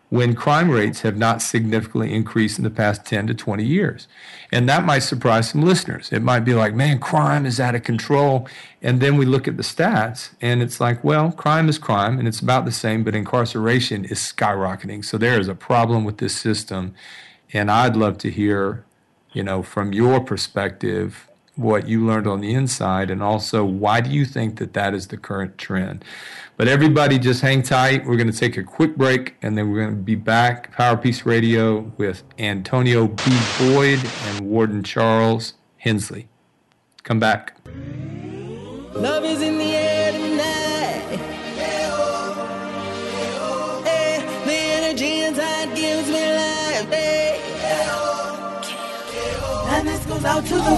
when 0.09 0.35
crime 0.35 0.71
rates 0.71 1.03
have 1.03 1.17
not 1.17 1.41
significantly 1.41 2.13
increased 2.13 2.59
in 2.59 2.65
the 2.65 2.71
past 2.71 3.05
10 3.05 3.29
to 3.29 3.35
20 3.35 3.65
years? 3.65 4.09
And 4.53 4.69
that 4.69 4.85
might 4.85 5.01
surprise 5.01 5.51
some 5.51 5.63
listeners. 5.63 6.13
It 6.13 6.23
might 6.23 6.41
be 6.41 6.55
like, 6.55 6.75
man, 6.75 6.99
crime 6.99 7.47
is 7.47 7.61
out 7.61 7.75
of 7.75 7.85
control. 7.85 8.49
And 8.83 9.01
then 9.01 9.17
we 9.17 9.25
look 9.25 9.47
at 9.47 9.57
the 9.57 9.63
stats 9.63 10.31
and 10.41 10.63
it's 10.63 10.81
like, 10.81 11.05
well, 11.05 11.33
crime 11.33 11.69
is 11.69 11.79
crime 11.79 12.19
and 12.19 12.27
it's 12.27 12.41
about 12.41 12.65
the 12.65 12.73
same, 12.73 13.05
but 13.05 13.15
incarceration 13.15 14.05
is 14.05 14.19
skyrocketing. 14.19 15.05
So 15.05 15.17
there 15.19 15.39
is 15.39 15.49
a 15.49 15.55
problem 15.55 16.05
with 16.05 16.19
this 16.19 16.37
system. 16.37 16.95
And 17.53 17.71
I'd 17.71 17.97
love 17.97 18.19
to 18.19 18.31
hear 18.31 18.85
you 19.33 19.43
know, 19.43 19.63
from 19.63 19.93
your 19.93 20.21
perspective, 20.21 21.29
what 21.61 21.89
you 21.89 22.05
learned 22.05 22.27
on 22.27 22.41
the 22.41 22.55
inside, 22.55 23.11
and 23.11 23.23
also 23.23 23.65
why 23.65 24.01
do 24.01 24.11
you 24.11 24.25
think 24.25 24.59
that 24.59 24.73
that 24.73 24.95
is 24.95 25.09
the 25.09 25.17
current 25.17 25.59
trend? 25.59 26.05
But 26.57 26.69
everybody 26.69 27.19
just 27.19 27.41
hang 27.41 27.63
tight. 27.63 28.05
We're 28.05 28.17
going 28.17 28.31
to 28.31 28.39
take 28.39 28.57
a 28.57 28.63
quick 28.63 28.97
break, 28.97 29.37
and 29.43 29.57
then 29.57 29.71
we're 29.71 29.85
going 29.85 29.97
to 29.97 30.03
be 30.03 30.15
back, 30.15 30.73
Power 30.73 30.97
Peace 30.97 31.25
Radio, 31.25 31.91
with 31.97 32.23
Antonio 32.39 33.09
B. 33.09 33.23
Boyd 33.59 34.01
and 34.27 34.41
Warden 34.43 34.83
Charles 34.83 35.55
Hinsley. 35.85 36.27
Come 37.03 37.19
back. 37.19 37.57
Love 38.93 39.25
is 39.25 39.41
in 39.41 39.57
the 39.57 39.75
air 39.75 40.13
tonight. 40.13 40.60
Goes 50.21 50.25
out 50.25 50.45
to 50.45 50.55
the 50.55 50.61
world. 50.61 50.77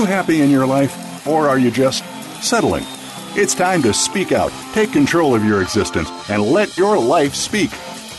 You 0.00 0.06
happy 0.06 0.40
in 0.40 0.48
your 0.48 0.66
life, 0.66 1.26
or 1.26 1.46
are 1.46 1.58
you 1.58 1.70
just 1.70 2.02
settling? 2.42 2.84
It's 3.36 3.54
time 3.54 3.82
to 3.82 3.92
speak 3.92 4.32
out, 4.32 4.50
take 4.72 4.92
control 4.92 5.34
of 5.34 5.44
your 5.44 5.60
existence, 5.60 6.10
and 6.30 6.42
let 6.42 6.78
your 6.78 6.98
life 6.98 7.34
speak. 7.34 7.70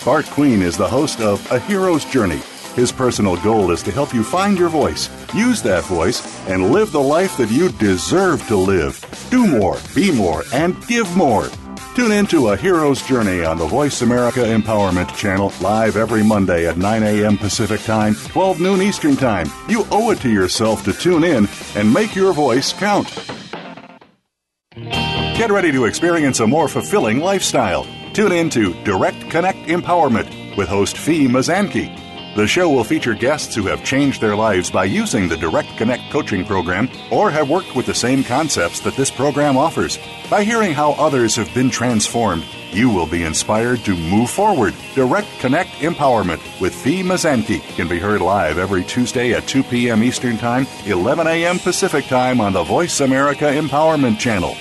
Bart 0.06 0.28
Queen 0.28 0.62
is 0.62 0.78
the 0.78 0.88
host 0.88 1.22
of 1.22 1.44
A 1.52 1.58
Hero's 1.58 2.06
Journey. 2.06 2.39
His 2.76 2.91
personal 2.91 3.36
goal 3.38 3.72
is 3.72 3.82
to 3.82 3.91
help 3.91 4.13
you 4.13 4.24
find 4.24 4.60
your 4.60 4.70
voice, 4.70 5.10
use 5.34 5.63
that 5.63 5.84
voice, 5.86 6.22
and 6.48 6.70
live 6.70 6.91
the 6.91 7.02
life 7.02 7.36
that 7.38 7.50
you 7.50 7.70
deserve 7.70 8.46
to 8.46 8.56
live. 8.56 9.04
Do 9.32 9.48
more, 9.48 9.80
be 9.96 10.12
more, 10.12 10.44
and 10.54 10.80
give 10.86 11.17
more. 11.17 11.50
Tune 11.96 12.12
in 12.12 12.26
to 12.28 12.50
A 12.50 12.58
Hero's 12.58 13.02
Journey 13.02 13.44
on 13.44 13.58
the 13.58 13.65
Voice 13.67 14.02
America 14.02 14.39
Empowerment 14.39 15.15
Channel, 15.15 15.52
live 15.62 15.98
every 15.98 16.24
Monday 16.24 16.67
at 16.67 16.78
9 16.78 17.04
a.m. 17.04 17.38
Pacific 17.38 17.82
Time, 17.82 18.15
12 18.15 18.62
noon 18.62 18.82
Eastern 18.82 19.15
Time. 19.15 19.48
You 19.67 19.86
owe 19.91 20.12
it 20.12 20.20
to 20.22 20.30
yourself 20.30 20.84
to 20.86 20.94
tune 20.94 21.24
in 21.24 21.48
and 21.76 21.94
make 21.94 22.15
your 22.15 22.34
voice 22.34 22.72
count. 22.74 23.08
Get 24.76 25.52
ready 25.52 25.72
to 25.72 25.86
experience 25.86 26.39
a 26.39 26.48
more 26.48 26.67
fulfilling 26.67 27.20
lifestyle. 27.20 27.86
Tune 28.13 28.32
in 28.32 28.50
to 28.52 28.74
Direct 28.84 29.30
Connect 29.30 29.60
Empowerment 29.67 30.56
with 30.56 30.70
host 30.70 30.98
Fee 30.98 31.28
Mazanke. 31.28 32.11
The 32.34 32.48
show 32.48 32.70
will 32.70 32.86
feature 32.86 33.13
guests 33.13 33.54
who 33.54 33.63
have 33.63 33.84
changed 33.84 34.22
their 34.22 34.38
lives 34.38 34.72
by 34.72 34.86
using 34.86 35.28
the 35.28 35.36
Direct 35.36 35.67
Connect 35.76 36.10
coaching 36.10 36.46
program 36.46 36.89
or 37.12 37.30
have 37.30 37.50
worked 37.50 37.76
with 37.76 37.86
the 37.86 37.94
same 37.94 38.24
concepts 38.24 38.80
that 38.82 38.96
this 38.96 39.12
program 39.12 39.58
offers. 39.58 40.00
By 40.30 40.46
hearing 40.46 40.72
how 40.72 40.94
others 40.94 41.36
have 41.36 41.54
been 41.54 41.70
transformed, 41.70 42.46
you 42.72 42.89
will 42.89 43.06
be 43.06 43.24
inspired 43.24 43.80
to 43.80 43.98
move 43.98 44.30
forward. 44.30 44.74
Direct 44.96 45.28
Connect 45.39 45.72
Empowerment 45.82 46.39
with 46.62 46.74
Fee 46.74 47.04
Mazanke 47.04 47.62
can 47.76 47.89
be 47.89 48.00
heard 48.00 48.22
live 48.22 48.58
every 48.58 48.86
Tuesday 48.86 49.34
at 49.34 49.46
2 49.48 49.63
p.m. 49.63 50.02
Eastern 50.02 50.38
Time, 50.38 50.65
11 50.86 51.28
a.m. 51.28 51.60
Pacific 51.60 52.06
Time 52.06 52.39
on 52.39 52.54
the 52.54 52.63
Voice 52.63 53.02
America 53.02 53.44
Empowerment 53.44 54.17
Channel. 54.17 54.56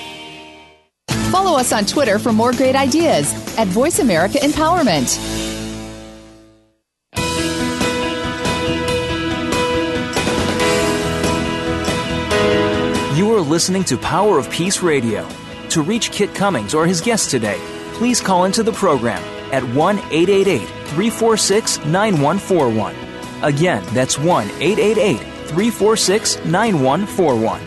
Follow 1.31 1.57
us 1.57 1.73
on 1.73 1.85
Twitter 1.87 2.19
for 2.19 2.33
more 2.33 2.51
great 2.51 2.75
ideas 2.75 3.33
at 3.57 3.69
Voice 3.69 4.01
America 4.01 4.39
Empowerment. 4.39 5.50
Are 13.41 13.43
listening 13.43 13.85
to 13.85 13.97
Power 13.97 14.39
of 14.39 14.51
Peace 14.51 14.83
Radio. 14.83 15.27
To 15.71 15.81
reach 15.81 16.13
Kit 16.13 16.35
Cummings 16.35 16.75
or 16.75 16.87
his 16.87 17.01
guest 17.01 17.31
today, 17.31 17.59
please 17.95 18.21
call 18.21 18.45
into 18.45 18.63
the 18.63 18.73
program 18.73 19.23
at 19.51 19.65
1 19.75 19.99
888 19.99 20.69
346 20.69 21.79
9141. 21.87 22.95
Again, 23.43 23.83
that's 23.95 24.19
1 24.19 24.47
888 24.47 25.17
346 25.17 26.45
9141. 26.45 27.63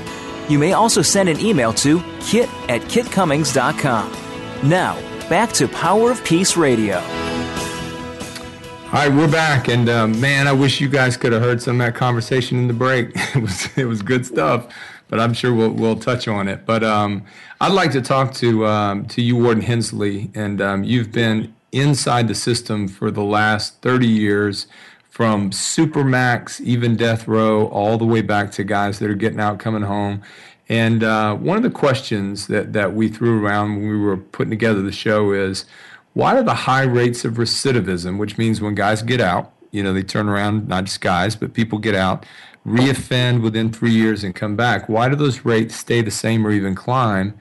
You 0.48 0.60
may 0.60 0.74
also 0.74 1.02
send 1.02 1.28
an 1.28 1.40
email 1.40 1.74
to 1.74 2.00
kit 2.22 2.50
at 2.70 2.82
kitcummings.com. 2.82 4.70
Now, 4.70 4.94
back 5.28 5.54
to 5.54 5.68
Power 5.68 6.12
of 6.12 6.24
Peace 6.24 6.56
Radio. 6.56 6.98
All 6.98 9.00
right, 9.00 9.12
we're 9.12 9.28
back, 9.28 9.70
and 9.70 9.90
uh, 9.90 10.06
man, 10.06 10.48
I 10.48 10.52
wish 10.52 10.80
you 10.80 10.88
guys 10.88 11.18
could 11.18 11.34
have 11.34 11.42
heard 11.42 11.64
some 11.64 11.82
of 11.82 11.88
that 11.88 11.96
conversation 11.96 12.60
in 12.60 12.68
the 12.68 12.76
break. 12.76 13.10
It 13.36 13.42
was 13.42 13.68
it 13.76 13.86
was 13.86 14.04
good 14.04 14.24
stuff 14.24 14.68
but 15.14 15.20
I'm 15.20 15.34
sure 15.34 15.54
we'll 15.54 15.70
we'll 15.70 16.00
touch 16.00 16.28
on 16.28 16.48
it. 16.48 16.66
But 16.66 16.84
um, 16.84 17.24
I'd 17.62 17.72
like 17.72 17.92
to 17.92 18.02
talk 18.02 18.34
to 18.34 18.66
um, 18.66 19.06
to 19.10 19.22
you, 19.22 19.36
Warden 19.36 19.62
Hinsley, 19.62 20.36
and 20.36 20.60
um, 20.60 20.84
you've 20.84 21.12
been 21.12 21.54
inside 21.72 22.28
the 22.28 22.34
system 22.34 22.88
for 22.88 23.12
the 23.12 23.22
last 23.22 23.80
30 23.84 24.08
years, 24.08 24.66
from 25.12 25.52
supermax, 25.52 26.60
even 26.62 26.96
death 26.96 27.28
row, 27.28 27.68
all 27.68 28.00
the 28.00 28.06
way 28.06 28.24
back 28.24 28.50
to 28.54 28.64
guys 28.64 28.98
that 28.98 29.08
are 29.08 29.14
getting 29.14 29.40
out, 29.40 29.60
coming 29.60 29.84
home. 29.84 30.24
And 30.68 31.04
uh, 31.04 31.36
one 31.36 31.58
of 31.58 31.64
the 31.64 31.70
questions 31.70 32.48
that 32.48 32.74
that 32.74 32.96
we 32.96 33.08
threw 33.08 33.46
around 33.46 33.76
when 33.76 33.90
we 33.90 34.00
were 34.00 34.18
putting 34.18 34.50
together 34.50 34.82
the 34.82 34.92
show 34.92 35.32
is, 35.32 35.66
why 36.14 36.36
are 36.36 36.44
the 36.44 36.56
high 36.56 36.86
rates 36.86 37.24
of 37.24 37.36
recidivism, 37.36 38.18
which 38.18 38.40
means 38.40 38.62
when 38.62 38.74
guys 38.74 39.04
get 39.04 39.22
out, 39.22 39.54
you 39.70 39.84
know, 39.84 39.94
they 39.94 40.02
turn 40.02 40.28
around, 40.28 40.68
not 40.68 40.86
just 40.86 41.02
guys, 41.02 41.36
but 41.36 41.54
people 41.54 41.78
get 41.78 41.94
out 41.94 42.26
reoffend 42.66 43.42
within 43.42 43.72
three 43.72 43.92
years 43.92 44.24
and 44.24 44.34
come 44.34 44.56
back, 44.56 44.88
why 44.88 45.10
do 45.10 45.16
those 45.16 45.46
rates 45.46 45.76
stay 45.76 46.02
the 46.02 46.12
same 46.12 46.46
or 46.46 46.52
even 46.52 46.76
climb 46.76 47.34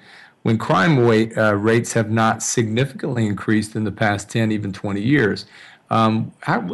when 0.43 0.59
crime 0.59 0.99
uh, 0.99 1.53
rates 1.53 1.93
have 1.93 2.11
not 2.11 2.43
significantly 2.43 3.27
increased 3.27 3.77
in 3.77 3.85
the 3.85 3.93
past 3.93 4.29
10, 4.31 4.51
even 4.51 4.73
20 4.73 5.01
years? 5.01 5.47
Um, 5.91 6.33
how, 6.41 6.69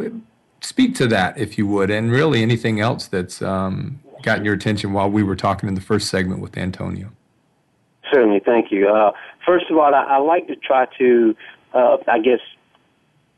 speak 0.61 0.95
to 0.95 1.07
that, 1.07 1.37
if 1.37 1.57
you 1.57 1.67
would, 1.67 1.91
and 1.91 2.11
really 2.11 2.41
anything 2.41 2.79
else 2.79 3.07
that's 3.07 3.41
um, 3.41 3.99
gotten 4.23 4.45
your 4.45 4.55
attention 4.55 4.93
while 4.93 5.09
we 5.09 5.23
were 5.23 5.35
talking 5.35 5.69
in 5.69 5.75
the 5.75 5.81
first 5.81 6.09
segment 6.09 6.41
with 6.41 6.57
Antonio. 6.57 7.11
Certainly, 8.11 8.41
thank 8.43 8.71
you. 8.71 8.89
Uh, 8.89 9.11
first 9.45 9.69
of 9.69 9.77
all, 9.77 9.93
I, 9.93 10.03
I 10.03 10.17
like 10.17 10.47
to 10.47 10.55
try 10.55 10.87
to, 10.97 11.35
uh, 11.73 11.97
I 12.07 12.19
guess, 12.19 12.39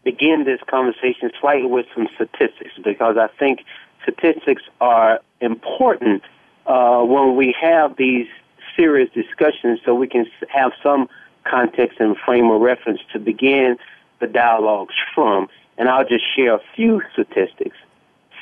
begin 0.03 0.45
this 0.45 0.59
conversation 0.67 1.29
slightly 1.39 1.67
with 1.67 1.85
some 1.93 2.07
statistics 2.15 2.71
because 2.83 3.17
I 3.17 3.27
think 3.37 3.59
statistics 4.03 4.63
are 4.79 5.19
important 5.39 6.23
uh, 6.65 7.01
when 7.01 7.35
we 7.35 7.55
have 7.59 7.97
these 7.97 8.27
serious 8.75 9.09
discussions 9.13 9.79
so 9.85 9.93
we 9.93 10.07
can 10.07 10.25
have 10.49 10.71
some 10.81 11.07
context 11.43 11.99
and 11.99 12.17
frame 12.17 12.49
of 12.49 12.61
reference 12.61 13.01
to 13.11 13.19
begin 13.19 13.77
the 14.19 14.27
dialogues 14.27 14.95
from. 15.13 15.47
And 15.77 15.89
I'll 15.89 16.07
just 16.07 16.23
share 16.35 16.55
a 16.55 16.61
few 16.75 17.01
statistics. 17.13 17.77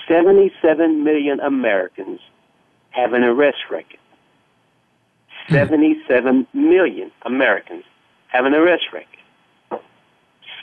77 0.07 1.03
million 1.03 1.39
Americans 1.39 2.19
have 2.91 3.13
an 3.13 3.23
arrest 3.23 3.57
record. 3.69 3.99
Hmm. 5.47 5.53
77 5.53 6.47
million 6.53 7.11
Americans 7.23 7.83
have 8.27 8.45
an 8.45 8.53
arrest 8.53 8.85
record. 8.91 9.05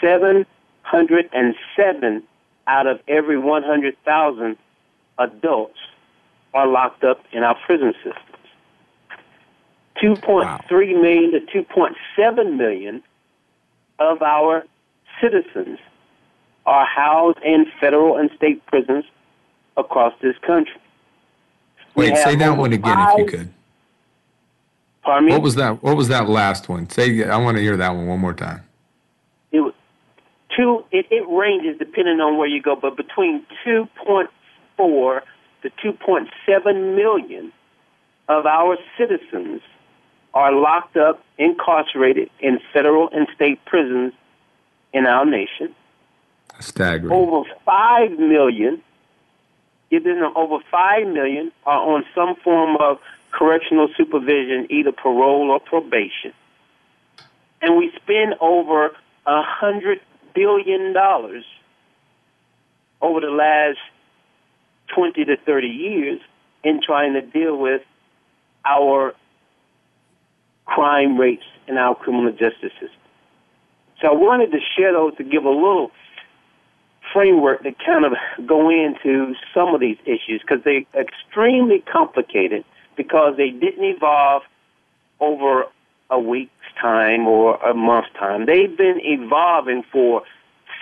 707 0.01 2.23
out 2.67 2.87
of 2.87 3.01
every 3.09 3.39
100,000 3.39 4.57
adults 5.19 5.79
are 6.55 6.67
locked 6.67 7.05
up 7.05 7.21
in 7.33 7.43
our 7.43 7.57
prison 7.67 7.93
systems. 8.03 8.23
2.3 10.03 10.25
wow. 10.27 10.61
million 10.71 11.33
to 11.33 11.41
2.7 11.41 12.57
million 12.57 13.03
of 13.99 14.23
our 14.23 14.65
citizens 15.21 15.79
are 16.67 16.85
housed 16.85 17.39
in 17.45 17.67
federal 17.81 18.17
and 18.17 18.31
state 18.37 18.65
prisons 18.67 19.05
across 19.77 20.13
this 20.21 20.37
country. 20.47 20.81
Wait, 21.95 22.17
say 22.19 22.37
that 22.37 22.57
one 22.57 22.73
again 22.73 22.95
five, 22.95 23.19
if 23.19 23.19
you 23.19 23.39
could. 23.39 23.53
Pardon 25.03 25.27
me? 25.27 25.33
What 25.33 25.43
was 25.43 25.55
that? 25.55 25.83
What 25.83 25.97
was 25.97 26.09
that 26.09 26.29
last 26.29 26.69
one? 26.69 26.91
Say, 26.91 27.25
I 27.25 27.37
want 27.39 27.57
to 27.57 27.63
hear 27.63 27.77
that 27.77 27.91
one 27.91 28.07
one 28.07 28.19
more 28.19 28.35
time. 28.35 28.63
It 29.53 29.75
two. 30.55 30.85
It, 30.91 31.07
it 31.11 31.25
ranges 31.29 31.79
depending 31.79 32.21
on 32.21 32.37
where 32.37 32.49
you 32.49 32.61
go, 32.61 32.77
but 32.77 32.97
between 32.97 33.47
2.4 33.67 34.27
4 34.77 35.23
to 35.62 35.71
2.7 35.71 36.97
million 36.97 37.53
of 38.29 38.47
our 38.47 38.77
citizens 38.99 39.62
are 40.35 40.53
locked 40.53 40.97
up, 40.97 41.23
incarcerated 41.39 42.31
in 42.41 42.59
federal 42.73 43.09
and 43.11 43.27
state 43.35 43.65
prisons 43.65 44.12
in 44.93 45.07
our 45.07 45.25
nation. 45.25 45.75
Staggering. 46.61 47.12
Over 47.12 47.49
5 47.65 48.11
million, 48.19 48.83
even 49.91 50.23
over 50.35 50.59
5 50.71 51.07
million 51.09 51.53
are 51.65 51.95
on 51.95 52.05
some 52.15 52.37
form 52.37 52.77
of 52.81 52.99
correctional 53.33 53.89
supervision, 53.97 54.67
either 54.71 54.93
parole 54.93 55.51
or 55.51 55.61
probation. 55.61 56.33
And 57.62 57.77
we 57.77 57.93
spend 57.97 58.35
over 58.41 58.91
a 59.27 59.43
$100 59.62 60.01
billion 60.35 60.95
over 63.01 63.21
the 63.21 63.31
last 63.31 63.79
20 64.94 65.25
to 65.25 65.37
30 65.37 65.66
years 65.66 66.20
in 66.64 66.81
trying 66.85 67.14
to 67.14 67.22
deal 67.22 67.57
with 67.57 67.83
our 68.64 69.14
crime 70.64 71.18
rates 71.18 71.44
in 71.68 71.77
our 71.77 71.94
criminal 71.94 72.33
justice 72.33 72.72
system. 72.72 72.90
So 74.01 74.09
I 74.09 74.14
wanted 74.14 74.53
to 74.53 74.59
share 74.77 74.92
those 74.92 75.16
to 75.16 75.25
give 75.25 75.44
a 75.44 75.51
little 75.51 75.90
framework 77.12 77.62
to 77.62 77.72
kind 77.85 78.05
of 78.05 78.12
go 78.46 78.68
into 78.68 79.35
some 79.55 79.75
of 79.75 79.81
these 79.81 79.96
issues 80.05 80.42
because 80.42 80.62
they're 80.64 80.83
extremely 80.94 81.81
complicated 81.81 82.64
because 82.96 83.37
they 83.37 83.51
didn't 83.51 83.85
evolve 83.85 84.42
over 85.20 85.64
a 86.11 86.18
week's 86.18 86.51
time 86.81 87.27
or 87.27 87.57
a 87.57 87.75
month's 87.75 88.12
time. 88.18 88.46
They've 88.46 88.77
been 88.77 89.01
evolving 89.03 89.83
for 89.90 90.22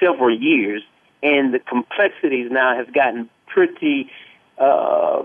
several 0.02 0.36
years, 0.36 0.82
and 1.22 1.54
the 1.54 1.60
complexities 1.60 2.50
now 2.50 2.76
have 2.76 2.92
gotten 2.92 3.30
pretty 3.46 4.11
uh, 4.59 5.22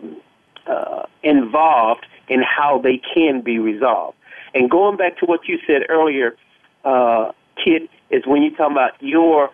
uh, 0.68 1.04
involved 1.24 2.06
in 2.28 2.42
how 2.42 2.80
they 2.80 3.02
can 3.14 3.42
be 3.42 3.60
resolved. 3.60 4.18
And 4.54 4.70
going 4.70 4.98
back 4.98 5.18
to 5.20 5.26
what 5.26 5.48
you 5.48 5.60
said 5.68 5.84
earlier, 5.90 6.36
uh, 6.84 7.32
Kit, 7.64 7.90
is 8.10 8.26
when 8.26 8.42
you 8.42 8.56
talk 8.56 8.72
about 8.72 8.92
your 9.02 9.52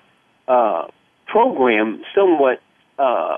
uh, 0.48 0.88
program, 1.28 2.04
somewhat 2.14 2.62
uh, 2.98 3.38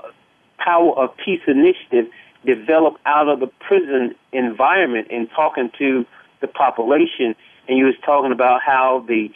Power 0.58 0.92
of 0.98 1.16
Peace 1.16 1.40
initiative 1.46 2.10
developed 2.44 3.00
out 3.06 3.28
of 3.28 3.40
the 3.40 3.48
prison 3.60 4.14
environment 4.32 5.08
and 5.10 5.28
talking 5.30 5.70
to 5.78 6.04
the 6.40 6.46
population. 6.46 7.34
And 7.66 7.78
you 7.78 7.86
was 7.86 7.96
talking 8.04 8.32
about 8.32 8.60
how 8.62 9.04
the 9.08 9.30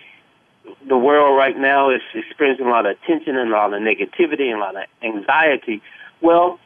the 0.87 0.97
world 0.97 1.37
right 1.37 1.57
now 1.57 1.91
is 1.91 2.01
experiencing 2.15 2.67
a 2.67 2.71
lot 2.71 2.87
of 2.87 2.97
tension 3.07 3.37
and 3.37 3.51
a 3.51 3.53
lot 3.53 3.73
of 3.73 3.81
negativity 3.81 4.51
and 4.51 4.57
a 4.57 4.61
lot 4.61 4.77
of 4.77 4.85
anxiety. 5.03 5.83
Well, 6.21 6.59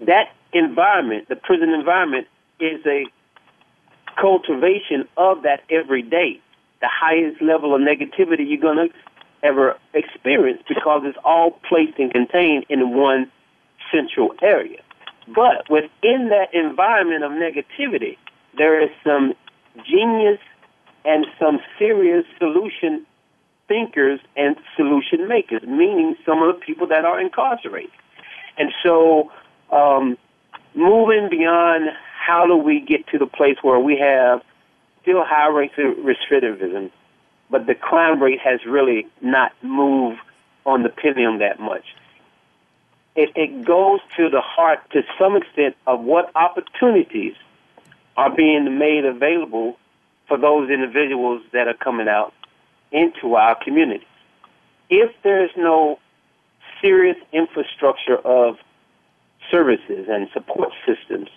that 0.00 0.32
environment, 0.52 1.28
the 1.28 1.36
prison 1.36 1.70
environment, 1.70 2.26
is 2.60 2.84
a 2.86 3.06
cultivation 4.20 5.08
of 5.16 5.42
that 5.42 5.62
every 5.70 6.02
day. 6.02 6.40
The 6.80 6.88
highest 6.90 7.40
level 7.40 7.74
of 7.74 7.80
negativity 7.80 8.48
you're 8.48 8.60
going 8.60 8.88
to 8.88 8.94
ever 9.42 9.76
experience 9.94 10.62
because 10.68 11.02
it's 11.04 11.18
all 11.24 11.58
placed 11.68 11.98
and 11.98 12.12
contained 12.12 12.66
in 12.68 12.94
one 12.96 13.30
central 13.90 14.34
area. 14.42 14.80
But 15.26 15.68
within 15.70 16.30
that 16.30 16.52
environment 16.52 17.24
of 17.24 17.32
negativity, 17.32 18.18
there 18.56 18.82
is 18.82 18.90
some 19.04 19.34
genius 19.88 20.38
and 21.04 21.26
some 21.38 21.60
serious 21.78 22.24
solution 22.38 23.06
thinkers 23.68 24.20
and 24.36 24.56
solution 24.76 25.28
makers, 25.28 25.62
meaning 25.62 26.16
some 26.26 26.42
of 26.42 26.54
the 26.54 26.60
people 26.60 26.86
that 26.88 27.04
are 27.04 27.20
incarcerated. 27.20 27.90
And 28.58 28.70
so, 28.82 29.30
um, 29.70 30.18
moving 30.74 31.28
beyond 31.30 31.90
how 32.14 32.46
do 32.46 32.56
we 32.56 32.80
get 32.80 33.06
to 33.08 33.18
the 33.18 33.26
place 33.26 33.56
where 33.62 33.78
we 33.78 33.98
have 33.98 34.42
still 35.02 35.24
high 35.24 35.48
rates 35.48 35.74
of 35.78 35.96
recidivism, 35.96 36.90
but 37.50 37.66
the 37.66 37.74
crime 37.74 38.22
rate 38.22 38.40
has 38.40 38.64
really 38.66 39.06
not 39.20 39.52
moved 39.62 40.20
on 40.64 40.82
the 40.82 40.88
pendulum 40.88 41.38
that 41.40 41.58
much. 41.58 41.84
It, 43.14 43.30
it 43.34 43.64
goes 43.64 44.00
to 44.16 44.30
the 44.30 44.40
heart 44.40 44.78
to 44.92 45.02
some 45.18 45.36
extent 45.36 45.76
of 45.86 46.00
what 46.00 46.30
opportunities 46.34 47.34
are 48.16 48.34
being 48.34 48.78
made 48.78 49.04
available 49.04 49.76
for 50.28 50.38
those 50.38 50.70
individuals 50.70 51.42
that 51.52 51.68
are 51.68 51.74
coming 51.74 52.08
out 52.08 52.32
into 52.92 53.34
our 53.34 53.54
community. 53.62 54.06
If 54.90 55.10
there's 55.22 55.50
no 55.56 55.98
serious 56.80 57.16
infrastructure 57.32 58.18
of 58.18 58.56
services 59.50 60.06
and 60.08 60.28
support 60.32 60.70
systems 60.86 61.28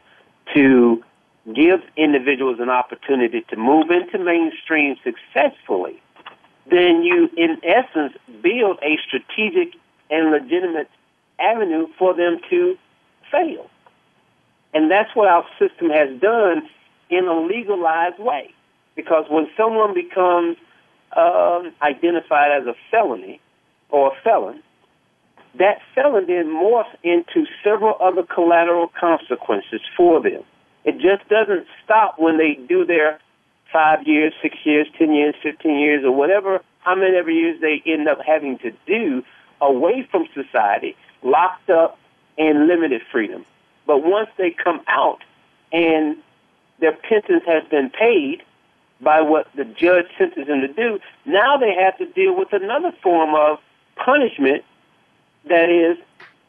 to 0.53 1.03
give 1.53 1.81
individuals 1.95 2.59
an 2.59 2.69
opportunity 2.69 3.45
to 3.49 3.55
move 3.55 3.91
into 3.91 4.17
mainstream 4.17 4.95
successfully, 5.03 6.01
then 6.69 7.03
you, 7.03 7.29
in 7.37 7.57
essence, 7.63 8.13
build 8.41 8.79
a 8.81 8.97
strategic 9.07 9.75
and 10.09 10.31
legitimate 10.31 10.89
avenue 11.39 11.87
for 11.97 12.13
them 12.13 12.39
to 12.49 12.77
fail. 13.31 13.69
And 14.73 14.89
that's 14.89 15.15
what 15.15 15.27
our 15.27 15.45
system 15.59 15.89
has 15.89 16.19
done 16.19 16.67
in 17.09 17.25
a 17.25 17.39
legalized 17.39 18.19
way. 18.19 18.51
Because 18.95 19.25
when 19.29 19.47
someone 19.55 19.93
becomes 19.93 20.57
um, 21.15 21.73
identified 21.81 22.51
as 22.61 22.67
a 22.67 22.75
felony 22.91 23.39
or 23.89 24.11
a 24.13 24.21
felon, 24.23 24.61
that 25.57 25.79
felon 25.93 26.25
then 26.27 26.47
morphs 26.47 26.93
into 27.03 27.45
several 27.63 27.95
other 28.01 28.23
collateral 28.23 28.91
consequences 28.99 29.81
for 29.95 30.21
them. 30.21 30.43
It 30.83 30.95
just 30.95 31.27
doesn't 31.29 31.65
stop 31.83 32.19
when 32.19 32.37
they 32.37 32.59
do 32.67 32.85
their 32.85 33.19
five 33.71 34.07
years, 34.07 34.33
six 34.41 34.57
years, 34.63 34.87
ten 34.97 35.13
years, 35.13 35.35
fifteen 35.41 35.79
years, 35.79 36.03
or 36.03 36.11
whatever, 36.11 36.61
how 36.79 36.95
many 36.95 37.15
ever 37.17 37.31
years 37.31 37.59
they 37.61 37.81
end 37.85 38.07
up 38.07 38.19
having 38.25 38.57
to 38.59 38.71
do 38.85 39.23
away 39.61 40.07
from 40.11 40.27
society, 40.33 40.95
locked 41.23 41.69
up, 41.69 41.97
and 42.37 42.67
limited 42.67 43.01
freedom. 43.11 43.45
But 43.87 44.03
once 44.03 44.29
they 44.37 44.51
come 44.51 44.81
out 44.87 45.19
and 45.71 46.17
their 46.79 46.91
penance 46.93 47.43
has 47.47 47.63
been 47.69 47.89
paid, 47.89 48.43
by 49.01 49.21
what 49.21 49.47
the 49.55 49.65
judge 49.65 50.05
sentenced 50.17 50.47
them 50.47 50.61
to 50.61 50.67
do, 50.67 50.99
now 51.25 51.57
they 51.57 51.73
have 51.73 51.97
to 51.97 52.05
deal 52.05 52.35
with 52.35 52.53
another 52.53 52.91
form 53.03 53.35
of 53.35 53.59
punishment 53.95 54.63
that 55.47 55.69
is, 55.69 55.97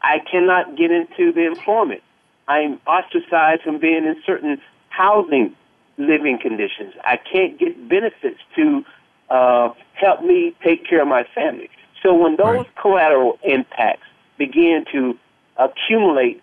I 0.01 0.19
cannot 0.19 0.77
get 0.77 0.91
into 0.91 1.31
the 1.31 1.45
employment. 1.45 2.01
I'm 2.47 2.79
ostracized 2.87 3.63
from 3.63 3.79
being 3.79 4.05
in 4.05 4.15
certain 4.25 4.61
housing 4.89 5.55
living 5.97 6.39
conditions. 6.41 6.93
I 7.03 7.17
can't 7.17 7.59
get 7.59 7.89
benefits 7.89 8.39
to 8.55 8.85
uh, 9.29 9.73
help 9.93 10.23
me 10.23 10.55
take 10.63 10.87
care 10.87 11.01
of 11.01 11.07
my 11.07 11.23
family. 11.35 11.69
So 12.01 12.13
when 12.13 12.35
those 12.37 12.57
right. 12.57 12.75
collateral 12.75 13.39
impacts 13.43 14.05
begin 14.37 14.85
to 14.93 15.17
accumulate 15.57 16.41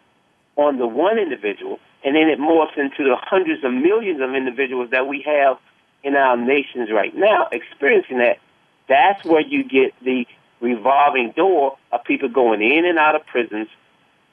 on 0.56 0.78
the 0.78 0.86
one 0.86 1.18
individual, 1.18 1.78
and 2.04 2.14
then 2.14 2.28
it 2.28 2.38
morphs 2.38 2.76
into 2.76 3.04
the 3.04 3.16
hundreds 3.16 3.64
of 3.64 3.72
millions 3.72 4.20
of 4.20 4.34
individuals 4.34 4.90
that 4.90 5.06
we 5.06 5.22
have 5.22 5.56
in 6.04 6.14
our 6.14 6.36
nations 6.36 6.90
right 6.92 7.14
now 7.16 7.48
experiencing 7.50 8.18
that, 8.18 8.38
that's 8.88 9.24
where 9.24 9.40
you 9.40 9.64
get 9.64 9.92
the 10.04 10.26
revolving 10.60 11.32
door 11.32 11.76
of 11.90 12.04
people 12.04 12.28
going 12.28 12.62
in 12.62 12.84
and 12.84 12.98
out 12.98 13.16
of 13.16 13.26
prisons, 13.26 13.68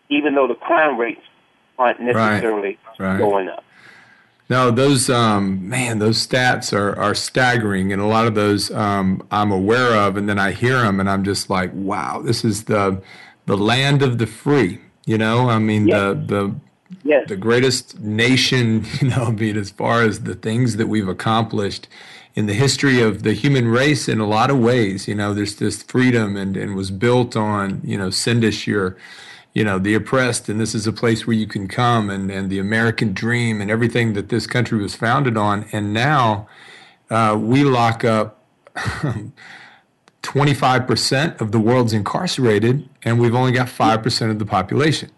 even 0.10 0.36
though 0.36 0.48
the 0.48 0.56
crime 0.56 1.00
rates 1.00 1.22
aren't 1.80 2.00
necessarily 2.00 2.78
right, 3.00 3.00
right. 3.00 3.18
going 3.18 3.50
up. 3.50 3.64
No, 4.50 4.70
those 4.70 5.10
um, 5.10 5.70
man, 5.70 6.00
those 6.00 6.28
stats 6.28 6.78
are 6.78 6.94
are 7.00 7.16
staggering, 7.16 7.94
and 7.94 8.02
a 8.02 8.06
lot 8.06 8.28
of 8.28 8.36
those 8.36 8.70
um, 8.72 9.26
I'm 9.32 9.50
aware 9.50 9.96
of, 9.96 10.18
and 10.18 10.28
then 10.28 10.38
I 10.38 10.52
hear 10.52 10.82
them, 10.82 11.00
and 11.00 11.10
I'm 11.10 11.24
just 11.24 11.50
like, 11.50 11.72
wow, 11.74 12.22
this 12.22 12.44
is 12.44 12.66
the 12.66 13.02
the 13.46 13.56
land 13.56 14.02
of 14.02 14.18
the 14.18 14.28
free. 14.28 14.82
You 15.06 15.18
know, 15.18 15.50
I 15.50 15.58
mean, 15.58 15.88
yes. 15.88 15.98
the 15.98 16.14
the 16.26 16.56
yes. 17.04 17.28
the 17.28 17.36
greatest 17.36 18.00
nation, 18.00 18.86
you 19.02 19.10
know, 19.10 19.26
I 19.26 19.32
mean, 19.32 19.58
as 19.58 19.72
far 19.72 20.04
as 20.04 20.22
the 20.22 20.36
things 20.36 20.78
that 20.78 20.88
we've 20.88 21.08
accomplished 21.08 21.88
in 22.34 22.46
the 22.46 22.54
history 22.54 23.02
of 23.02 23.24
the 23.24 23.34
human 23.34 23.68
race 23.68 24.08
in 24.08 24.20
a 24.20 24.28
lot 24.28 24.50
of 24.50 24.60
ways, 24.60 25.08
you 25.08 25.16
know, 25.16 25.34
there's 25.34 25.58
this 25.58 25.84
freedom 25.84 26.38
and, 26.38 26.56
and 26.56 26.76
was 26.76 26.90
built 26.92 27.36
on, 27.36 27.82
you 27.84 27.98
know, 27.98 28.10
send 28.10 28.44
us 28.46 28.66
your, 28.66 28.96
you 29.54 29.66
know, 29.66 29.78
the 29.78 29.94
oppressed, 29.94 30.48
and 30.48 30.60
this 30.60 30.74
is 30.74 30.88
a 30.88 30.94
place 30.94 31.28
where 31.28 31.36
you 31.36 31.46
can 31.46 31.68
come 31.68 32.10
and, 32.10 32.32
and 32.32 32.50
the 32.50 32.60
American 32.60 33.12
dream 33.12 33.60
and 33.60 33.70
everything 33.70 34.14
that 34.14 34.30
this 34.30 34.48
country 34.48 34.82
was 34.82 34.96
founded 34.96 35.36
on. 35.36 35.66
And 35.74 35.94
now 35.94 36.48
uh, 37.10 37.38
we 37.40 37.66
lock 37.66 38.06
up 38.06 38.42
25% 40.24 41.42
of 41.42 41.52
the 41.52 41.60
world's 41.60 41.92
incarcerated, 41.92 42.88
and 43.04 43.20
we've 43.20 43.36
only 43.36 43.52
got 43.52 43.68
5% 43.68 44.32
of 44.32 44.40
the 44.40 44.46
population. 44.46 45.12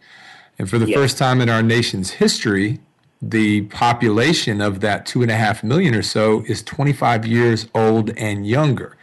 And 0.59 0.69
for 0.69 0.77
the 0.77 0.87
yes. 0.87 0.95
first 0.95 1.17
time 1.17 1.41
in 1.41 1.49
our 1.49 1.63
nation's 1.63 2.11
history, 2.11 2.79
the 3.21 3.61
population 3.63 4.59
of 4.61 4.81
that 4.81 5.05
two 5.05 5.21
and 5.21 5.31
a 5.31 5.35
half 5.35 5.63
million 5.63 5.95
or 5.95 6.01
so 6.01 6.43
is 6.47 6.61
25 6.63 7.25
years 7.25 7.67
old 7.73 8.09
and 8.17 8.45
younger. 8.45 8.97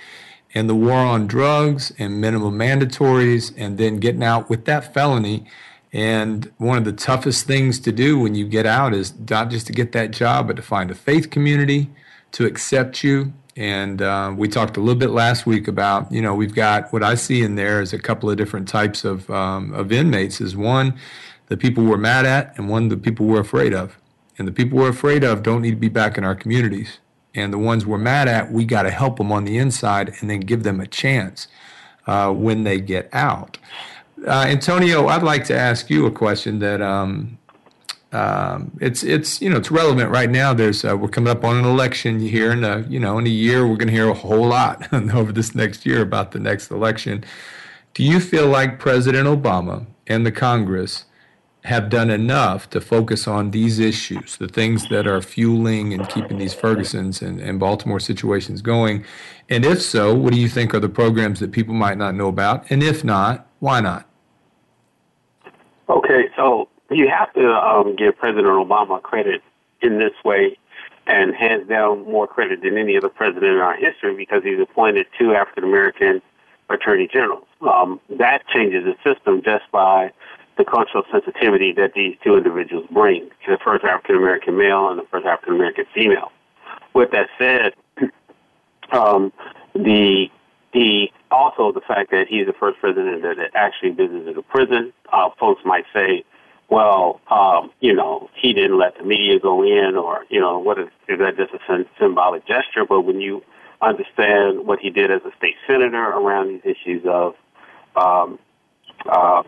And 0.53 0.69
the 0.69 0.75
war 0.75 0.99
on 0.99 1.27
drugs 1.27 1.93
and 1.99 2.21
minimum 2.21 2.59
mandatories, 2.59 3.55
and 3.57 3.79
then 3.79 3.99
getting 3.99 4.23
out 4.23 4.51
with 4.51 4.65
that 4.65 4.93
felony. 4.93 5.47
And 5.93 6.51
one 6.59 6.77
of 6.77 6.85
the 6.85 6.93
toughest 6.93 7.47
things 7.47 7.79
to 7.81 7.93
do 7.93 8.19
when 8.19 8.35
you 8.35 8.47
get 8.47 8.67
out 8.67 8.93
is 8.93 9.15
not 9.29 9.51
just 9.51 9.67
to 9.69 9.73
get 9.73 9.93
that 9.93 10.11
job, 10.11 10.49
but 10.49 10.57
to 10.57 10.63
find 10.63 10.91
a 10.91 10.95
faith 10.95 11.31
community 11.31 11.89
to 12.33 12.47
accept 12.47 13.03
you. 13.03 13.33
And 13.57 14.01
uh, 14.01 14.33
we 14.37 14.49
talked 14.49 14.77
a 14.77 14.81
little 14.81 14.99
bit 14.99 15.11
last 15.11 15.47
week 15.47 15.69
about, 15.69 16.11
you 16.11 16.23
know, 16.23 16.35
we've 16.35 16.55
got 16.55 16.93
what 16.93 17.03
I 17.03 17.15
see 17.15 17.43
in 17.43 17.57
there 17.57 17.81
is 17.81 17.93
a 17.93 17.99
couple 17.99 18.31
of 18.31 18.37
different 18.37 18.69
types 18.69 19.05
of, 19.05 19.29
um, 19.31 19.73
of 19.73 19.93
inmates. 19.93 20.41
Is 20.41 20.57
one, 20.57 20.99
the 21.51 21.57
people 21.57 21.85
we're 21.85 21.97
mad 21.97 22.25
at 22.25 22.57
and 22.57 22.71
one 22.71 22.89
the 22.89 22.97
people 22.97 23.27
we're 23.27 23.41
afraid 23.41 23.75
of. 23.75 23.99
And 24.39 24.47
the 24.49 24.53
people 24.53 24.79
we're 24.79 24.89
afraid 24.89 25.25
of 25.25 25.43
don't 25.43 25.61
need 25.61 25.73
to 25.73 25.77
be 25.77 25.89
back 25.89 26.17
in 26.17 26.25
our 26.25 26.37
communities. 26.37 27.01
And 27.35 27.53
the 27.53 27.59
ones 27.59 27.85
we're 27.85 27.99
mad 27.99 28.29
at, 28.29 28.53
we 28.53 28.65
got 28.65 28.85
to 28.85 28.91
help 28.91 29.19
them 29.19 29.31
on 29.33 29.45
the 29.45 29.59
inside 29.59 30.15
and 30.21 30.31
then 30.31 30.41
give 30.41 30.63
them 30.63 30.81
a 30.81 30.87
chance 30.87 31.49
uh, 32.07 32.33
when 32.33 32.63
they 32.63 32.81
get 32.81 33.11
out. 33.13 33.59
Uh, 34.27 34.45
Antonio, 34.47 35.09
I'd 35.09 35.25
like 35.25 35.45
to 35.47 35.57
ask 35.57 35.91
you 35.91 36.07
a 36.07 36.11
question 36.11 36.61
that 36.61 36.81
um, 36.81 37.37
um, 38.13 38.71
it's 38.81 39.03
it's 39.03 39.41
you 39.41 39.49
know 39.49 39.57
it's 39.57 39.71
relevant 39.71 40.11
right 40.11 40.29
now. 40.31 40.53
There's 40.53 40.85
uh, 40.85 40.97
we're 40.97 41.09
coming 41.09 41.31
up 41.31 41.45
on 41.45 41.57
an 41.57 41.65
election 41.65 42.21
here, 42.21 42.53
in 42.53 42.65
a 42.65 42.81
you 42.89 43.01
know 43.01 43.19
in 43.19 43.27
a 43.27 43.31
year 43.31 43.67
we're 43.67 43.77
going 43.77 43.89
to 43.89 43.95
hear 43.95 44.09
a 44.09 44.15
whole 44.15 44.47
lot 44.47 44.93
over 45.15 45.33
this 45.33 45.55
next 45.55 45.87
year 45.87 46.03
about 46.03 46.33
the 46.33 46.39
next 46.39 46.71
election. 46.71 47.25
Do 47.95 48.03
you 48.03 48.21
feel 48.21 48.47
like 48.47 48.79
President 48.79 49.27
Obama 49.27 49.87
and 50.07 50.27
the 50.27 50.33
Congress 50.33 51.07
have 51.65 51.91
done 51.91 52.11
enough 52.11 52.71
to 52.71 52.81
focus 52.81 53.29
on 53.29 53.51
these 53.51 53.79
issues, 53.79 54.37
the 54.37 54.49
things 54.49 54.89
that 54.89 55.07
are 55.07 55.21
fueling 55.21 55.93
and 55.93 56.09
keeping 56.09 56.39
these 56.39 56.55
Fergusons 56.55 57.21
and, 57.21 57.41
and 57.41 57.61
Baltimore 57.61 58.01
situations 58.01 58.63
going? 58.63 59.05
And 59.49 59.65
if 59.65 59.83
so, 59.83 60.15
what 60.15 60.33
do 60.33 60.41
you 60.41 60.49
think 60.49 60.75
are 60.75 60.81
the 60.81 60.89
programs 60.89 61.41
that 61.41 61.53
people 61.53 61.75
might 61.75 61.99
not 61.99 62.15
know 62.15 62.29
about? 62.29 62.71
And 62.71 62.83
if 62.83 63.05
not, 63.05 63.47
why 63.59 63.81
not? 63.81 64.09
Okay, 65.89 66.29
so 66.37 66.69
you 66.91 67.09
have 67.09 67.33
to 67.35 67.53
um, 67.53 67.97
give 67.97 68.17
President 68.17 68.47
Obama 68.47 69.03
credit 69.03 69.43
in 69.83 69.99
this 69.99 70.13
way 70.25 70.57
and 71.07 71.35
hands 71.35 71.69
down 71.69 72.05
more 72.05 72.27
credit 72.27 72.63
than 72.63 72.79
any 72.79 72.97
other 72.97 73.09
president 73.09 73.45
in 73.53 73.59
our 73.59 73.77
history 73.77 74.15
because 74.15 74.43
he's 74.45 74.61
appointed 74.61 75.07
two 75.19 75.35
African 75.35 75.65
American 75.65 76.23
attorney 76.69 77.09
generals. 77.13 77.47
Um, 77.63 78.01
that 78.19 78.47
changes 78.47 78.85
the 78.85 78.95
system 79.03 79.43
just 79.43 79.65
by 79.73 80.13
the 80.61 80.71
cultural 80.71 81.05
sensitivity 81.11 81.73
that 81.73 81.95
these 81.95 82.17
two 82.23 82.37
individuals 82.37 82.87
bring 82.91 83.31
the 83.49 83.57
first 83.65 83.83
African 83.83 84.17
American 84.17 84.59
male 84.59 84.91
and 84.91 84.99
the 84.99 85.07
first 85.11 85.25
African 85.25 85.55
American 85.55 85.87
female. 85.95 86.31
With 86.93 87.13
that 87.13 87.29
said, 87.39 87.73
um, 88.93 89.33
the 89.75 90.27
the 90.75 91.11
also 91.31 91.73
the 91.73 91.81
fact 91.81 92.11
that 92.11 92.27
he's 92.29 92.47
the 92.47 92.53
first 92.53 92.79
president 92.79 93.23
that 93.23 93.39
actually 93.55 93.91
visited 93.91 94.37
a 94.37 94.43
prison. 94.43 94.93
Uh, 95.11 95.31
folks 95.39 95.63
might 95.65 95.87
say, 95.95 96.25
well, 96.69 97.21
um, 97.31 97.71
you 97.81 97.95
know, 97.95 98.29
he 98.35 98.53
didn't 98.53 98.79
let 98.79 98.99
the 98.99 99.05
media 99.05 99.41
go 99.41 99.63
in, 99.63 99.97
or 99.97 100.27
you 100.29 100.41
know, 100.41 100.59
what 100.59 100.79
is, 100.79 100.89
is 101.09 101.19
that 101.21 101.39
just 101.39 101.55
a 101.55 101.87
symbolic 101.99 102.47
gesture? 102.47 102.85
But 102.87 103.01
when 103.03 103.19
you 103.21 103.43
understand 103.81 104.67
what 104.67 104.79
he 104.79 104.91
did 104.91 105.11
as 105.11 105.23
a 105.25 105.35
state 105.39 105.57
senator 105.67 106.05
around 106.05 106.49
these 106.49 106.77
issues 106.77 107.03
of 107.07 107.35
um, 107.97 108.39
uh, 109.07 109.43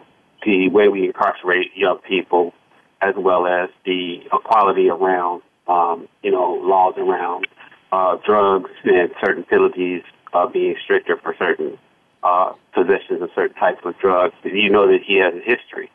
the 0.44 0.68
way 0.68 0.88
we 0.88 1.06
incarcerate 1.06 1.70
young 1.74 1.98
people, 1.98 2.52
as 3.00 3.14
well 3.16 3.46
as 3.46 3.70
the 3.84 4.20
equality 4.32 4.88
around, 4.88 5.42
um, 5.68 6.08
you 6.22 6.30
know, 6.30 6.54
laws 6.62 6.94
around 6.96 7.46
uh, 7.92 8.16
drugs 8.24 8.70
and 8.84 9.10
certain 9.24 9.44
penalties 9.44 10.02
uh, 10.32 10.46
being 10.46 10.74
stricter 10.82 11.16
for 11.16 11.34
certain 11.38 11.78
uh, 12.22 12.52
possessions 12.72 13.20
of 13.20 13.30
certain 13.34 13.56
types 13.56 13.80
of 13.84 13.98
drugs. 13.98 14.34
You 14.44 14.70
know 14.70 14.86
that 14.86 15.00
he 15.04 15.16
has 15.16 15.34
a 15.34 15.40
history. 15.40 15.90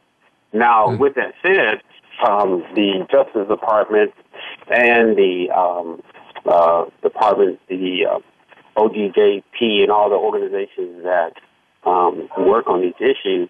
Now, 0.53 0.87
mm-hmm. 0.87 1.01
with 1.01 1.15
that 1.15 1.33
said, 1.41 1.81
um, 2.27 2.63
the 2.75 3.07
Justice 3.11 3.47
Department 3.47 4.13
and 4.69 5.15
the 5.17 5.49
um, 5.51 6.01
uh, 6.45 6.85
department, 7.01 7.59
the 7.67 8.05
uh, 8.05 8.19
ODJP, 8.79 9.83
and 9.83 9.91
all 9.91 10.09
the 10.09 10.15
organizations 10.15 11.03
that 11.03 11.33
um, 11.87 12.29
work 12.37 12.67
on 12.67 12.81
these 12.81 12.99
issues. 12.99 13.49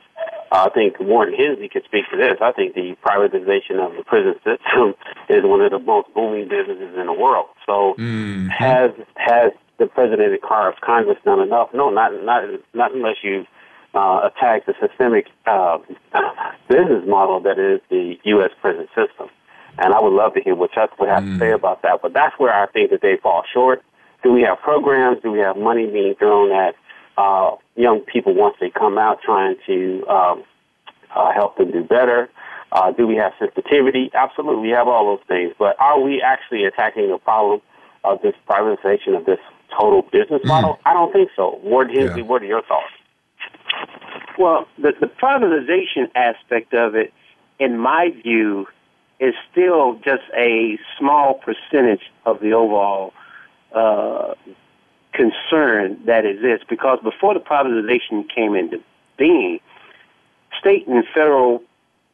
I 0.52 0.69
think 0.69 1.00
Warren 1.00 1.34
Hinsley 1.34 1.69
could 1.69 1.84
speak 1.86 2.06
to 2.12 2.17
this. 2.17 2.38
I 2.41 2.52
think 2.52 2.76
the 2.76 2.95
privatization 3.06 3.84
of 3.84 3.97
the 3.97 4.04
prison 4.06 4.36
system 4.45 4.93
is 5.30 5.43
one 5.43 5.62
of 5.62 5.71
the 5.71 5.80
most 5.80 6.13
booming 6.13 6.47
businesses 6.47 6.95
in 6.97 7.06
the 7.08 7.13
world. 7.13 7.47
So, 7.65 7.95
mm-hmm. 7.97 8.47
has 8.47 8.91
has 9.15 9.52
the 9.78 9.88
president 9.88 10.34
of 10.34 10.76
Congress 10.82 11.17
done 11.26 11.41
enough? 11.41 11.69
No, 11.73 11.89
not 11.89 12.13
not 12.23 12.43
not 12.73 12.93
unless 12.93 13.17
you 13.23 13.45
uh, 13.93 14.30
attack 14.30 14.65
the 14.65 14.73
systemic 14.80 15.28
uh, 15.45 15.80
business 16.69 17.04
model 17.08 17.39
that 17.41 17.60
is 17.60 17.82
the 17.89 18.15
U.S. 18.26 18.52
prison 18.62 18.88
system. 18.95 19.30
And 19.80 19.93
I 19.93 20.00
would 20.00 20.13
love 20.13 20.34
to 20.34 20.41
hear 20.41 20.56
what 20.56 20.71
Chuck 20.71 20.97
would 21.00 21.10
have 21.10 21.23
mm. 21.23 21.34
to 21.34 21.39
say 21.39 21.52
about 21.52 21.84
that. 21.84 22.00
But 22.02 22.13
that's 22.13 22.38
where 22.39 22.54
I 22.54 22.65
think 22.67 22.89
that 22.91 23.02
they 23.02 23.17
fall 23.21 23.43
short. 23.54 23.84
Do 24.23 24.32
we 24.34 24.41
have 24.41 24.60
programs? 24.60 25.21
Do 25.21 25.32
we 25.32 25.39
have 25.39 25.56
money 25.56 25.86
being 25.86 26.15
thrown 26.15 26.52
at 26.52 26.76
uh, 27.17 27.51
young 27.75 28.01
people 28.01 28.34
once 28.34 28.56
they 28.60 28.69
come 28.69 28.97
out 28.97 29.19
trying 29.23 29.56
to 29.65 30.06
um, 30.08 30.43
uh, 31.15 31.32
help 31.34 31.58
them 31.58 31.71
do 31.71 31.84
better? 31.84 32.30
Uh, 32.71 32.91
do 32.91 33.08
we 33.08 33.15
have 33.15 33.32
sensitivity? 33.39 34.12
Absolutely, 34.13 34.62
we 34.62 34.69
have 34.69 34.88
all 34.88 35.15
those 35.15 35.25
things. 35.27 35.53
But 35.58 35.80
are 35.80 35.99
we 35.99 36.21
actually 36.21 36.65
attacking 36.65 37.10
the 37.10 37.17
problem 37.17 37.62
of 38.03 38.21
this 38.21 38.34
privatization 38.47 39.17
of 39.17 39.25
this 39.25 39.39
total 39.77 40.01
business 40.03 40.41
mm. 40.43 40.47
model? 40.47 40.80
I 40.86 40.93
don't 40.93 41.12
think 41.13 41.30
so. 41.36 41.60
Ward 41.63 41.89
Hinsley, 41.89 42.17
yeah. 42.17 42.23
what 42.23 42.41
are 42.41 42.45
your 42.45 42.62
thoughts? 42.63 42.91
Well, 44.38 44.67
the, 44.77 44.93
the 44.99 45.08
privatization 45.08 46.12
aspect 46.15 46.73
of 46.73 46.95
it, 46.95 47.13
in 47.60 47.77
my 47.77 48.10
view, 48.23 48.67
is 49.19 49.34
still 49.51 49.95
just 49.95 50.23
a 50.38 50.77
small 50.99 51.36
percentage 51.36 52.03
of 52.25 52.39
the 52.39 52.53
overall 52.53 53.13
uh, 53.73 54.36
concern 55.17 55.99
that 56.06 56.25
exists 56.25 56.65
because 56.69 56.99
before 57.03 57.34
the 57.34 57.39
privatization 57.39 58.30
came 58.30 58.56
into 58.56 58.80
being, 59.17 59.60
state 60.60 60.88
and 60.88 61.03
federal 61.13 61.63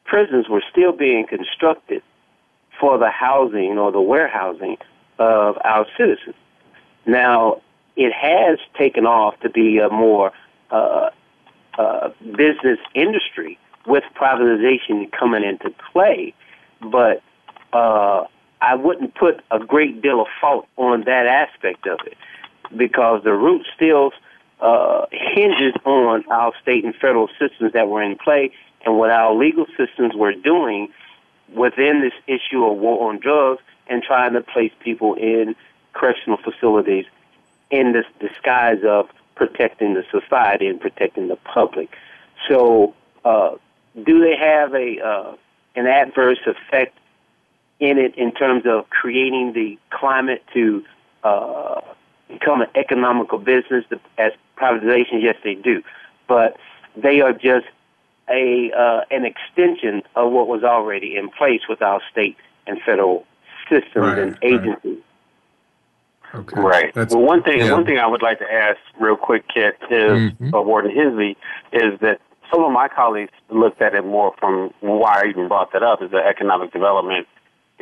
prisons 0.05 0.47
were 0.49 0.63
still 0.71 0.93
being 0.93 1.27
constructed 1.27 2.01
for 2.79 2.97
the 2.97 3.09
housing 3.09 3.77
or 3.77 3.91
the 3.91 4.01
warehousing 4.01 4.77
of 5.19 5.57
our 5.63 5.85
citizens. 5.97 6.35
Now, 7.05 7.61
it 7.95 8.13
has 8.13 8.57
taken 8.77 9.05
off 9.05 9.39
to 9.41 9.49
be 9.49 9.79
a 9.79 9.89
more 9.89 10.31
uh, 10.71 11.09
uh, 11.77 12.09
business 12.35 12.79
industry 12.95 13.59
with 13.85 14.03
privatization 14.15 15.11
coming 15.11 15.43
into 15.43 15.69
play, 15.91 16.33
but 16.81 17.21
uh, 17.73 18.23
I 18.61 18.75
wouldn't 18.75 19.13
put 19.15 19.41
a 19.51 19.59
great 19.59 20.01
deal 20.01 20.21
of 20.21 20.27
fault 20.39 20.67
on 20.77 21.01
that 21.01 21.27
aspect 21.27 21.85
of 21.85 21.99
it 22.05 22.17
because 22.75 23.23
the 23.23 23.33
root 23.33 23.65
still 23.75 24.11
uh, 24.59 25.05
hinges 25.11 25.73
on 25.85 26.23
our 26.29 26.53
state 26.61 26.85
and 26.85 26.95
federal 26.95 27.27
systems 27.39 27.73
that 27.73 27.87
were 27.87 28.01
in 28.01 28.17
play 28.17 28.51
and 28.85 28.97
what 28.97 29.09
our 29.09 29.33
legal 29.33 29.65
systems 29.77 30.13
were 30.15 30.33
doing 30.33 30.89
within 31.53 32.01
this 32.01 32.13
issue 32.27 32.65
of 32.65 32.77
war 32.77 33.09
on 33.09 33.19
drugs 33.19 33.61
and 33.87 34.01
trying 34.03 34.33
to 34.33 34.41
place 34.41 34.71
people 34.79 35.13
in 35.15 35.55
correctional 35.93 36.37
facilities 36.37 37.05
in 37.69 37.93
this 37.93 38.05
disguise 38.19 38.83
of 38.83 39.09
protecting 39.35 39.93
the 39.93 40.03
society 40.11 40.67
and 40.67 40.79
protecting 40.79 41.27
the 41.27 41.35
public. 41.35 41.89
So, 42.47 42.93
uh, 43.25 43.55
do 44.01 44.19
they 44.21 44.35
have 44.35 44.73
a 44.73 44.99
uh, 44.99 45.35
an 45.75 45.87
adverse 45.87 46.39
effect 46.45 46.97
in 47.79 47.97
it 47.97 48.15
in 48.15 48.31
terms 48.31 48.63
of 48.65 48.89
creating 48.89 49.53
the 49.53 49.77
climate 49.89 50.43
to 50.53 50.83
uh, 51.23 51.81
become 52.33 52.61
an 52.61 52.67
economical 52.75 53.37
business 53.37 53.85
as 54.17 54.31
privatization? 54.57 55.21
Yes, 55.21 55.35
they 55.43 55.55
do, 55.55 55.83
but 56.27 56.57
they 56.95 57.21
are 57.21 57.33
just 57.33 57.67
a 58.29 58.71
uh, 58.71 59.01
an 59.11 59.25
extension 59.25 60.01
of 60.15 60.31
what 60.31 60.47
was 60.47 60.63
already 60.63 61.15
in 61.15 61.29
place 61.29 61.61
with 61.67 61.81
our 61.81 62.01
state 62.11 62.37
and 62.67 62.79
federal 62.85 63.25
systems 63.69 63.95
right, 63.95 64.17
and 64.17 64.37
agencies. 64.41 64.83
Right. 64.85 65.03
Okay. 66.35 66.59
Right. 66.59 66.93
That's, 66.95 67.13
well, 67.13 67.23
one 67.23 67.43
thing, 67.43 67.59
yeah. 67.59 67.71
one 67.71 67.85
thing 67.85 67.99
I 67.99 68.07
would 68.07 68.23
like 68.23 68.39
to 68.39 68.51
ask 68.51 68.79
real 68.99 69.15
quick, 69.15 69.47
Kit, 69.53 69.77
is 69.91 70.31
mm-hmm. 70.31 70.55
uh, 70.55 70.61
Warden 70.63 70.91
Hinsley, 70.91 71.35
is 71.71 71.99
that 71.99 72.21
some 72.51 72.63
of 72.63 72.71
my 72.71 72.87
colleagues 72.87 73.31
looked 73.49 73.83
at 73.83 73.93
it 73.93 74.03
more 74.03 74.33
from 74.39 74.73
why 74.79 75.21
I 75.23 75.29
even 75.29 75.47
brought 75.47 75.73
that 75.73 75.83
up 75.83 76.01
is 76.01 76.09
the 76.09 76.17
economic 76.25 76.73
development 76.73 77.27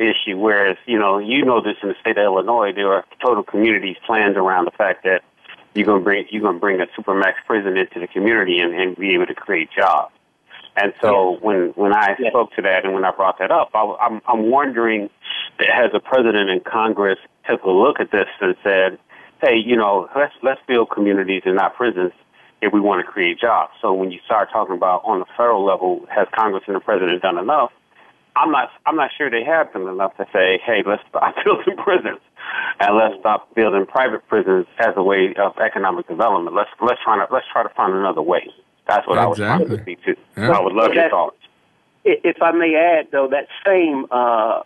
issue. 0.02 0.38
Whereas, 0.38 0.76
you 0.86 0.98
know, 0.98 1.18
you 1.18 1.44
know 1.44 1.60
this 1.60 1.76
in 1.82 1.88
the 1.88 1.94
state 2.00 2.18
of 2.18 2.24
Illinois, 2.24 2.72
there 2.74 2.92
are 2.92 3.04
total 3.24 3.42
communities 3.42 3.96
planned 4.04 4.36
around 4.36 4.66
the 4.66 4.72
fact 4.72 5.04
that 5.04 5.22
you're 5.74 5.86
going 5.86 6.00
to 6.00 6.04
bring 6.04 6.26
you're 6.30 6.42
going 6.42 6.56
to 6.56 6.60
bring 6.60 6.80
a 6.80 6.86
supermax 6.98 7.34
prison 7.46 7.76
into 7.76 8.00
the 8.00 8.06
community 8.06 8.58
and, 8.58 8.74
and 8.74 8.96
be 8.96 9.14
able 9.14 9.26
to 9.26 9.34
create 9.34 9.70
jobs. 9.74 10.12
And 10.76 10.94
so 11.00 11.38
when 11.40 11.68
when 11.76 11.92
I 11.94 12.16
spoke 12.28 12.52
to 12.56 12.62
that 12.62 12.84
and 12.84 12.94
when 12.94 13.04
I 13.04 13.10
brought 13.10 13.38
that 13.38 13.50
up, 13.50 13.70
I, 13.74 13.96
I'm 14.00 14.20
I'm 14.26 14.50
wondering, 14.50 15.10
has 15.58 15.92
the 15.92 16.00
president 16.00 16.50
and 16.50 16.64
Congress 16.64 17.18
took 17.48 17.62
a 17.64 17.70
look 17.70 18.00
at 18.00 18.10
this 18.10 18.28
and 18.40 18.56
said, 18.62 18.98
hey, 19.40 19.56
you 19.56 19.76
know, 19.76 20.08
let's 20.16 20.34
let's 20.42 20.60
build 20.66 20.90
communities 20.90 21.42
and 21.44 21.56
not 21.56 21.74
prisons 21.74 22.12
if 22.62 22.72
we 22.72 22.80
want 22.80 23.04
to 23.04 23.10
create 23.10 23.38
jobs. 23.40 23.72
So 23.82 23.92
when 23.92 24.10
you 24.12 24.20
start 24.24 24.48
talking 24.52 24.76
about 24.76 25.02
on 25.04 25.18
the 25.18 25.26
federal 25.36 25.64
level, 25.64 26.06
has 26.08 26.28
Congress 26.34 26.62
and 26.66 26.76
the 26.76 26.80
president 26.80 27.20
done 27.20 27.36
enough? 27.36 27.72
I'm 28.36 28.50
not 28.50 28.70
I'm 28.86 28.96
not 28.96 29.10
sure 29.16 29.30
they 29.30 29.44
have 29.44 29.72
done 29.72 29.88
enough 29.88 30.16
to 30.16 30.26
say, 30.32 30.60
hey, 30.64 30.82
let's 30.86 31.02
stop 31.08 31.34
building 31.44 31.76
prisons 31.76 32.20
and 32.80 32.96
let's 32.96 33.14
stop 33.20 33.54
building 33.54 33.86
private 33.86 34.26
prisons 34.28 34.66
as 34.78 34.94
a 34.96 35.02
way 35.02 35.34
of 35.36 35.56
economic 35.58 36.08
development. 36.08 36.54
Let's 36.56 36.70
let's 36.80 37.00
try 37.02 37.24
to 37.24 37.32
let's 37.32 37.46
try 37.52 37.62
to 37.62 37.68
find 37.70 37.94
another 37.94 38.22
way. 38.22 38.48
That's 38.86 39.06
what 39.06 39.18
exactly. 39.18 39.44
I 39.44 39.56
was 39.56 39.66
trying 39.66 39.76
to 39.76 39.82
speak 39.82 40.04
to. 40.04 40.16
Yeah. 40.36 40.46
So 40.48 40.52
I 40.52 40.60
would 40.60 40.72
love 40.72 40.88
well, 40.88 40.94
your 40.94 41.10
thoughts. 41.10 41.36
If 42.04 42.42
I 42.42 42.50
may 42.50 42.74
add, 42.74 43.08
though, 43.12 43.28
that 43.28 43.46
same 43.64 44.06
uh, 44.10 44.62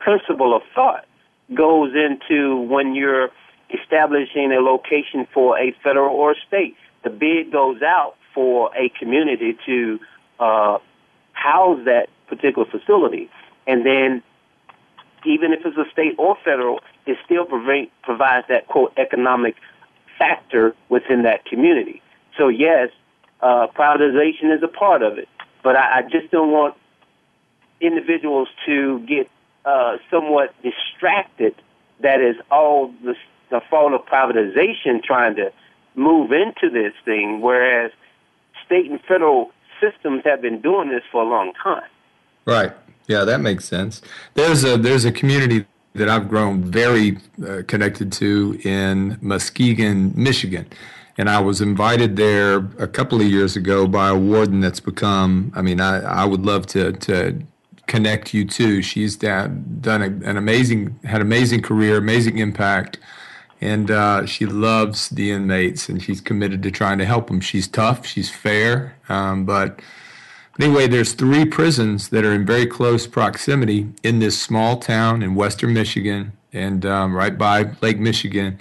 principle 0.00 0.56
of 0.56 0.62
thought 0.74 1.06
goes 1.54 1.92
into 1.94 2.60
when 2.62 2.94
you're 2.96 3.30
establishing 3.72 4.52
a 4.52 4.60
location 4.60 5.26
for 5.32 5.58
a 5.58 5.72
federal 5.84 6.16
or 6.16 6.34
state. 6.46 6.76
The 7.04 7.10
bid 7.10 7.52
goes 7.52 7.80
out 7.82 8.16
for 8.34 8.70
a 8.76 8.88
community 8.98 9.56
to 9.66 10.00
uh, 10.40 10.78
house 11.32 11.78
that 11.84 12.08
particular 12.30 12.66
facility. 12.70 13.28
And 13.66 13.84
then, 13.84 14.22
even 15.26 15.52
if 15.52 15.60
it's 15.66 15.76
a 15.76 15.90
state 15.92 16.14
or 16.18 16.36
federal, 16.42 16.80
it 17.06 17.18
still 17.24 17.44
prov- 17.44 17.88
provides 18.02 18.46
that 18.48 18.66
quote 18.68 18.92
economic 18.96 19.56
factor 20.18 20.74
within 20.88 21.22
that 21.24 21.44
community. 21.44 22.00
So 22.38 22.48
yes, 22.48 22.88
uh, 23.40 23.66
privatization 23.74 24.54
is 24.56 24.62
a 24.62 24.68
part 24.68 25.02
of 25.02 25.18
it, 25.18 25.28
but 25.62 25.76
I, 25.76 25.98
I 25.98 26.02
just 26.02 26.30
don't 26.30 26.52
want 26.52 26.74
individuals 27.80 28.48
to 28.66 29.00
get 29.00 29.28
uh, 29.64 29.96
somewhat 30.10 30.54
distracted. 30.62 31.54
That 32.00 32.20
is 32.20 32.36
all 32.50 32.94
the, 33.04 33.14
the 33.50 33.60
fault 33.68 33.92
of 33.92 34.06
privatization 34.06 35.02
trying 35.02 35.36
to 35.36 35.52
move 35.94 36.32
into 36.32 36.70
this 36.72 36.92
thing, 37.04 37.40
whereas 37.40 37.90
state 38.64 38.90
and 38.90 39.00
federal 39.02 39.50
systems 39.80 40.22
have 40.24 40.40
been 40.40 40.60
doing 40.60 40.90
this 40.90 41.02
for 41.10 41.22
a 41.22 41.26
long 41.26 41.52
time. 41.62 41.88
Right. 42.46 42.72
Yeah, 43.06 43.24
that 43.24 43.40
makes 43.40 43.64
sense. 43.64 44.02
There's 44.34 44.64
a 44.64 44.76
there's 44.76 45.04
a 45.04 45.12
community 45.12 45.66
that 45.94 46.08
I've 46.08 46.28
grown 46.28 46.62
very 46.62 47.18
uh, 47.46 47.62
connected 47.66 48.12
to 48.12 48.60
in 48.64 49.18
Muskegon, 49.20 50.12
Michigan. 50.14 50.66
And 51.18 51.28
I 51.28 51.40
was 51.40 51.60
invited 51.60 52.16
there 52.16 52.58
a 52.78 52.86
couple 52.86 53.20
of 53.20 53.26
years 53.26 53.56
ago 53.56 53.86
by 53.86 54.08
a 54.08 54.16
warden 54.16 54.60
that's 54.60 54.80
become, 54.80 55.52
I 55.54 55.62
mean, 55.62 55.80
I, 55.80 56.00
I 56.00 56.24
would 56.24 56.46
love 56.46 56.66
to, 56.68 56.92
to 56.92 57.42
connect 57.86 58.32
you 58.32 58.44
to. 58.46 58.80
She's 58.80 59.16
done, 59.16 59.78
done 59.80 60.02
a, 60.02 60.28
an 60.28 60.36
amazing, 60.36 60.98
had 61.04 61.20
amazing 61.20 61.62
career, 61.62 61.96
amazing 61.98 62.38
impact. 62.38 62.98
And 63.60 63.90
uh, 63.90 64.24
she 64.24 64.46
loves 64.46 65.10
the 65.10 65.32
inmates 65.32 65.88
and 65.90 66.02
she's 66.02 66.20
committed 66.20 66.62
to 66.62 66.70
trying 66.70 66.98
to 66.98 67.04
help 67.04 67.26
them. 67.26 67.40
She's 67.40 67.68
tough, 67.68 68.06
she's 68.06 68.30
fair, 68.30 68.96
um, 69.10 69.44
but 69.44 69.80
Anyway, 70.60 70.86
there's 70.86 71.14
three 71.14 71.46
prisons 71.46 72.10
that 72.10 72.22
are 72.22 72.34
in 72.34 72.44
very 72.44 72.66
close 72.66 73.06
proximity 73.06 73.88
in 74.02 74.18
this 74.18 74.38
small 74.38 74.76
town 74.76 75.22
in 75.22 75.34
western 75.34 75.72
Michigan 75.72 76.32
and 76.52 76.84
um, 76.84 77.16
right 77.16 77.38
by 77.38 77.70
Lake 77.80 77.98
Michigan. 77.98 78.58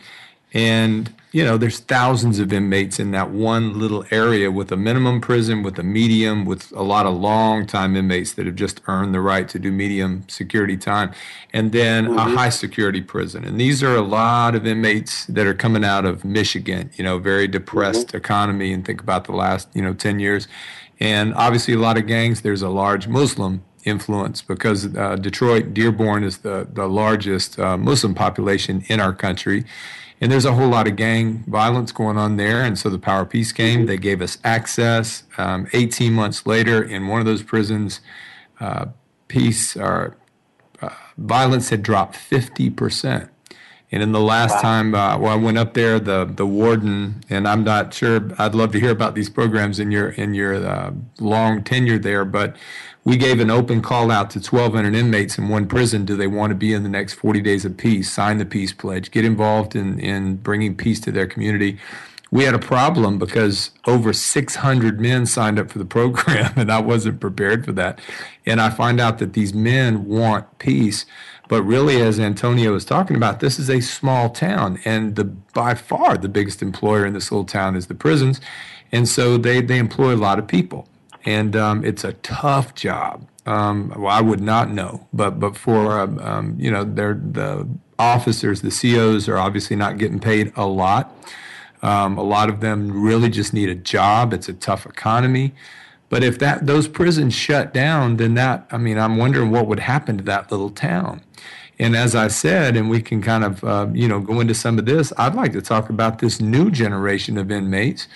And, 0.54 1.14
you 1.34 1.44
know, 1.44 1.58
there's 1.58 1.80
thousands 1.80 2.40
of 2.40 2.54
inmates 2.54 3.02
in 3.02 3.12
that 3.12 3.32
one 3.32 3.78
little 3.78 4.06
area 4.12 4.50
with 4.50 4.72
a 4.72 4.78
minimum 4.78 5.20
prison, 5.20 5.62
with 5.62 5.78
a 5.78 5.84
medium, 5.84 6.46
with 6.46 6.72
a 6.72 6.84
lot 6.84 7.06
of 7.06 7.18
long 7.18 7.68
time 7.68 7.98
inmates 7.98 8.32
that 8.36 8.46
have 8.46 8.56
just 8.56 8.80
earned 8.88 9.14
the 9.14 9.20
right 9.20 9.50
to 9.50 9.60
do 9.60 9.70
medium 9.70 10.24
security 10.30 10.78
time, 10.78 11.12
and 11.52 11.74
then 11.74 12.06
mm-hmm. 12.06 12.18
a 12.18 12.38
high 12.38 12.50
security 12.50 13.02
prison. 13.02 13.44
And 13.44 13.60
these 13.60 13.84
are 13.84 13.96
a 13.96 14.02
lot 14.02 14.56
of 14.56 14.66
inmates 14.66 15.26
that 15.26 15.46
are 15.46 15.54
coming 15.54 15.84
out 15.84 16.06
of 16.06 16.24
Michigan, 16.24 16.92
you 16.96 17.04
know, 17.04 17.20
very 17.20 17.48
depressed 17.48 18.08
mm-hmm. 18.08 18.18
economy. 18.18 18.72
And 18.72 18.86
think 18.86 19.02
about 19.02 19.26
the 19.26 19.34
last, 19.34 19.68
you 19.74 19.82
know, 19.82 19.94
10 19.94 20.22
years. 20.22 20.48
And 21.00 21.34
obviously, 21.34 21.74
a 21.74 21.80
lot 21.80 21.98
of 21.98 22.08
gangs, 22.08 22.42
there's 22.42 22.62
a 22.62 22.70
large 22.70 23.08
Muslim 23.08 23.64
influence 23.86 24.42
because 24.42 24.96
uh, 24.96 25.16
Detroit, 25.16 25.74
Dearborn 25.74 26.24
is 26.24 26.40
the, 26.40 26.68
the 26.72 26.88
largest 26.88 27.60
uh, 27.60 27.78
Muslim 27.78 28.14
population 28.14 28.84
in 28.88 29.00
our 29.00 29.14
country. 29.14 29.64
And 30.22 30.32
there's 30.32 30.46
a 30.46 30.54
whole 30.54 30.68
lot 30.68 30.88
of 30.88 30.98
gang 30.98 31.46
violence 31.48 31.94
going 31.94 32.18
on 32.18 32.36
there. 32.36 32.62
And 32.62 32.78
so 32.78 32.90
the 32.90 33.00
Power 33.00 33.26
Peace 33.26 33.54
came. 33.54 33.86
They 33.86 33.98
gave 33.98 34.22
us 34.22 34.38
access. 34.44 35.24
Um, 35.38 35.68
18 35.72 36.12
months 36.14 36.46
later, 36.46 36.84
in 36.84 37.08
one 37.08 37.22
of 37.22 37.26
those 37.26 37.42
prisons, 37.42 38.02
uh, 38.60 38.88
peace 39.30 39.78
or 39.78 40.18
uh, 40.82 40.90
violence 41.18 41.70
had 41.70 41.82
dropped 41.82 42.18
50%. 42.18 43.30
And 43.92 44.04
in 44.04 44.12
the 44.12 44.20
last 44.20 44.56
wow. 44.56 44.62
time, 44.62 44.96
uh, 44.96 45.18
well, 45.18 45.32
I 45.32 45.36
went 45.36 45.58
up 45.58 45.74
there, 45.74 46.00
the 46.00 46.26
the 46.26 46.46
warden, 46.46 47.24
and 47.30 47.48
I'm 47.48 47.64
not 47.64 47.94
sure. 47.94 48.30
I'd 48.38 48.54
love 48.54 48.72
to 48.74 48.80
hear 48.80 48.92
about 48.92 49.16
these 49.16 49.30
programs 49.30 49.80
in 49.80 49.90
your 49.90 50.10
in 50.10 50.36
your 50.36 50.56
uh, 50.66 50.92
long 51.20 51.64
tenure 51.64 51.98
there, 51.98 52.24
but 52.24 52.56
we 53.04 53.18
gave 53.18 53.40
an 53.40 53.50
open 53.50 53.82
call 53.82 54.12
out 54.12 54.30
to 54.32 54.40
1,200 54.40 54.94
inmates 54.94 55.38
in 55.38 55.50
one 55.50 55.68
prison. 55.68 56.06
Do 56.06 56.16
they 56.16 56.28
want 56.28 56.52
to 56.52 56.56
be 56.56 56.74
in 56.74 56.84
the 56.84 56.90
next 56.90 57.14
40 57.14 57.42
days 57.42 57.66
of 57.66 57.78
peace? 57.78 58.12
Sign 58.12 58.38
the 58.38 58.46
peace 58.46 58.74
pledge. 58.74 59.10
Get 59.10 59.26
involved 59.26 59.76
in 59.76 60.00
in 60.00 60.36
bringing 60.36 60.76
peace 60.76 61.00
to 61.02 61.12
their 61.12 61.26
community. 61.26 61.80
We 62.32 62.44
had 62.44 62.54
a 62.54 62.60
problem 62.60 63.18
because 63.18 63.72
over 63.88 64.14
600 64.14 65.00
men 65.00 65.26
signed 65.26 65.58
up 65.58 65.72
for 65.72 65.80
the 65.80 65.86
program, 65.98 66.54
and 66.58 66.72
I 66.72 66.80
wasn't 66.80 67.20
prepared 67.20 67.66
for 67.66 67.72
that. 67.72 68.00
And 68.46 68.62
I 68.62 68.70
find 68.70 69.00
out 69.00 69.18
that 69.18 69.34
these 69.34 69.54
men 69.54 70.06
want 70.06 70.60
peace 70.60 71.06
but 71.50 71.64
really, 71.64 72.00
as 72.00 72.20
Antonio 72.20 72.72
was 72.72 72.86
talking 72.86 73.18
about, 73.18 73.40
this 73.40 73.58
is 73.58 73.70
a 73.70 73.82
small 73.82 74.30
town, 74.30 74.80
and 74.86 75.16
the 75.16 75.26
by 75.26 75.74
far 75.74 76.16
the 76.16 76.30
biggest 76.30 76.62
employer 76.62 77.06
in 77.06 77.14
this 77.14 77.32
little 77.32 77.44
town 77.44 77.76
is 77.76 77.88
the 77.88 77.96
prisons, 77.96 78.40
and 78.92 79.10
so 79.10 79.36
they 79.36 79.60
they 79.60 79.80
employ 79.80 80.14
a 80.14 80.16
lot 80.16 80.38
of 80.38 80.48
people, 80.48 80.88
and 81.26 81.56
um, 81.56 81.84
it's 81.84 82.04
a 82.04 82.14
tough 82.14 82.76
job. 82.76 83.28
Um, 83.48 83.92
well, 83.98 84.16
I 84.16 84.22
would 84.22 84.42
not 84.42 84.70
know, 84.70 85.08
but 85.12 85.40
but 85.40 85.58
for 85.58 86.00
um, 86.00 86.20
um 86.20 86.56
you 86.60 86.70
know, 86.70 86.84
they're 86.84 87.16
the 87.16 87.68
officers, 87.98 88.62
the 88.62 88.70
COs 88.70 89.28
are 89.28 89.38
obviously 89.38 89.76
not 89.76 89.98
getting 89.98 90.20
paid 90.20 90.54
a 90.56 90.68
lot. 90.68 91.14
Um, 91.82 92.18
a 92.18 92.24
lot 92.24 92.50
of 92.50 92.60
them 92.60 93.04
really 93.04 93.30
just 93.30 93.54
need 93.54 93.70
a 93.70 93.76
job. 93.76 94.34
It's 94.34 94.50
a 94.50 94.54
tough 94.54 94.86
economy. 94.86 95.54
But 96.10 96.24
if 96.24 96.40
that 96.40 96.66
those 96.66 96.88
prisons 96.88 97.34
shut 97.34 97.74
down, 97.74 98.18
then 98.18 98.34
that 98.34 98.68
I 98.72 98.78
mean, 98.78 98.98
I'm 98.98 99.18
wondering 99.18 99.52
what 99.52 99.68
would 99.68 99.80
happen 99.80 100.18
to 100.18 100.24
that 100.26 100.52
little 100.52 100.72
town. 100.72 101.22
And 101.78 101.96
as 101.96 102.14
I 102.14 102.28
said, 102.28 102.76
and 102.76 102.90
we 102.90 103.02
can 103.02 103.22
kind 103.22 103.44
of 103.44 103.64
uh, 103.64 103.88
you 103.94 104.08
know 104.08 104.20
go 104.20 104.40
into 104.40 104.54
some 104.54 104.80
of 104.80 104.86
this. 104.86 105.14
I'd 105.18 105.36
like 105.36 105.54
to 105.54 105.62
talk 105.62 105.90
about 105.90 106.20
this 106.20 106.42
new 106.42 106.72
generation 106.72 107.38
of 107.38 107.52
inmates 107.52 108.08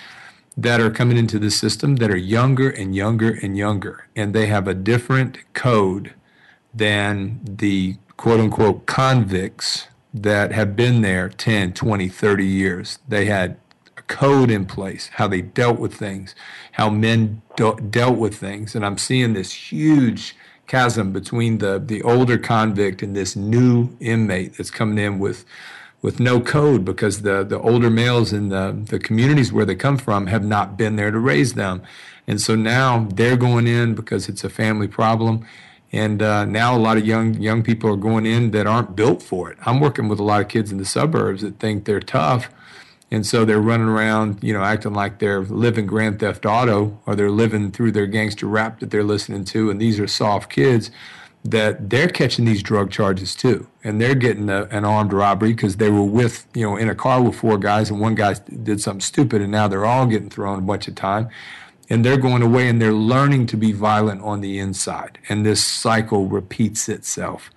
that 0.56 0.80
are 0.80 0.90
coming 0.90 1.16
into 1.16 1.38
the 1.38 1.50
system 1.50 1.96
that 1.96 2.10
are 2.10 2.16
younger 2.16 2.70
and 2.70 2.94
younger 2.94 3.38
and 3.42 3.56
younger, 3.56 4.06
and 4.14 4.34
they 4.34 4.46
have 4.46 4.68
a 4.68 4.74
different 4.74 5.38
code 5.54 6.14
than 6.72 7.40
the 7.44 7.96
quote 8.16 8.40
unquote 8.40 8.86
convicts 8.86 9.88
that 10.12 10.52
have 10.52 10.76
been 10.76 11.02
there 11.02 11.28
10, 11.28 11.72
20, 11.72 12.08
30 12.08 12.46
years. 12.46 12.98
They 13.08 13.24
had 13.24 13.56
a 13.96 14.02
code 14.02 14.50
in 14.50 14.66
place, 14.66 15.08
how 15.14 15.28
they 15.28 15.40
dealt 15.40 15.78
with 15.78 15.94
things, 15.94 16.34
how 16.72 16.90
men 16.90 17.42
de- 17.56 17.80
dealt 17.90 18.18
with 18.18 18.36
things. 18.36 18.74
And 18.74 18.84
I'm 18.84 18.98
seeing 18.98 19.32
this 19.32 19.52
huge 19.52 20.36
chasm 20.66 21.12
between 21.12 21.58
the, 21.58 21.78
the 21.78 22.02
older 22.02 22.38
convict 22.38 23.02
and 23.02 23.14
this 23.14 23.36
new 23.36 23.96
inmate 24.00 24.56
that's 24.56 24.70
coming 24.70 24.98
in 24.98 25.18
with 25.18 25.44
with 26.02 26.20
no 26.20 26.38
code 26.38 26.84
because 26.84 27.22
the, 27.22 27.42
the 27.42 27.58
older 27.60 27.88
males 27.88 28.30
in 28.30 28.50
the, 28.50 28.78
the 28.90 28.98
communities 28.98 29.50
where 29.54 29.64
they 29.64 29.74
come 29.74 29.96
from 29.96 30.26
have 30.26 30.44
not 30.44 30.76
been 30.76 30.96
there 30.96 31.10
to 31.10 31.18
raise 31.18 31.54
them. 31.54 31.80
And 32.26 32.38
so 32.38 32.54
now 32.54 33.08
they're 33.10 33.38
going 33.38 33.66
in 33.66 33.94
because 33.94 34.28
it's 34.28 34.44
a 34.44 34.50
family 34.50 34.86
problem. 34.86 35.46
And 35.92 36.20
uh, 36.20 36.44
now 36.44 36.76
a 36.76 36.78
lot 36.78 36.98
of 36.98 37.06
young 37.06 37.40
young 37.40 37.62
people 37.62 37.88
are 37.88 37.96
going 37.96 38.26
in 38.26 38.50
that 38.50 38.66
aren't 38.66 38.94
built 38.94 39.22
for 39.22 39.50
it. 39.50 39.56
I'm 39.64 39.80
working 39.80 40.08
with 40.08 40.18
a 40.18 40.22
lot 40.22 40.42
of 40.42 40.48
kids 40.48 40.70
in 40.70 40.76
the 40.76 40.84
suburbs 40.84 41.40
that 41.40 41.58
think 41.58 41.86
they're 41.86 42.00
tough 42.00 42.50
and 43.14 43.24
so 43.24 43.44
they're 43.44 43.60
running 43.60 43.86
around, 43.86 44.42
you 44.42 44.52
know, 44.52 44.64
acting 44.64 44.92
like 44.92 45.20
they're 45.20 45.42
living 45.42 45.86
Grand 45.86 46.18
Theft 46.18 46.44
Auto 46.44 47.00
or 47.06 47.14
they're 47.14 47.30
living 47.30 47.70
through 47.70 47.92
their 47.92 48.08
gangster 48.08 48.48
rap 48.48 48.80
that 48.80 48.90
they're 48.90 49.04
listening 49.04 49.44
to. 49.44 49.70
And 49.70 49.80
these 49.80 50.00
are 50.00 50.08
soft 50.08 50.50
kids 50.50 50.90
that 51.44 51.90
they're 51.90 52.08
catching 52.08 52.44
these 52.44 52.60
drug 52.60 52.90
charges 52.90 53.36
too. 53.36 53.68
And 53.84 54.00
they're 54.00 54.16
getting 54.16 54.50
a, 54.50 54.64
an 54.64 54.84
armed 54.84 55.12
robbery 55.12 55.52
because 55.52 55.76
they 55.76 55.90
were 55.90 56.02
with, 56.02 56.48
you 56.54 56.68
know, 56.68 56.76
in 56.76 56.88
a 56.88 56.94
car 56.96 57.22
with 57.22 57.36
four 57.36 57.56
guys 57.56 57.88
and 57.88 58.00
one 58.00 58.16
guy 58.16 58.34
did 58.64 58.80
something 58.80 59.00
stupid 59.00 59.40
and 59.40 59.52
now 59.52 59.68
they're 59.68 59.86
all 59.86 60.06
getting 60.06 60.28
thrown 60.28 60.58
a 60.58 60.62
bunch 60.62 60.88
of 60.88 60.96
time. 60.96 61.28
And 61.88 62.04
they're 62.04 62.18
going 62.18 62.42
away 62.42 62.68
and 62.68 62.82
they're 62.82 62.92
learning 62.92 63.46
to 63.46 63.56
be 63.56 63.70
violent 63.70 64.22
on 64.22 64.40
the 64.40 64.58
inside. 64.58 65.20
And 65.28 65.46
this 65.46 65.64
cycle 65.64 66.26
repeats 66.26 66.88
itself. 66.88 67.52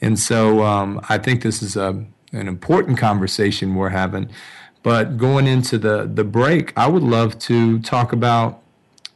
And 0.00 0.16
so 0.16 0.62
um, 0.62 1.00
I 1.08 1.18
think 1.18 1.42
this 1.42 1.60
is 1.60 1.74
a, 1.74 2.04
an 2.30 2.46
important 2.46 2.98
conversation 2.98 3.74
we're 3.74 3.88
having 3.88 4.30
but 4.82 5.16
going 5.16 5.46
into 5.46 5.78
the, 5.78 6.10
the 6.12 6.24
break, 6.24 6.72
I 6.76 6.88
would 6.88 7.02
love 7.02 7.38
to 7.40 7.78
talk 7.80 8.12
about 8.12 8.60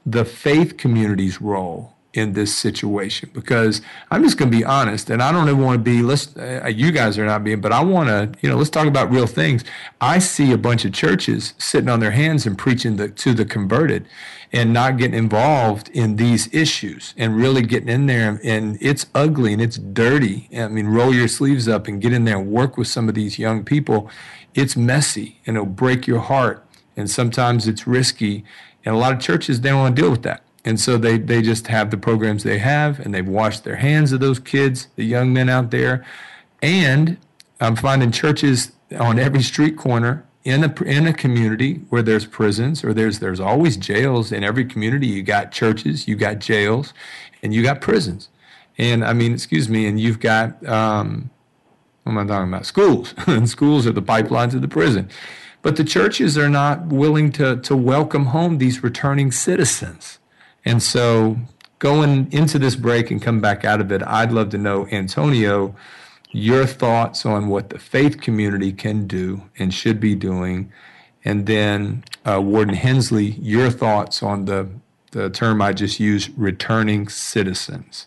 the 0.04 0.24
faith 0.24 0.76
community's 0.76 1.40
role 1.40 1.92
in 2.16 2.32
this 2.32 2.56
situation 2.56 3.30
because 3.34 3.82
I'm 4.10 4.22
just 4.22 4.38
going 4.38 4.50
to 4.50 4.56
be 4.56 4.64
honest, 4.64 5.10
and 5.10 5.22
I 5.22 5.30
don't 5.30 5.48
even 5.48 5.60
want 5.60 5.78
to 5.78 5.82
be. 5.82 6.02
Let's 6.02 6.34
uh, 6.36 6.70
you 6.74 6.90
guys 6.90 7.18
are 7.18 7.26
not 7.26 7.44
being, 7.44 7.60
but 7.60 7.72
I 7.72 7.82
want 7.84 8.08
to. 8.08 8.38
You 8.40 8.48
know, 8.48 8.56
let's 8.56 8.70
talk 8.70 8.86
about 8.86 9.10
real 9.10 9.26
things. 9.26 9.64
I 10.00 10.18
see 10.18 10.52
a 10.52 10.58
bunch 10.58 10.84
of 10.84 10.92
churches 10.92 11.52
sitting 11.58 11.90
on 11.90 12.00
their 12.00 12.12
hands 12.12 12.46
and 12.46 12.56
preaching 12.56 12.96
the, 12.96 13.08
to 13.08 13.34
the 13.34 13.44
converted, 13.44 14.06
and 14.52 14.72
not 14.72 14.96
getting 14.96 15.18
involved 15.18 15.90
in 15.90 16.16
these 16.16 16.52
issues 16.54 17.12
and 17.16 17.36
really 17.36 17.62
getting 17.62 17.88
in 17.88 18.06
there. 18.06 18.40
And 18.42 18.78
it's 18.80 19.06
ugly 19.14 19.52
and 19.52 19.60
it's 19.60 19.76
dirty. 19.76 20.48
I 20.56 20.68
mean, 20.68 20.86
roll 20.86 21.14
your 21.14 21.28
sleeves 21.28 21.68
up 21.68 21.86
and 21.86 22.00
get 22.00 22.12
in 22.12 22.24
there 22.24 22.38
and 22.38 22.50
work 22.50 22.78
with 22.78 22.88
some 22.88 23.08
of 23.08 23.14
these 23.14 23.38
young 23.38 23.64
people 23.64 24.10
it's 24.56 24.76
messy 24.76 25.38
and 25.46 25.56
it'll 25.56 25.66
break 25.66 26.06
your 26.06 26.20
heart. 26.20 26.64
And 26.96 27.10
sometimes 27.10 27.68
it's 27.68 27.86
risky. 27.86 28.44
And 28.84 28.94
a 28.94 28.98
lot 28.98 29.12
of 29.12 29.20
churches, 29.20 29.60
they 29.60 29.68
don't 29.68 29.80
want 29.80 29.96
to 29.96 30.02
deal 30.02 30.10
with 30.10 30.22
that. 30.22 30.42
And 30.64 30.80
so 30.80 30.96
they, 30.98 31.18
they 31.18 31.42
just 31.42 31.68
have 31.68 31.90
the 31.90 31.96
programs 31.96 32.42
they 32.42 32.58
have 32.58 32.98
and 32.98 33.14
they've 33.14 33.28
washed 33.28 33.64
their 33.64 33.76
hands 33.76 34.12
of 34.12 34.20
those 34.20 34.38
kids, 34.38 34.88
the 34.96 35.04
young 35.04 35.32
men 35.32 35.48
out 35.48 35.70
there. 35.70 36.04
And 36.62 37.18
I'm 37.60 37.76
finding 37.76 38.10
churches 38.10 38.72
on 38.98 39.18
every 39.18 39.42
street 39.42 39.76
corner 39.76 40.24
in 40.42 40.64
a, 40.64 40.82
in 40.84 41.06
a 41.06 41.12
community 41.12 41.82
where 41.90 42.02
there's 42.02 42.24
prisons 42.24 42.82
or 42.82 42.94
there's, 42.94 43.18
there's 43.18 43.40
always 43.40 43.76
jails 43.76 44.32
in 44.32 44.42
every 44.42 44.64
community. 44.64 45.06
You 45.06 45.22
got 45.22 45.52
churches, 45.52 46.08
you 46.08 46.16
got 46.16 46.38
jails, 46.38 46.94
and 47.42 47.52
you 47.54 47.62
got 47.62 47.80
prisons. 47.80 48.28
And 48.78 49.04
I 49.04 49.12
mean, 49.12 49.32
excuse 49.32 49.68
me, 49.68 49.86
and 49.86 50.00
you've 50.00 50.20
got 50.20 50.64
um, 50.66 51.30
what 52.06 52.12
am 52.12 52.18
I 52.18 52.24
talking 52.24 52.48
about? 52.52 52.64
Schools. 52.64 53.14
and 53.26 53.48
schools 53.48 53.84
are 53.84 53.92
the 53.92 54.00
pipelines 54.00 54.54
of 54.54 54.62
the 54.62 54.68
prison. 54.68 55.10
But 55.62 55.74
the 55.74 55.82
churches 55.82 56.38
are 56.38 56.48
not 56.48 56.86
willing 56.86 57.32
to, 57.32 57.56
to 57.56 57.76
welcome 57.76 58.26
home 58.26 58.58
these 58.58 58.84
returning 58.84 59.32
citizens. 59.32 60.20
And 60.64 60.80
so 60.80 61.36
going 61.80 62.32
into 62.32 62.60
this 62.60 62.76
break 62.76 63.10
and 63.10 63.20
come 63.20 63.40
back 63.40 63.64
out 63.64 63.80
of 63.80 63.90
it, 63.90 64.04
I'd 64.04 64.30
love 64.30 64.50
to 64.50 64.58
know, 64.58 64.86
Antonio, 64.92 65.74
your 66.30 66.64
thoughts 66.64 67.26
on 67.26 67.48
what 67.48 67.70
the 67.70 67.78
faith 67.80 68.20
community 68.20 68.72
can 68.72 69.08
do 69.08 69.42
and 69.58 69.74
should 69.74 69.98
be 69.98 70.14
doing. 70.14 70.70
And 71.24 71.46
then, 71.46 72.04
uh, 72.24 72.40
Warden 72.40 72.76
Hinsley, 72.76 73.36
your 73.42 73.68
thoughts 73.70 74.22
on 74.22 74.44
the, 74.44 74.68
the 75.10 75.28
term 75.28 75.60
I 75.60 75.72
just 75.72 75.98
used, 75.98 76.30
returning 76.36 77.08
citizens. 77.08 78.06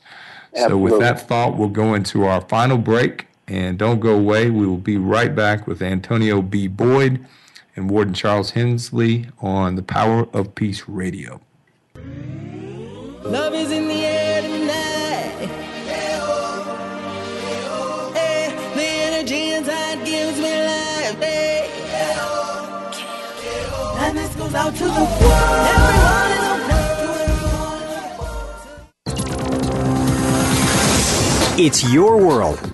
Absolutely. 0.55 0.69
So, 0.69 0.77
with 0.77 1.01
that 1.01 1.27
thought, 1.27 1.57
we'll 1.57 1.67
go 1.67 1.93
into 1.95 2.23
our 2.23 2.39
final 2.39 2.77
break. 2.77 3.27
And 3.49 3.79
don't 3.79 3.99
go 3.99 4.15
away. 4.15 4.51
We 4.51 4.67
will 4.67 4.77
be 4.77 4.97
right 4.97 5.35
back 5.35 5.65
with 5.65 5.81
Antonio 5.81 6.41
B. 6.43 6.67
Boyd 6.67 7.25
and 7.75 7.89
Warden 7.89 8.13
Charles 8.13 8.51
Hinsley 8.51 9.31
on 9.39 9.73
the 9.75 9.81
Power 9.81 10.27
of 10.33 10.53
Peace 10.53 10.87
Radio. 10.87 11.41
Love 13.23 13.55
is 13.55 13.71
in 13.71 13.87
the 13.87 14.05
air 14.05 14.41
tonight. 14.43 15.49
Hey, 18.13 18.53
the 18.75 18.83
energy 18.83 19.53
inside 19.53 20.05
gives 20.05 20.37
me 20.37 20.63
life. 20.63 21.19
Hey. 21.19 21.71
And 23.97 24.15
this 24.15 24.35
goes 24.35 24.53
out 24.53 24.75
to 24.75 24.83
the 24.83 24.91
world. 24.91 25.09
Everyone 25.73 26.31
is 31.57 31.65
It's 31.65 31.83
your 31.91 32.17
world. 32.17 32.68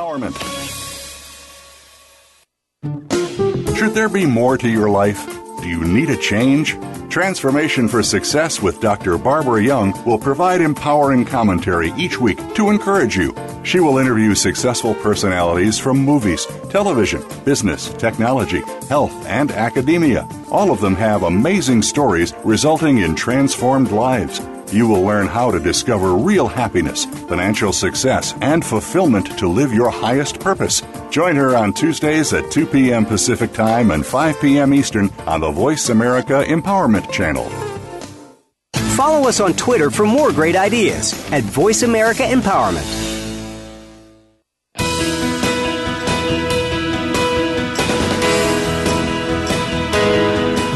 empowerment. 0.00 0.36
Should 3.76 3.94
there 3.94 4.08
be 4.08 4.26
more 4.26 4.58
to 4.58 4.68
your 4.68 4.90
life? 4.90 5.26
Do 5.60 5.68
you 5.68 5.84
need 5.84 6.10
a 6.10 6.16
change? 6.16 6.76
Transformation 7.08 7.88
for 7.88 8.02
Success 8.02 8.62
with 8.62 8.80
Dr. 8.80 9.18
Barbara 9.18 9.62
Young 9.62 9.92
will 10.04 10.18
provide 10.18 10.60
empowering 10.60 11.24
commentary 11.24 11.92
each 11.96 12.20
week 12.20 12.38
to 12.54 12.70
encourage 12.70 13.16
you. 13.16 13.34
She 13.64 13.80
will 13.80 13.98
interview 13.98 14.34
successful 14.34 14.94
personalities 14.94 15.76
from 15.78 15.98
movies, 15.98 16.46
television, 16.70 17.22
business, 17.44 17.88
technology, 17.94 18.62
health, 18.88 19.12
and 19.26 19.50
academia. 19.50 20.26
All 20.50 20.70
of 20.70 20.80
them 20.80 20.94
have 20.96 21.24
amazing 21.24 21.82
stories 21.82 22.32
resulting 22.44 22.98
in 22.98 23.14
transformed 23.16 23.90
lives 23.90 24.40
you 24.72 24.86
will 24.86 25.02
learn 25.02 25.26
how 25.26 25.50
to 25.50 25.58
discover 25.58 26.14
real 26.14 26.46
happiness, 26.46 27.04
financial 27.04 27.72
success, 27.72 28.34
and 28.40 28.64
fulfillment 28.64 29.38
to 29.38 29.48
live 29.48 29.72
your 29.72 29.90
highest 29.90 30.40
purpose. 30.40 30.82
Join 31.10 31.36
her 31.36 31.56
on 31.56 31.72
Tuesdays 31.72 32.32
at 32.32 32.50
2 32.50 32.66
p.m. 32.66 33.04
Pacific 33.04 33.52
Time 33.52 33.90
and 33.90 34.04
5 34.04 34.40
p.m. 34.40 34.72
Eastern 34.72 35.10
on 35.26 35.40
the 35.40 35.50
Voice 35.50 35.88
America 35.88 36.44
Empowerment 36.46 37.10
Channel. 37.10 37.48
Follow 38.96 39.28
us 39.28 39.40
on 39.40 39.54
Twitter 39.54 39.90
for 39.90 40.06
more 40.06 40.30
great 40.30 40.56
ideas 40.56 41.14
at 41.32 41.42
Voice 41.42 41.82
America 41.82 42.22
Empowerment. 42.22 43.08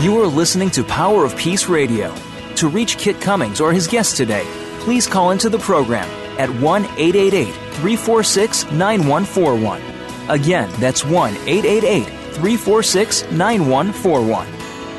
You 0.02 0.20
are 0.20 0.26
listening 0.26 0.70
to 0.70 0.84
Power 0.84 1.24
of 1.24 1.36
Peace 1.36 1.66
Radio. 1.66 2.14
To 2.56 2.68
reach 2.68 2.98
Kit 2.98 3.20
Cummings 3.20 3.60
or 3.60 3.72
his 3.72 3.86
guest 3.86 4.16
today, 4.16 4.44
please 4.80 5.06
call 5.06 5.30
into 5.32 5.48
the 5.48 5.58
program 5.58 6.08
at 6.38 6.48
1 6.48 6.84
888 6.84 7.52
346 7.52 8.70
9141. 8.70 9.82
Again, 10.30 10.70
that's 10.78 11.04
1 11.04 11.34
888 11.34 12.04
346 12.34 13.30
9141. 13.32 14.46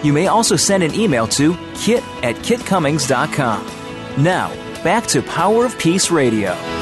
You 0.04 0.14
may 0.14 0.28
also 0.28 0.56
send 0.56 0.84
an 0.84 0.94
email 0.94 1.28
to 1.30 1.56
kit 1.76 2.04
at 2.24 2.36
kitcummings.com. 2.36 4.24
Now, 4.24 4.50
back 4.84 5.08
to 5.08 5.22
Power 5.24 5.66
of 5.66 5.78
Peace 5.80 6.12
Radio. 6.12 6.75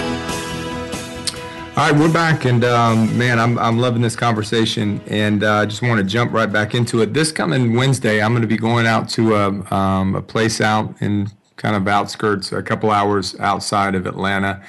All 1.76 1.90
right, 1.90 2.00
we're 2.00 2.14
back, 2.14 2.46
and 2.46 2.64
um, 2.66 3.18
man, 3.18 3.40
I'm, 3.40 3.58
I'm 3.58 3.80
loving 3.80 4.04
this 4.04 4.16
conversation, 4.16 5.02
and 5.08 5.44
I 5.44 5.64
uh, 5.64 5.66
just 5.66 5.82
want 5.82 5.98
to 5.98 6.04
jump 6.04 6.32
right 6.32 6.50
back 6.50 6.76
into 6.76 7.02
it. 7.02 7.16
This 7.16 7.32
coming 7.32 7.74
Wednesday, 7.74 8.22
I'm 8.22 8.32
going 8.32 8.44
to 8.44 8.48
be 8.48 8.58
going 8.58 8.86
out 8.86 9.10
to 9.10 9.34
a, 9.34 9.74
um, 9.74 10.14
a 10.14 10.22
place 10.22 10.62
out 10.62 10.94
in 11.02 11.32
kind 11.56 11.76
of 11.76 11.88
outskirts, 11.88 12.52
a 12.52 12.62
couple 12.62 12.92
hours 12.92 13.36
outside 13.40 13.96
of 13.96 14.06
Atlanta, 14.06 14.64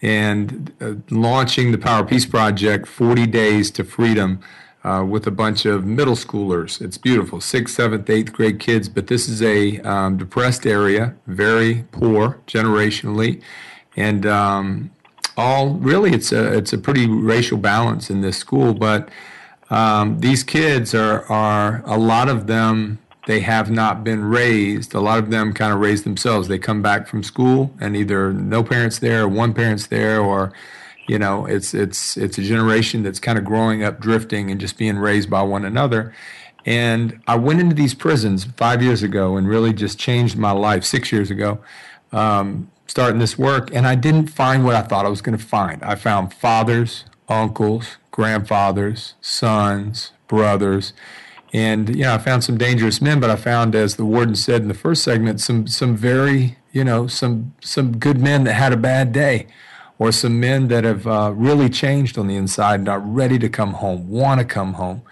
and 0.00 0.72
uh, 0.80 0.94
launching 1.10 1.72
the 1.72 1.78
Power 1.78 2.06
Peace 2.06 2.24
Project 2.24 2.86
40 2.86 3.26
Days 3.26 3.70
to 3.72 3.84
Freedom. 3.84 4.40
Uh, 4.82 5.02
with 5.02 5.26
a 5.26 5.32
bunch 5.32 5.66
of 5.66 5.84
middle 5.84 6.14
schoolers. 6.14 6.80
It's 6.80 6.96
beautiful, 6.96 7.40
sixth, 7.40 7.74
seventh, 7.74 8.08
eighth 8.08 8.32
grade 8.32 8.60
kids, 8.60 8.88
but 8.88 9.08
this 9.08 9.28
is 9.28 9.42
a 9.42 9.80
um, 9.80 10.16
depressed 10.16 10.64
area, 10.64 11.16
very 11.26 11.84
poor 11.90 12.38
generationally. 12.46 13.42
And 13.96 14.26
um, 14.26 14.92
all 15.36 15.70
really 15.74 16.12
it's 16.12 16.32
a 16.32 16.56
it's 16.56 16.72
a 16.72 16.78
pretty 16.78 17.06
racial 17.06 17.58
balance 17.58 18.10
in 18.10 18.20
this 18.20 18.38
school, 18.38 18.74
but 18.74 19.08
um, 19.70 20.20
these 20.20 20.42
kids 20.42 20.94
are 20.94 21.24
are 21.30 21.82
a 21.86 21.98
lot 21.98 22.28
of 22.28 22.46
them 22.46 22.98
they 23.26 23.40
have 23.40 23.70
not 23.70 24.04
been 24.04 24.24
raised. 24.24 24.94
A 24.94 25.00
lot 25.00 25.18
of 25.18 25.30
them 25.30 25.52
kind 25.52 25.72
of 25.72 25.80
raise 25.80 26.04
themselves. 26.04 26.46
They 26.46 26.58
come 26.58 26.80
back 26.80 27.08
from 27.08 27.24
school 27.24 27.72
and 27.80 27.96
either 27.96 28.32
no 28.32 28.62
parents 28.62 29.00
there, 29.00 29.24
or 29.24 29.28
one 29.28 29.52
parent's 29.52 29.88
there, 29.88 30.20
or 30.20 30.52
you 31.08 31.18
know 31.18 31.44
it's 31.44 31.74
it's 31.74 32.16
it's 32.16 32.38
a 32.38 32.42
generation 32.42 33.02
that's 33.02 33.18
kind 33.18 33.38
of 33.38 33.44
growing 33.44 33.82
up 33.82 34.00
drifting 34.00 34.50
and 34.50 34.60
just 34.60 34.78
being 34.78 34.96
raised 34.96 35.28
by 35.28 35.42
one 35.42 35.64
another. 35.64 36.14
And 36.64 37.20
I 37.26 37.36
went 37.36 37.60
into 37.60 37.74
these 37.74 37.94
prisons 37.94 38.44
five 38.56 38.82
years 38.82 39.02
ago 39.02 39.36
and 39.36 39.48
really 39.48 39.72
just 39.72 39.98
changed 39.98 40.36
my 40.36 40.50
life. 40.52 40.84
Six 40.84 41.12
years 41.12 41.30
ago, 41.30 41.58
um, 42.12 42.70
starting 42.86 43.18
this 43.18 43.38
work, 43.38 43.74
and 43.74 43.86
I 43.86 43.94
didn't 43.94 44.28
find 44.28 44.64
what 44.64 44.74
I 44.74 44.82
thought 44.82 45.06
I 45.06 45.08
was 45.08 45.20
going 45.20 45.36
to 45.36 45.44
find. 45.44 45.82
I 45.82 45.94
found 45.94 46.32
fathers, 46.32 47.04
uncles, 47.28 47.96
grandfathers, 48.10 49.14
sons, 49.20 50.12
brothers, 50.28 50.92
and 51.52 51.88
you 51.88 52.02
know 52.02 52.14
I 52.14 52.18
found 52.18 52.44
some 52.44 52.58
dangerous 52.58 53.00
men. 53.00 53.20
But 53.20 53.30
I 53.30 53.36
found, 53.36 53.74
as 53.74 53.96
the 53.96 54.04
warden 54.04 54.36
said 54.36 54.62
in 54.62 54.68
the 54.68 54.74
first 54.74 55.02
segment, 55.02 55.40
some 55.40 55.66
some 55.66 55.96
very 55.96 56.58
you 56.72 56.84
know 56.84 57.06
some 57.06 57.54
some 57.60 57.98
good 57.98 58.20
men 58.20 58.44
that 58.44 58.54
had 58.54 58.72
a 58.72 58.76
bad 58.76 59.12
day, 59.12 59.46
or 59.98 60.12
some 60.12 60.40
men 60.40 60.68
that 60.68 60.84
have 60.84 61.06
uh, 61.06 61.32
really 61.34 61.68
changed 61.68 62.18
on 62.18 62.26
the 62.26 62.36
inside, 62.36 62.82
not 62.82 63.02
ready 63.14 63.38
to 63.38 63.48
come 63.48 63.74
home, 63.74 64.08
want 64.08 64.40
to 64.40 64.46
come 64.46 64.74
home. 64.74 65.02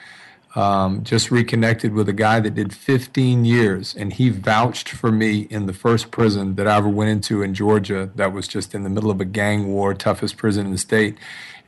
Um, 0.57 1.03
just 1.03 1.33
reconnected 1.33 1.95
with 1.95 2.09
a 2.09 2.13
guy 2.13 2.39
that 2.39 2.55
did 2.55 2.73
15 2.73 3.45
years, 3.45 3.93
and 3.93 4.13
he 4.13 4.29
vouched 4.29 4.89
for 4.89 5.11
me 5.11 5.49
in 5.51 5.67
the 5.67 5.73
first 5.73 6.13
prison 6.13 6.55
that 6.55 6.69
I 6.69 6.77
ever 6.77 6.89
went 6.89 7.11
into 7.11 7.43
in 7.43 7.55
Georgia. 7.55 8.11
That 8.15 8.33
was 8.33 8.47
just 8.47 8.73
in 8.73 8.85
the 8.85 8.91
middle 8.91 9.11
of 9.11 9.21
a 9.21 9.25
gang 9.25 9.67
war, 9.67 9.95
toughest 9.95 10.37
prison 10.37 10.67
in 10.67 10.73
the 10.73 10.79
state, 10.79 11.19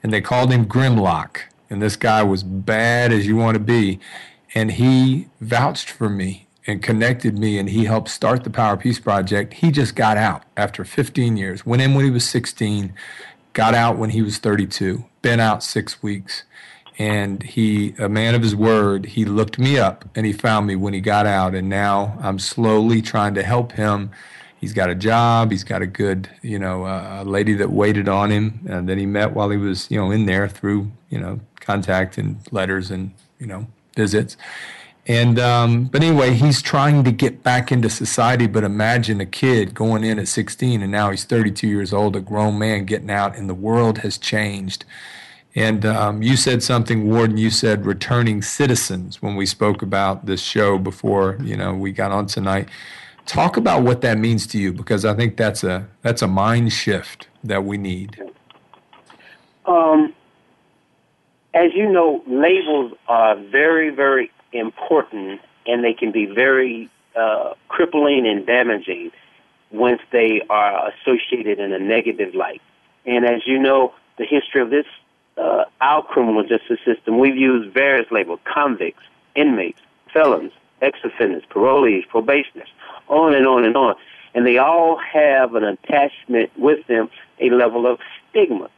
and 0.04 0.12
they 0.12 0.20
called 0.20 0.52
him 0.52 0.66
Grimlock. 0.66 1.40
And 1.68 1.82
this 1.82 1.96
guy 1.96 2.22
was 2.22 2.44
bad 2.44 3.12
as 3.12 3.26
you 3.26 3.34
want 3.34 3.56
to 3.56 3.60
be, 3.60 3.98
and 4.54 4.70
he 4.70 5.26
vouched 5.40 5.90
for 5.90 6.08
me 6.08 6.46
and 6.64 6.80
connected 6.80 7.36
me, 7.36 7.58
and 7.58 7.70
he 7.70 7.86
helped 7.86 8.08
start 8.08 8.44
the 8.44 8.50
Power 8.50 8.76
Peace 8.76 9.00
Project. 9.00 9.54
He 9.54 9.72
just 9.72 9.96
got 9.96 10.16
out 10.16 10.44
after 10.56 10.84
15 10.84 11.36
years. 11.36 11.66
Went 11.66 11.82
in 11.82 11.94
when 11.94 12.04
he 12.04 12.10
was 12.12 12.28
16, 12.28 12.92
got 13.52 13.74
out 13.74 13.98
when 13.98 14.10
he 14.10 14.22
was 14.22 14.38
32. 14.38 15.04
Been 15.22 15.40
out 15.40 15.64
six 15.64 16.04
weeks 16.04 16.44
and 16.98 17.42
he 17.42 17.94
a 17.98 18.08
man 18.08 18.34
of 18.34 18.42
his 18.42 18.56
word 18.56 19.04
he 19.04 19.24
looked 19.24 19.58
me 19.58 19.78
up 19.78 20.04
and 20.14 20.24
he 20.24 20.32
found 20.32 20.66
me 20.66 20.76
when 20.76 20.94
he 20.94 21.00
got 21.00 21.26
out. 21.26 21.54
And 21.54 21.68
now 21.68 22.16
i'm 22.22 22.38
slowly 22.38 23.02
trying 23.02 23.34
to 23.34 23.42
help 23.42 23.72
him. 23.72 24.10
He's 24.58 24.72
got 24.72 24.88
a 24.88 24.94
job. 24.94 25.50
He's 25.50 25.64
got 25.64 25.82
a 25.82 25.86
good 25.86 26.28
you 26.42 26.58
know 26.58 26.84
uh, 26.84 27.22
a 27.22 27.24
lady 27.24 27.54
that 27.54 27.70
waited 27.70 28.08
on 28.08 28.30
him. 28.30 28.60
And 28.68 28.88
that 28.88 28.98
he 28.98 29.06
met 29.06 29.34
while 29.34 29.50
he 29.50 29.58
was 29.58 29.90
you 29.90 29.98
know 29.98 30.10
in 30.10 30.26
there 30.26 30.48
through 30.48 30.90
you 31.10 31.18
know 31.18 31.40
contact 31.60 32.16
and 32.18 32.38
letters 32.50 32.90
and 32.90 33.12
you 33.38 33.46
know 33.46 33.66
visits. 33.94 34.36
And 35.08 35.38
um, 35.38 35.84
but 35.84 36.02
anyway 36.02 36.32
he's 36.32 36.62
trying 36.62 37.04
to 37.04 37.12
get 37.12 37.42
back 37.42 37.70
into 37.70 37.90
society. 37.90 38.46
But 38.46 38.64
imagine 38.64 39.20
a 39.20 39.26
kid 39.26 39.74
going 39.74 40.02
in 40.02 40.18
at 40.18 40.28
16 40.28 40.80
and 40.80 40.90
now 40.90 41.10
he's 41.10 41.24
32 41.24 41.68
years 41.68 41.92
old 41.92 42.16
a 42.16 42.20
grown 42.20 42.58
man 42.58 42.86
getting 42.86 43.10
out 43.10 43.36
and 43.36 43.50
the 43.50 43.54
world 43.54 43.98
has 43.98 44.16
changed 44.16 44.86
And 45.56 45.86
um, 45.86 46.22
you 46.22 46.36
said 46.36 46.62
something, 46.62 47.08
Warden. 47.08 47.38
You 47.38 47.48
said 47.48 47.86
returning 47.86 48.42
citizens 48.42 49.22
when 49.22 49.36
we 49.36 49.46
spoke 49.46 49.80
about 49.80 50.26
this 50.26 50.42
show 50.42 50.76
before. 50.76 51.38
You 51.42 51.56
know, 51.56 51.74
we 51.74 51.92
got 51.92 52.12
on 52.12 52.26
tonight. 52.26 52.68
Talk 53.24 53.56
about 53.56 53.82
what 53.82 54.02
that 54.02 54.18
means 54.18 54.46
to 54.48 54.58
you, 54.58 54.72
because 54.72 55.06
I 55.06 55.14
think 55.14 55.38
that's 55.38 55.64
a 55.64 55.88
that's 56.02 56.20
a 56.20 56.28
mind 56.28 56.74
shift 56.74 57.28
that 57.42 57.64
we 57.64 57.78
need. 57.78 58.22
Um, 59.64 60.14
as 61.54 61.72
you 61.74 61.90
know, 61.90 62.22
labels 62.26 62.92
are 63.08 63.34
very, 63.34 63.88
very 63.88 64.30
important, 64.52 65.40
and 65.66 65.82
they 65.82 65.94
can 65.94 66.12
be 66.12 66.26
very 66.26 66.90
uh, 67.16 67.54
crippling 67.68 68.26
and 68.26 68.46
damaging 68.46 69.10
once 69.70 70.02
they 70.12 70.42
are 70.50 70.92
associated 70.92 71.58
in 71.58 71.72
a 71.72 71.78
negative 71.78 72.34
light. 72.34 72.60
And 73.06 73.24
as 73.24 73.46
you 73.46 73.58
know, 73.58 73.94
the 74.18 74.26
history 74.26 74.60
of 74.60 74.68
this 74.68 74.86
uh, 75.36 75.64
our 75.80 76.02
criminal 76.02 76.42
justice 76.42 76.80
system, 76.84 77.18
we've 77.18 77.36
used 77.36 77.72
various 77.72 78.10
labels: 78.10 78.40
convicts, 78.44 79.02
inmates, 79.34 79.80
felons, 80.12 80.52
ex-offenders, 80.82 81.42
parolees, 81.50 82.06
probationers, 82.08 82.68
on 83.08 83.34
and 83.34 83.46
on 83.46 83.64
and 83.64 83.76
on. 83.76 83.94
And 84.34 84.46
they 84.46 84.58
all 84.58 84.98
have 84.98 85.54
an 85.54 85.64
attachment 85.64 86.50
with 86.58 86.86
them, 86.86 87.08
a 87.40 87.50
level 87.50 87.86
of 87.86 87.98
stigma 88.28 88.68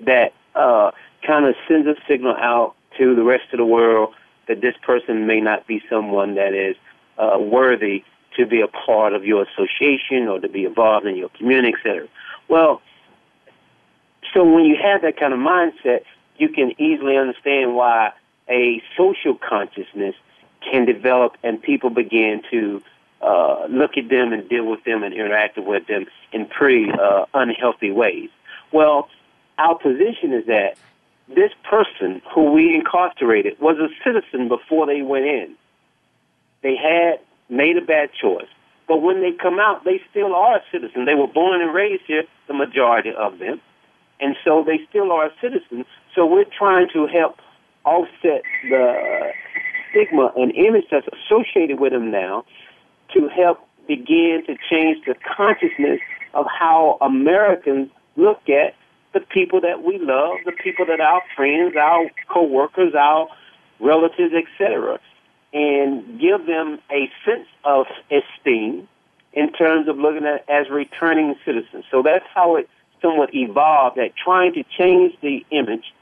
that 0.00 0.34
uh, 0.54 0.90
kind 1.26 1.46
of 1.46 1.54
sends 1.66 1.86
a 1.86 1.94
signal 2.06 2.36
out 2.36 2.74
to 2.98 3.14
the 3.14 3.22
rest 3.22 3.44
of 3.52 3.58
the 3.58 3.64
world 3.64 4.14
that 4.48 4.60
this 4.60 4.74
person 4.82 5.26
may 5.26 5.40
not 5.40 5.66
be 5.66 5.82
someone 5.88 6.34
that 6.34 6.54
is 6.54 6.76
uh, 7.18 7.38
worthy 7.38 8.04
to 8.36 8.46
be 8.46 8.60
a 8.60 8.68
part 8.68 9.14
of 9.14 9.24
your 9.24 9.44
association 9.44 10.28
or 10.28 10.38
to 10.40 10.48
be 10.48 10.64
involved 10.64 11.06
in 11.06 11.16
your 11.16 11.30
community, 11.30 11.74
etc. 11.74 12.06
Well, 12.48 12.82
so 14.36 14.44
when 14.44 14.66
you 14.66 14.76
have 14.76 15.00
that 15.00 15.18
kind 15.18 15.32
of 15.32 15.38
mindset, 15.38 16.02
you 16.36 16.50
can 16.50 16.78
easily 16.78 17.16
understand 17.16 17.74
why 17.74 18.12
a 18.50 18.82
social 18.94 19.34
consciousness 19.34 20.14
can 20.60 20.84
develop 20.84 21.38
and 21.42 21.62
people 21.62 21.88
begin 21.88 22.42
to 22.50 22.82
uh, 23.22 23.64
look 23.70 23.96
at 23.96 24.10
them 24.10 24.34
and 24.34 24.46
deal 24.46 24.66
with 24.66 24.84
them 24.84 25.02
and 25.02 25.14
interact 25.14 25.56
with 25.56 25.86
them 25.86 26.04
in 26.32 26.44
pretty 26.44 26.90
uh, 26.92 27.24
unhealthy 27.32 27.90
ways. 27.90 28.28
Well, 28.72 29.08
our 29.56 29.78
position 29.78 30.34
is 30.34 30.46
that 30.48 30.76
this 31.34 31.52
person 31.64 32.20
who 32.34 32.52
we 32.52 32.74
incarcerated 32.74 33.58
was 33.58 33.78
a 33.78 33.88
citizen 34.04 34.48
before 34.48 34.84
they 34.86 35.00
went 35.00 35.24
in. 35.24 35.54
They 36.60 36.76
had 36.76 37.20
made 37.48 37.78
a 37.78 37.80
bad 37.80 38.10
choice. 38.12 38.48
But 38.86 38.98
when 38.98 39.22
they 39.22 39.32
come 39.32 39.58
out, 39.58 39.84
they 39.84 40.02
still 40.10 40.34
are 40.34 40.56
a 40.58 40.62
citizen. 40.70 41.06
They 41.06 41.14
were 41.14 41.26
born 41.26 41.62
and 41.62 41.72
raised 41.72 42.02
here, 42.06 42.24
the 42.48 42.54
majority 42.54 43.14
of 43.14 43.38
them 43.38 43.62
and 44.20 44.36
so 44.44 44.64
they 44.66 44.80
still 44.88 45.12
are 45.12 45.30
citizens. 45.40 45.86
So 46.14 46.26
we're 46.26 46.44
trying 46.44 46.88
to 46.92 47.06
help 47.06 47.38
offset 47.84 48.42
the 48.68 49.32
stigma 49.90 50.32
and 50.36 50.52
image 50.52 50.86
that's 50.90 51.06
associated 51.08 51.80
with 51.80 51.92
them 51.92 52.10
now 52.10 52.44
to 53.14 53.28
help 53.28 53.60
begin 53.86 54.42
to 54.46 54.56
change 54.70 55.04
the 55.06 55.14
consciousness 55.36 56.00
of 56.34 56.46
how 56.46 56.98
Americans 57.00 57.90
look 58.16 58.48
at 58.48 58.74
the 59.12 59.20
people 59.20 59.60
that 59.60 59.82
we 59.82 59.98
love, 59.98 60.36
the 60.44 60.52
people 60.52 60.84
that 60.86 61.00
our 61.00 61.22
friends, 61.34 61.76
our 61.76 62.10
co-workers, 62.28 62.94
our 62.94 63.28
relatives, 63.80 64.34
etc., 64.34 64.98
and 65.52 66.20
give 66.20 66.46
them 66.46 66.78
a 66.90 67.10
sense 67.24 67.46
of 67.64 67.86
esteem 68.10 68.88
in 69.32 69.52
terms 69.52 69.88
of 69.88 69.98
looking 69.98 70.26
at 70.26 70.44
as 70.50 70.68
returning 70.68 71.34
citizens. 71.44 71.84
So 71.90 72.02
that's 72.02 72.26
how 72.34 72.56
it 72.56 72.68
somewhat 73.00 73.34
evolved 73.34 73.98
at 73.98 74.16
trying 74.16 74.52
to 74.54 74.64
change 74.78 75.14
the 75.20 75.44
image 75.50 75.92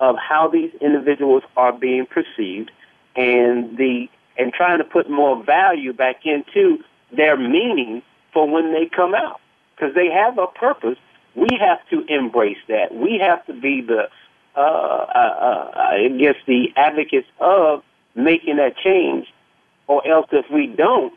of 0.00 0.16
how 0.16 0.48
these 0.48 0.72
individuals 0.80 1.42
are 1.56 1.72
being 1.72 2.06
perceived 2.06 2.70
and 3.14 3.76
the 3.76 4.08
and 4.38 4.52
trying 4.52 4.78
to 4.78 4.84
put 4.84 5.10
more 5.10 5.42
value 5.44 5.92
back 5.92 6.24
into 6.24 6.82
their 7.14 7.36
meaning 7.36 8.02
for 8.32 8.48
when 8.48 8.72
they 8.72 8.86
come 8.86 9.14
out. 9.14 9.40
Because 9.76 9.94
they 9.94 10.08
have 10.10 10.38
a 10.38 10.46
purpose. 10.46 10.98
We 11.34 11.48
have 11.60 11.86
to 11.90 12.04
embrace 12.08 12.58
that. 12.68 12.94
We 12.94 13.18
have 13.18 13.44
to 13.46 13.52
be 13.52 13.82
the 13.82 14.08
uh, 14.54 14.60
uh, 14.60 14.62
uh, 14.62 15.70
I 15.74 16.08
guess 16.18 16.36
the 16.46 16.72
advocates 16.76 17.28
of 17.40 17.82
making 18.14 18.56
that 18.56 18.76
change. 18.76 19.26
Or 19.86 20.06
else 20.06 20.28
if 20.32 20.50
we 20.50 20.66
don't 20.66 21.12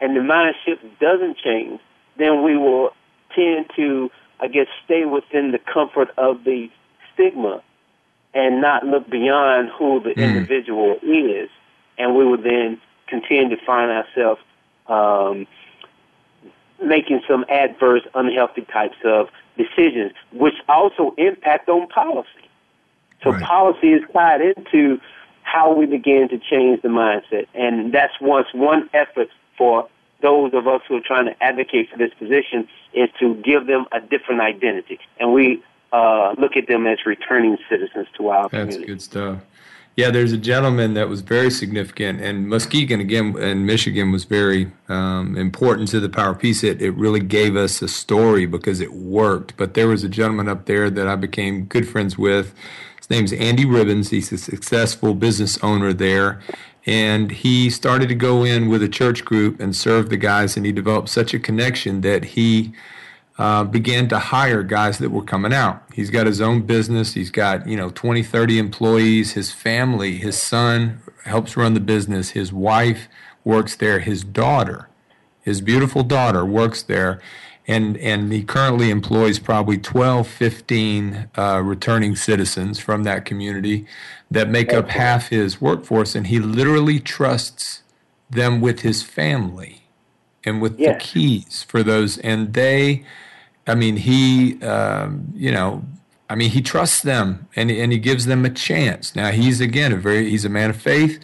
and 0.00 0.16
the 0.16 0.20
mindset 0.20 0.78
doesn't 1.00 1.38
change 1.38 1.80
then 2.16 2.42
we 2.42 2.56
will 2.56 2.90
tend 3.34 3.70
to 3.76 4.10
I 4.42 4.48
guess, 4.48 4.66
stay 4.84 5.04
within 5.04 5.52
the 5.52 5.60
comfort 5.60 6.08
of 6.18 6.42
the 6.44 6.68
stigma 7.14 7.62
and 8.34 8.60
not 8.60 8.84
look 8.84 9.08
beyond 9.08 9.70
who 9.78 10.00
the 10.00 10.10
mm. 10.10 10.16
individual 10.16 10.98
is. 11.02 11.48
And 11.96 12.16
we 12.16 12.26
would 12.26 12.42
then 12.42 12.80
continue 13.06 13.56
to 13.56 13.64
find 13.64 13.90
ourselves 13.90 14.40
um, 14.88 15.46
making 16.82 17.22
some 17.28 17.44
adverse, 17.48 18.02
unhealthy 18.14 18.62
types 18.62 18.96
of 19.04 19.28
decisions, 19.56 20.12
which 20.32 20.54
also 20.68 21.14
impact 21.18 21.68
on 21.68 21.86
policy. 21.88 22.28
So 23.22 23.30
right. 23.30 23.44
policy 23.44 23.92
is 23.92 24.02
tied 24.12 24.40
into 24.40 25.00
how 25.42 25.72
we 25.72 25.86
begin 25.86 26.28
to 26.30 26.38
change 26.38 26.82
the 26.82 26.88
mindset. 26.88 27.46
And 27.54 27.92
that's 27.92 28.14
once 28.20 28.48
one 28.52 28.90
effort 28.92 29.28
for 29.56 29.88
those 30.22 30.52
of 30.54 30.66
us 30.66 30.80
who 30.88 30.96
are 30.96 31.02
trying 31.04 31.26
to 31.26 31.42
advocate 31.42 31.90
for 31.90 31.98
this 31.98 32.12
position 32.18 32.68
is 32.94 33.08
to 33.20 33.34
give 33.36 33.66
them 33.66 33.86
a 33.92 34.00
different 34.00 34.40
identity. 34.40 34.98
And 35.18 35.32
we 35.32 35.62
uh, 35.92 36.34
look 36.38 36.56
at 36.56 36.68
them 36.68 36.86
as 36.86 37.04
returning 37.04 37.58
citizens 37.68 38.06
to 38.16 38.28
our 38.28 38.48
That's 38.48 38.50
community. 38.50 38.78
That's 38.78 38.86
good 38.86 39.02
stuff. 39.02 39.42
Yeah, 39.94 40.10
there's 40.10 40.32
a 40.32 40.38
gentleman 40.38 40.94
that 40.94 41.10
was 41.10 41.20
very 41.20 41.50
significant, 41.50 42.22
and 42.22 42.48
Muskegon 42.48 42.98
again 43.00 43.36
in 43.36 43.66
Michigan 43.66 44.10
was 44.10 44.24
very 44.24 44.72
um, 44.88 45.36
important 45.36 45.88
to 45.88 46.00
the 46.00 46.08
Power 46.08 46.34
Peace. 46.34 46.64
It 46.64 46.80
it 46.80 46.92
really 46.92 47.20
gave 47.20 47.56
us 47.56 47.82
a 47.82 47.88
story 47.88 48.46
because 48.46 48.80
it 48.80 48.94
worked. 48.94 49.54
But 49.58 49.74
there 49.74 49.88
was 49.88 50.02
a 50.02 50.08
gentleman 50.08 50.48
up 50.48 50.64
there 50.64 50.88
that 50.88 51.06
I 51.06 51.16
became 51.16 51.66
good 51.66 51.86
friends 51.86 52.16
with. 52.16 52.54
His 52.96 53.10
name's 53.10 53.34
Andy 53.34 53.66
Ribbons. 53.66 54.08
He's 54.08 54.32
a 54.32 54.38
successful 54.38 55.12
business 55.12 55.58
owner 55.62 55.92
there, 55.92 56.40
and 56.84 57.30
he 57.30 57.70
started 57.70 58.08
to 58.08 58.14
go 58.14 58.44
in 58.44 58.68
with 58.68 58.82
a 58.82 58.88
church 58.88 59.24
group 59.24 59.60
and 59.60 59.74
serve 59.76 60.10
the 60.10 60.16
guys 60.16 60.56
and 60.56 60.66
he 60.66 60.72
developed 60.72 61.08
such 61.08 61.32
a 61.32 61.38
connection 61.38 62.00
that 62.00 62.24
he 62.24 62.72
uh, 63.38 63.64
began 63.64 64.08
to 64.08 64.18
hire 64.18 64.62
guys 64.62 64.98
that 64.98 65.10
were 65.10 65.22
coming 65.22 65.52
out. 65.52 65.82
He's 65.94 66.10
got 66.10 66.26
his 66.26 66.40
own 66.40 66.62
business. 66.62 67.14
He's 67.14 67.30
got 67.30 67.66
you 67.66 67.76
know 67.76 67.90
20 67.90 68.22
30 68.22 68.58
employees. 68.58 69.32
His 69.32 69.52
family 69.52 70.18
his 70.18 70.40
son 70.40 71.00
helps 71.24 71.56
run 71.56 71.74
the 71.74 71.80
business. 71.80 72.30
His 72.30 72.52
wife 72.52 73.08
works 73.44 73.76
there. 73.76 74.00
His 74.00 74.24
daughter 74.24 74.88
his 75.42 75.60
beautiful 75.60 76.02
daughter 76.02 76.44
works 76.44 76.82
there 76.82 77.20
and 77.66 77.96
and 77.98 78.32
he 78.32 78.42
currently 78.42 78.90
employs 78.90 79.38
probably 79.38 79.78
12 79.78 80.26
15 80.26 81.28
uh, 81.36 81.60
returning 81.64 82.16
citizens 82.16 82.78
from 82.78 83.04
that 83.04 83.24
community 83.24 83.86
that 84.30 84.48
make 84.48 84.72
up 84.72 84.88
half 84.88 85.28
his 85.28 85.60
workforce 85.60 86.14
and 86.14 86.26
he 86.28 86.38
literally 86.38 86.98
trusts 86.98 87.82
them 88.30 88.60
with 88.60 88.80
his 88.80 89.02
family 89.02 89.82
and 90.44 90.60
with 90.60 90.78
the 90.94 90.98
keys 90.98 91.62
for 91.68 91.82
those 91.82 92.18
and 92.18 92.54
they 92.54 93.04
i 93.66 93.74
mean 93.74 93.96
he 93.96 94.60
um, 94.62 95.32
you 95.34 95.52
know 95.52 95.84
i 96.28 96.34
mean 96.34 96.50
he 96.50 96.60
trusts 96.60 97.02
them 97.02 97.46
and, 97.54 97.70
and 97.70 97.92
he 97.92 97.98
gives 97.98 98.26
them 98.26 98.44
a 98.44 98.50
chance. 98.50 99.14
Now 99.14 99.30
he's 99.30 99.60
again 99.60 99.92
a 99.92 99.96
very 99.96 100.30
he's 100.30 100.44
a 100.44 100.48
man 100.48 100.70
of 100.70 100.80
faith 100.80 101.20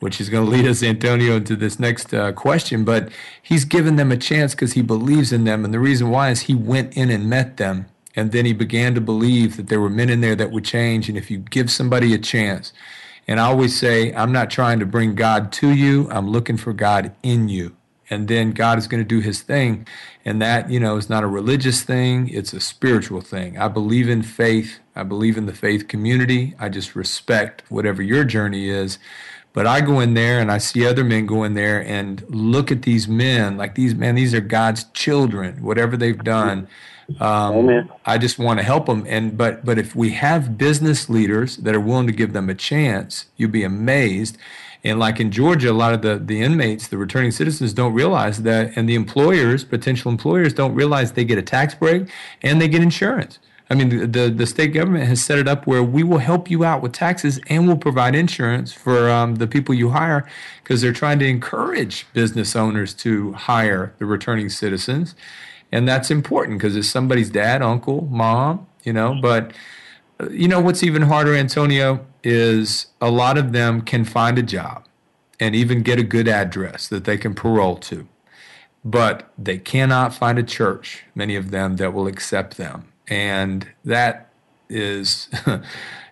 which 0.00 0.20
is 0.20 0.28
going 0.28 0.44
to 0.44 0.50
lead 0.50 0.66
us, 0.66 0.82
Antonio, 0.82 1.36
into 1.36 1.54
this 1.54 1.78
next 1.78 2.12
uh, 2.12 2.32
question. 2.32 2.84
But 2.84 3.10
he's 3.42 3.64
given 3.64 3.96
them 3.96 4.10
a 4.10 4.16
chance 4.16 4.54
because 4.54 4.72
he 4.72 4.82
believes 4.82 5.32
in 5.32 5.44
them. 5.44 5.64
And 5.64 5.72
the 5.72 5.78
reason 5.78 6.10
why 6.10 6.30
is 6.30 6.42
he 6.42 6.54
went 6.54 6.96
in 6.96 7.10
and 7.10 7.30
met 7.30 7.58
them. 7.58 7.86
And 8.16 8.32
then 8.32 8.44
he 8.44 8.52
began 8.52 8.94
to 8.96 9.00
believe 9.00 9.56
that 9.56 9.68
there 9.68 9.80
were 9.80 9.90
men 9.90 10.10
in 10.10 10.20
there 10.20 10.34
that 10.34 10.50
would 10.50 10.64
change. 10.64 11.08
And 11.08 11.16
if 11.16 11.30
you 11.30 11.38
give 11.38 11.70
somebody 11.70 12.12
a 12.12 12.18
chance, 12.18 12.72
and 13.28 13.38
I 13.38 13.44
always 13.44 13.78
say, 13.78 14.12
I'm 14.14 14.32
not 14.32 14.50
trying 14.50 14.80
to 14.80 14.86
bring 14.86 15.14
God 15.14 15.52
to 15.52 15.70
you, 15.70 16.08
I'm 16.10 16.28
looking 16.28 16.56
for 16.56 16.72
God 16.72 17.12
in 17.22 17.48
you. 17.48 17.76
And 18.08 18.26
then 18.26 18.50
God 18.50 18.76
is 18.76 18.88
going 18.88 19.02
to 19.02 19.08
do 19.08 19.20
his 19.20 19.40
thing. 19.40 19.86
And 20.24 20.42
that, 20.42 20.68
you 20.68 20.80
know, 20.80 20.96
is 20.96 21.08
not 21.08 21.22
a 21.22 21.28
religious 21.28 21.82
thing, 21.82 22.28
it's 22.28 22.52
a 22.52 22.60
spiritual 22.60 23.20
thing. 23.20 23.56
I 23.56 23.68
believe 23.68 24.08
in 24.08 24.22
faith. 24.22 24.80
I 24.96 25.04
believe 25.04 25.38
in 25.38 25.46
the 25.46 25.54
faith 25.54 25.86
community. 25.86 26.54
I 26.58 26.68
just 26.68 26.96
respect 26.96 27.62
whatever 27.68 28.02
your 28.02 28.24
journey 28.24 28.68
is. 28.68 28.98
But 29.52 29.66
I 29.66 29.80
go 29.80 30.00
in 30.00 30.14
there 30.14 30.40
and 30.40 30.50
I 30.50 30.58
see 30.58 30.86
other 30.86 31.02
men 31.02 31.26
go 31.26 31.42
in 31.42 31.54
there 31.54 31.84
and 31.84 32.24
look 32.28 32.70
at 32.70 32.82
these 32.82 33.08
men 33.08 33.56
like 33.56 33.74
these 33.74 33.94
men, 33.94 34.14
these 34.14 34.32
are 34.32 34.40
God's 34.40 34.84
children, 34.92 35.62
whatever 35.62 35.96
they've 35.96 36.22
done. 36.22 36.68
Um, 37.18 37.54
Amen. 37.54 37.90
I 38.06 38.18
just 38.18 38.38
want 38.38 38.60
to 38.60 38.64
help 38.64 38.86
them. 38.86 39.04
And 39.08 39.36
but 39.36 39.64
but 39.64 39.78
if 39.78 39.96
we 39.96 40.10
have 40.10 40.56
business 40.56 41.08
leaders 41.08 41.56
that 41.58 41.74
are 41.74 41.80
willing 41.80 42.06
to 42.06 42.12
give 42.12 42.32
them 42.32 42.48
a 42.48 42.54
chance, 42.54 43.26
you'll 43.36 43.50
be 43.50 43.64
amazed. 43.64 44.38
And 44.82 44.98
like 44.98 45.20
in 45.20 45.30
Georgia, 45.30 45.70
a 45.70 45.72
lot 45.72 45.92
of 45.92 46.02
the, 46.02 46.18
the 46.18 46.40
inmates, 46.40 46.88
the 46.88 46.96
returning 46.96 47.32
citizens 47.32 47.74
don't 47.74 47.92
realize 47.92 48.42
that, 48.44 48.72
and 48.76 48.88
the 48.88 48.94
employers, 48.94 49.62
potential 49.62 50.10
employers, 50.10 50.54
don't 50.54 50.74
realize 50.74 51.12
they 51.12 51.24
get 51.24 51.36
a 51.36 51.42
tax 51.42 51.74
break 51.74 52.08
and 52.42 52.60
they 52.62 52.68
get 52.68 52.82
insurance. 52.82 53.40
I 53.70 53.76
mean, 53.76 53.88
the, 53.88 54.06
the, 54.06 54.30
the 54.30 54.46
state 54.46 54.72
government 54.74 55.06
has 55.06 55.22
set 55.22 55.38
it 55.38 55.46
up 55.46 55.64
where 55.64 55.82
we 55.82 56.02
will 56.02 56.18
help 56.18 56.50
you 56.50 56.64
out 56.64 56.82
with 56.82 56.92
taxes 56.92 57.38
and 57.48 57.68
we'll 57.68 57.76
provide 57.76 58.16
insurance 58.16 58.72
for 58.72 59.08
um, 59.08 59.36
the 59.36 59.46
people 59.46 59.74
you 59.76 59.90
hire 59.90 60.28
because 60.62 60.80
they're 60.80 60.92
trying 60.92 61.20
to 61.20 61.26
encourage 61.26 62.12
business 62.12 62.56
owners 62.56 62.92
to 62.94 63.32
hire 63.32 63.94
the 63.98 64.06
returning 64.06 64.48
citizens. 64.48 65.14
And 65.70 65.86
that's 65.86 66.10
important 66.10 66.58
because 66.58 66.74
it's 66.74 66.88
somebody's 66.88 67.30
dad, 67.30 67.62
uncle, 67.62 68.08
mom, 68.10 68.66
you 68.82 68.92
know. 68.92 69.16
But, 69.22 69.52
uh, 70.18 70.28
you 70.30 70.48
know, 70.48 70.60
what's 70.60 70.82
even 70.82 71.02
harder, 71.02 71.36
Antonio, 71.36 72.04
is 72.24 72.86
a 73.00 73.08
lot 73.08 73.38
of 73.38 73.52
them 73.52 73.82
can 73.82 74.04
find 74.04 74.36
a 74.36 74.42
job 74.42 74.84
and 75.38 75.54
even 75.54 75.84
get 75.84 76.00
a 76.00 76.02
good 76.02 76.26
address 76.26 76.88
that 76.88 77.04
they 77.04 77.16
can 77.16 77.36
parole 77.36 77.76
to. 77.76 78.08
But 78.84 79.32
they 79.38 79.58
cannot 79.58 80.12
find 80.12 80.40
a 80.40 80.42
church, 80.42 81.04
many 81.14 81.36
of 81.36 81.52
them, 81.52 81.76
that 81.76 81.94
will 81.94 82.08
accept 82.08 82.56
them 82.56 82.90
and 83.10 83.68
that 83.84 84.30
is 84.70 85.28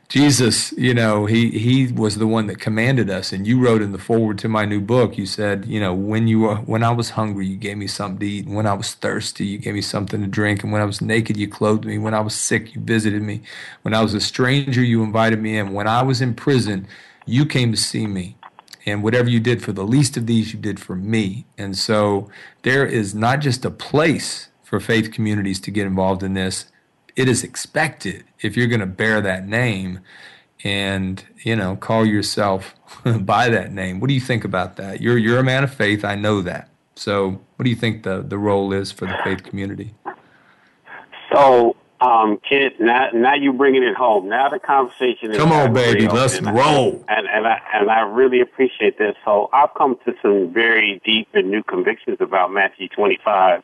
Jesus, 0.08 0.72
you 0.72 0.94
know, 0.94 1.26
he 1.26 1.50
he 1.50 1.92
was 1.92 2.16
the 2.16 2.26
one 2.26 2.46
that 2.46 2.58
commanded 2.60 3.10
us, 3.10 3.30
and 3.30 3.46
you 3.46 3.60
wrote 3.60 3.82
in 3.82 3.92
the 3.92 3.98
forward 3.98 4.38
to 4.38 4.48
my 4.48 4.64
new 4.64 4.80
book. 4.80 5.18
You 5.18 5.26
said, 5.26 5.66
you 5.66 5.78
know, 5.78 5.92
when 5.92 6.26
you 6.26 6.40
were 6.40 6.56
when 6.56 6.82
I 6.82 6.90
was 6.92 7.10
hungry, 7.10 7.46
you 7.46 7.56
gave 7.56 7.76
me 7.76 7.86
something 7.86 8.20
to 8.20 8.26
eat, 8.26 8.46
and 8.46 8.56
when 8.56 8.66
I 8.66 8.72
was 8.72 8.94
thirsty, 8.94 9.44
you 9.44 9.58
gave 9.58 9.74
me 9.74 9.82
something 9.82 10.22
to 10.22 10.26
drink, 10.26 10.62
and 10.62 10.72
when 10.72 10.80
I 10.80 10.86
was 10.86 11.02
naked, 11.02 11.36
you 11.36 11.46
clothed 11.46 11.84
me. 11.84 11.98
When 11.98 12.14
I 12.14 12.20
was 12.20 12.34
sick, 12.34 12.74
you 12.74 12.80
visited 12.80 13.20
me. 13.20 13.42
When 13.82 13.92
I 13.92 14.00
was 14.00 14.14
a 14.14 14.20
stranger, 14.20 14.82
you 14.82 15.02
invited 15.02 15.42
me 15.42 15.58
in. 15.58 15.74
When 15.74 15.86
I 15.86 16.02
was 16.02 16.22
in 16.22 16.34
prison, 16.34 16.88
you 17.26 17.44
came 17.44 17.70
to 17.72 17.78
see 17.78 18.06
me. 18.06 18.36
And 18.86 19.02
whatever 19.02 19.28
you 19.28 19.40
did 19.40 19.62
for 19.62 19.72
the 19.72 19.84
least 19.84 20.16
of 20.16 20.26
these, 20.26 20.54
you 20.54 20.58
did 20.58 20.80
for 20.80 20.96
me. 20.96 21.44
And 21.58 21.76
so 21.76 22.30
there 22.62 22.86
is 22.86 23.14
not 23.14 23.40
just 23.40 23.66
a 23.66 23.70
place 23.70 24.48
for 24.62 24.80
faith 24.80 25.12
communities 25.12 25.60
to 25.60 25.70
get 25.70 25.86
involved 25.86 26.22
in 26.22 26.32
this 26.32 26.67
it 27.18 27.28
is 27.28 27.42
expected 27.42 28.24
if 28.40 28.56
you're 28.56 28.68
going 28.68 28.80
to 28.80 28.86
bear 28.86 29.20
that 29.20 29.46
name 29.46 29.98
and 30.62 31.24
you 31.44 31.54
know 31.56 31.76
call 31.76 32.06
yourself 32.06 32.74
by 33.20 33.48
that 33.48 33.72
name. 33.72 34.00
What 34.00 34.08
do 34.08 34.14
you 34.14 34.20
think 34.20 34.44
about 34.44 34.76
that? 34.76 35.02
You're 35.02 35.18
you're 35.18 35.38
a 35.38 35.44
man 35.44 35.64
of 35.64 35.74
faith. 35.74 36.04
I 36.04 36.14
know 36.14 36.40
that. 36.42 36.70
So, 36.94 37.40
what 37.56 37.64
do 37.64 37.70
you 37.70 37.76
think 37.76 38.04
the 38.04 38.22
the 38.22 38.38
role 38.38 38.72
is 38.72 38.92
for 38.92 39.06
the 39.06 39.16
faith 39.24 39.42
community? 39.42 39.94
So, 41.32 41.76
um, 42.00 42.40
Kit, 42.48 42.80
now 42.80 43.08
now 43.12 43.34
you 43.34 43.52
bringing 43.52 43.82
it 43.82 43.96
home. 43.96 44.28
Now 44.28 44.48
the 44.48 44.60
conversation 44.60 45.32
is 45.32 45.36
come 45.36 45.50
on, 45.50 45.72
baby, 45.72 46.06
let's 46.06 46.38
and 46.38 46.46
roll. 46.46 47.04
I, 47.08 47.14
and 47.14 47.26
and 47.26 47.46
I 47.48 47.60
and 47.74 47.90
I 47.90 48.00
really 48.00 48.40
appreciate 48.40 48.96
this. 48.98 49.16
So 49.24 49.50
I've 49.52 49.74
come 49.74 49.96
to 50.04 50.14
some 50.22 50.52
very 50.52 51.00
deep 51.04 51.28
and 51.34 51.50
new 51.50 51.64
convictions 51.64 52.18
about 52.20 52.52
Matthew 52.52 52.88
25 52.88 53.62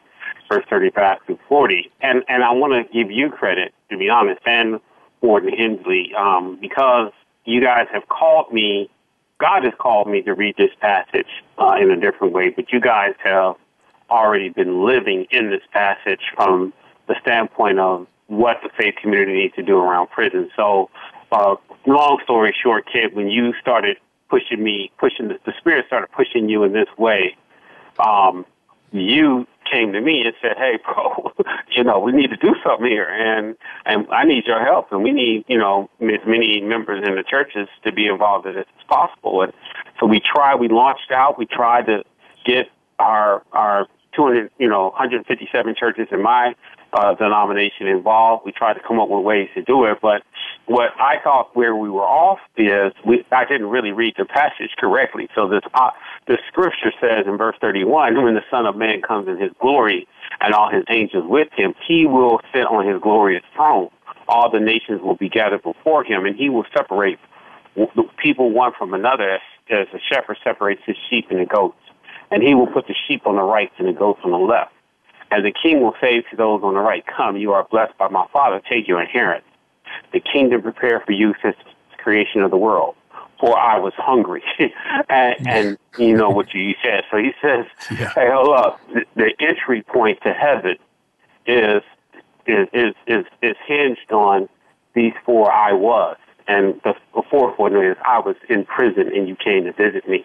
verse 0.49 0.65
35 0.69 1.19
through 1.27 1.39
40. 1.49 1.91
And, 2.01 2.23
and 2.29 2.43
I 2.43 2.53
want 2.53 2.73
to 2.73 2.93
give 2.93 3.11
you 3.11 3.31
credit, 3.31 3.73
to 3.91 3.99
be 3.99 4.09
honest, 4.09 4.41
and 4.47 4.81
Warden 5.21 5.51
Hinsley, 5.51 6.15
um, 6.15 6.59
because 6.61 7.13
you 7.45 7.61
guys 7.61 7.87
have 7.93 8.09
called 8.09 8.53
me, 8.53 8.91
God 9.39 9.65
has 9.65 9.73
called 9.79 10.09
me 10.09 10.23
to 10.23 10.35
read 10.35 10.57
this 10.57 10.71
passage 10.81 11.43
uh, 11.59 11.77
in 11.81 11.91
a 11.91 11.97
different 11.99 12.33
way, 12.33 12.51
but 12.51 12.73
you 12.73 12.81
guys 12.81 13.15
have 13.23 13.57
already 14.11 14.51
been 14.51 14.85
living 14.85 15.27
in 15.31 15.51
this 15.51 15.63
passage 15.73 16.21
from 16.35 16.73
the 17.09 17.15
standpoint 17.21 17.79
of 17.79 18.07
what 18.27 18.59
the 18.63 18.71
faith 18.79 18.95
community 19.01 19.33
needs 19.33 19.55
to 19.55 19.63
do 19.63 19.79
around 19.79 20.09
prison. 20.11 20.51
So, 20.57 20.91
uh, 21.33 21.57
long 21.87 22.21
story 22.23 22.55
short, 22.63 22.87
Kit, 22.91 23.15
when 23.15 23.29
you 23.29 23.55
started 23.61 23.97
pushing 24.29 24.63
me, 24.63 24.91
pushing 24.99 25.29
the, 25.29 25.39
the 25.45 25.53
Spirit 25.59 25.87
started 25.87 26.11
pushing 26.13 26.49
you 26.49 26.63
in 26.65 26.73
this 26.73 26.89
way, 26.97 27.37
um, 27.99 28.47
you 28.93 29.47
came 29.71 29.93
to 29.93 30.01
me 30.01 30.23
and 30.25 30.35
said, 30.41 30.57
"Hey, 30.57 30.79
bro, 30.85 31.33
you 31.77 31.85
know, 31.85 31.99
we 31.99 32.13
need 32.13 32.31
to 32.31 32.37
do 32.37 32.55
something 32.65 32.87
here, 32.87 33.09
and 33.09 33.57
and 33.87 34.07
I 34.11 34.25
need 34.25 34.47
your 34.47 34.65
help, 34.65 34.93
and 34.93 35.03
we 35.03 35.13
need, 35.13 35.45
you 35.49 35.59
know, 35.59 35.91
as 36.01 36.21
many 36.27 36.61
members 36.61 37.07
in 37.07 37.15
the 37.17 37.23
churches 37.23 37.69
to 37.85 37.93
be 37.93 38.07
involved 38.07 38.47
in 38.47 38.55
this 38.55 38.67
as 38.79 38.87
possible." 38.89 39.43
And 39.43 39.53
so 40.01 40.07
we 40.07 40.21
tried. 40.21 40.57
We 40.57 40.69
launched 40.69 41.11
out. 41.11 41.39
We 41.39 41.47
tried 41.47 41.87
to 41.87 42.05
get 42.45 42.67
our 42.99 43.43
our 43.53 43.87
200, 44.15 44.51
you 44.59 44.69
know, 44.69 44.89
157 44.91 45.75
churches 45.79 46.09
in 46.11 46.23
my 46.23 46.55
uh, 46.93 47.15
denomination 47.15 47.87
involved. 47.87 48.45
We 48.47 48.53
tried 48.53 48.75
to 48.75 48.81
come 48.81 49.01
up 49.01 49.09
with 49.09 49.25
ways 49.25 49.49
to 49.55 49.63
do 49.63 49.85
it, 49.85 49.99
but 50.01 50.23
what 50.67 50.91
I 50.99 51.17
thought 51.23 51.55
where 51.55 51.77
we 51.77 51.91
were 51.91 52.05
off 52.05 52.39
is 52.57 52.93
we 53.07 53.25
I 53.31 53.45
didn't 53.45 53.67
really 53.67 53.93
read 53.93 54.15
the 54.17 54.25
passage 54.25 54.71
correctly. 54.79 55.29
So 55.35 55.49
this 55.49 55.61
uh, 55.75 55.91
the 56.27 56.39
scripture 56.49 56.93
says 57.01 57.27
in 57.27 57.37
verse 57.37 57.57
31, 57.61 58.23
when 58.23 58.35
the 58.35 58.45
Son 58.51 58.67
of 58.67 58.77
Man 58.77 59.03
comes 59.03 59.29
in 59.29 59.39
His 59.39 59.51
glory 59.61 60.09
and 60.41 60.55
all 60.55 60.71
His 60.71 60.85
angels 60.89 61.25
with 61.29 61.49
Him, 61.53 61.75
He 61.87 62.07
will 62.07 62.41
sit 62.53 62.65
on 62.65 62.89
His 62.89 63.01
glorious 63.01 63.45
throne. 63.55 63.91
All 64.27 64.51
the 64.51 64.61
nations 64.61 65.03
will 65.03 65.17
be 65.17 65.29
gathered 65.29 65.63
before 65.63 66.03
Him, 66.03 66.25
and 66.25 66.35
He 66.37 66.49
will 66.49 66.65
separate 66.75 67.19
people 68.17 68.51
one 68.51 68.73
from 68.79 68.95
another 68.95 69.33
as, 69.33 69.41
as 69.69 69.87
a 69.93 69.99
shepherd 70.13 70.39
separates 70.45 70.81
his 70.87 70.97
sheep 71.11 71.27
and 71.31 71.41
the 71.41 71.47
goats. 71.47 71.77
And 72.31 72.43
He 72.43 72.55
will 72.55 72.69
put 72.69 72.87
the 72.87 72.95
sheep 73.07 73.27
on 73.27 73.37
the 73.37 73.43
right 73.43 73.71
and 73.79 73.89
the 73.89 73.93
goats 73.93 74.21
on 74.25 74.31
the 74.31 74.39
left. 74.39 74.73
And 75.31 75.45
the 75.45 75.53
king 75.53 75.83
will 75.83 75.95
say 76.01 76.21
to 76.21 76.37
those 76.37 76.63
on 76.63 76.75
the 76.75 76.81
right, 76.81 77.05
Come, 77.07 77.37
you 77.37 77.53
are 77.53 77.67
blessed 77.71 77.99
by 77.99 78.09
my 78.09 78.27
Father, 78.33 78.63
take 78.71 78.89
your 78.89 79.03
inheritance. 79.03 79.45
The 80.13 80.21
kingdom 80.21 80.63
prepared 80.63 81.03
for 81.05 81.13
you 81.13 81.35
since 81.43 81.57
the 81.91 82.03
creation 82.03 82.43
of 82.43 82.51
the 82.51 82.57
world. 82.57 82.95
For 83.41 83.59
I 83.59 83.79
was 83.79 83.93
hungry. 83.97 84.43
and, 85.09 85.49
and, 85.49 85.79
you 85.99 86.17
know 86.17 86.31
what 86.31 86.55
you 86.55 86.75
said. 86.83 87.05
So 87.11 87.19
he 87.19 87.33
says, 87.43 87.67
yeah. 87.91 88.13
Hey, 88.15 88.29
hold 88.33 88.57
up. 88.59 88.81
The, 88.93 89.05
the 89.17 89.35
entry 89.41 89.83
point 89.83 90.21
to 90.23 90.33
heaven 90.33 90.77
is, 91.47 91.83
is, 92.47 92.69
is, 92.73 92.95
is, 93.07 93.25
is 93.43 93.57
hinged 93.67 94.13
on 94.13 94.49
these 94.95 95.13
four 95.25 95.53
I 95.53 95.73
was. 95.73 96.17
And 96.47 96.81
the, 96.85 96.95
the 97.15 97.23
fourth 97.31 97.59
one 97.59 97.77
is 97.77 97.97
I 98.05 98.19
was 98.19 98.37
in 98.49 98.65
prison 98.65 99.11
and 99.15 99.29
you 99.29 99.37
came 99.37 99.65
to 99.65 99.73
visit 99.73 100.09
me. 100.09 100.25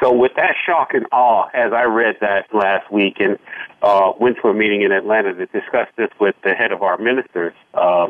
So 0.00 0.12
with 0.12 0.32
that 0.36 0.54
shock 0.64 0.94
and 0.94 1.06
awe, 1.10 1.48
as 1.54 1.72
I 1.72 1.84
read 1.84 2.16
that 2.20 2.46
last 2.54 2.90
week 2.92 3.16
and 3.18 3.38
uh, 3.82 4.12
went 4.20 4.36
to 4.42 4.48
a 4.48 4.54
meeting 4.54 4.82
in 4.82 4.92
Atlanta 4.92 5.34
to 5.34 5.46
discuss 5.46 5.88
this 5.96 6.10
with 6.20 6.36
the 6.44 6.54
head 6.54 6.70
of 6.70 6.82
our 6.82 6.98
ministers, 6.98 7.52
uh, 7.74 8.06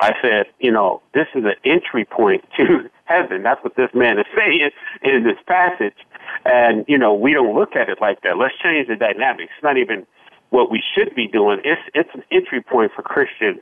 I 0.00 0.12
said, 0.20 0.46
you 0.60 0.70
know, 0.70 1.02
this 1.14 1.26
is 1.34 1.44
an 1.44 1.54
entry 1.64 2.04
point 2.04 2.44
to 2.56 2.90
heaven. 3.04 3.42
That's 3.42 3.62
what 3.62 3.76
this 3.76 3.90
man 3.94 4.18
is 4.18 4.26
saying 4.36 4.70
in 5.02 5.24
this 5.24 5.38
passage. 5.46 5.96
And, 6.44 6.84
you 6.88 6.98
know, 6.98 7.14
we 7.14 7.32
don't 7.32 7.54
look 7.54 7.76
at 7.76 7.88
it 7.88 7.98
like 8.00 8.22
that. 8.22 8.36
Let's 8.36 8.54
change 8.62 8.88
the 8.88 8.96
dynamics. 8.96 9.52
It's 9.56 9.64
not 9.64 9.76
even 9.76 10.06
what 10.50 10.70
we 10.70 10.82
should 10.94 11.14
be 11.14 11.26
doing. 11.26 11.60
It's, 11.64 11.80
it's 11.94 12.10
an 12.14 12.22
entry 12.30 12.62
point 12.62 12.92
for 12.94 13.02
Christians 13.02 13.60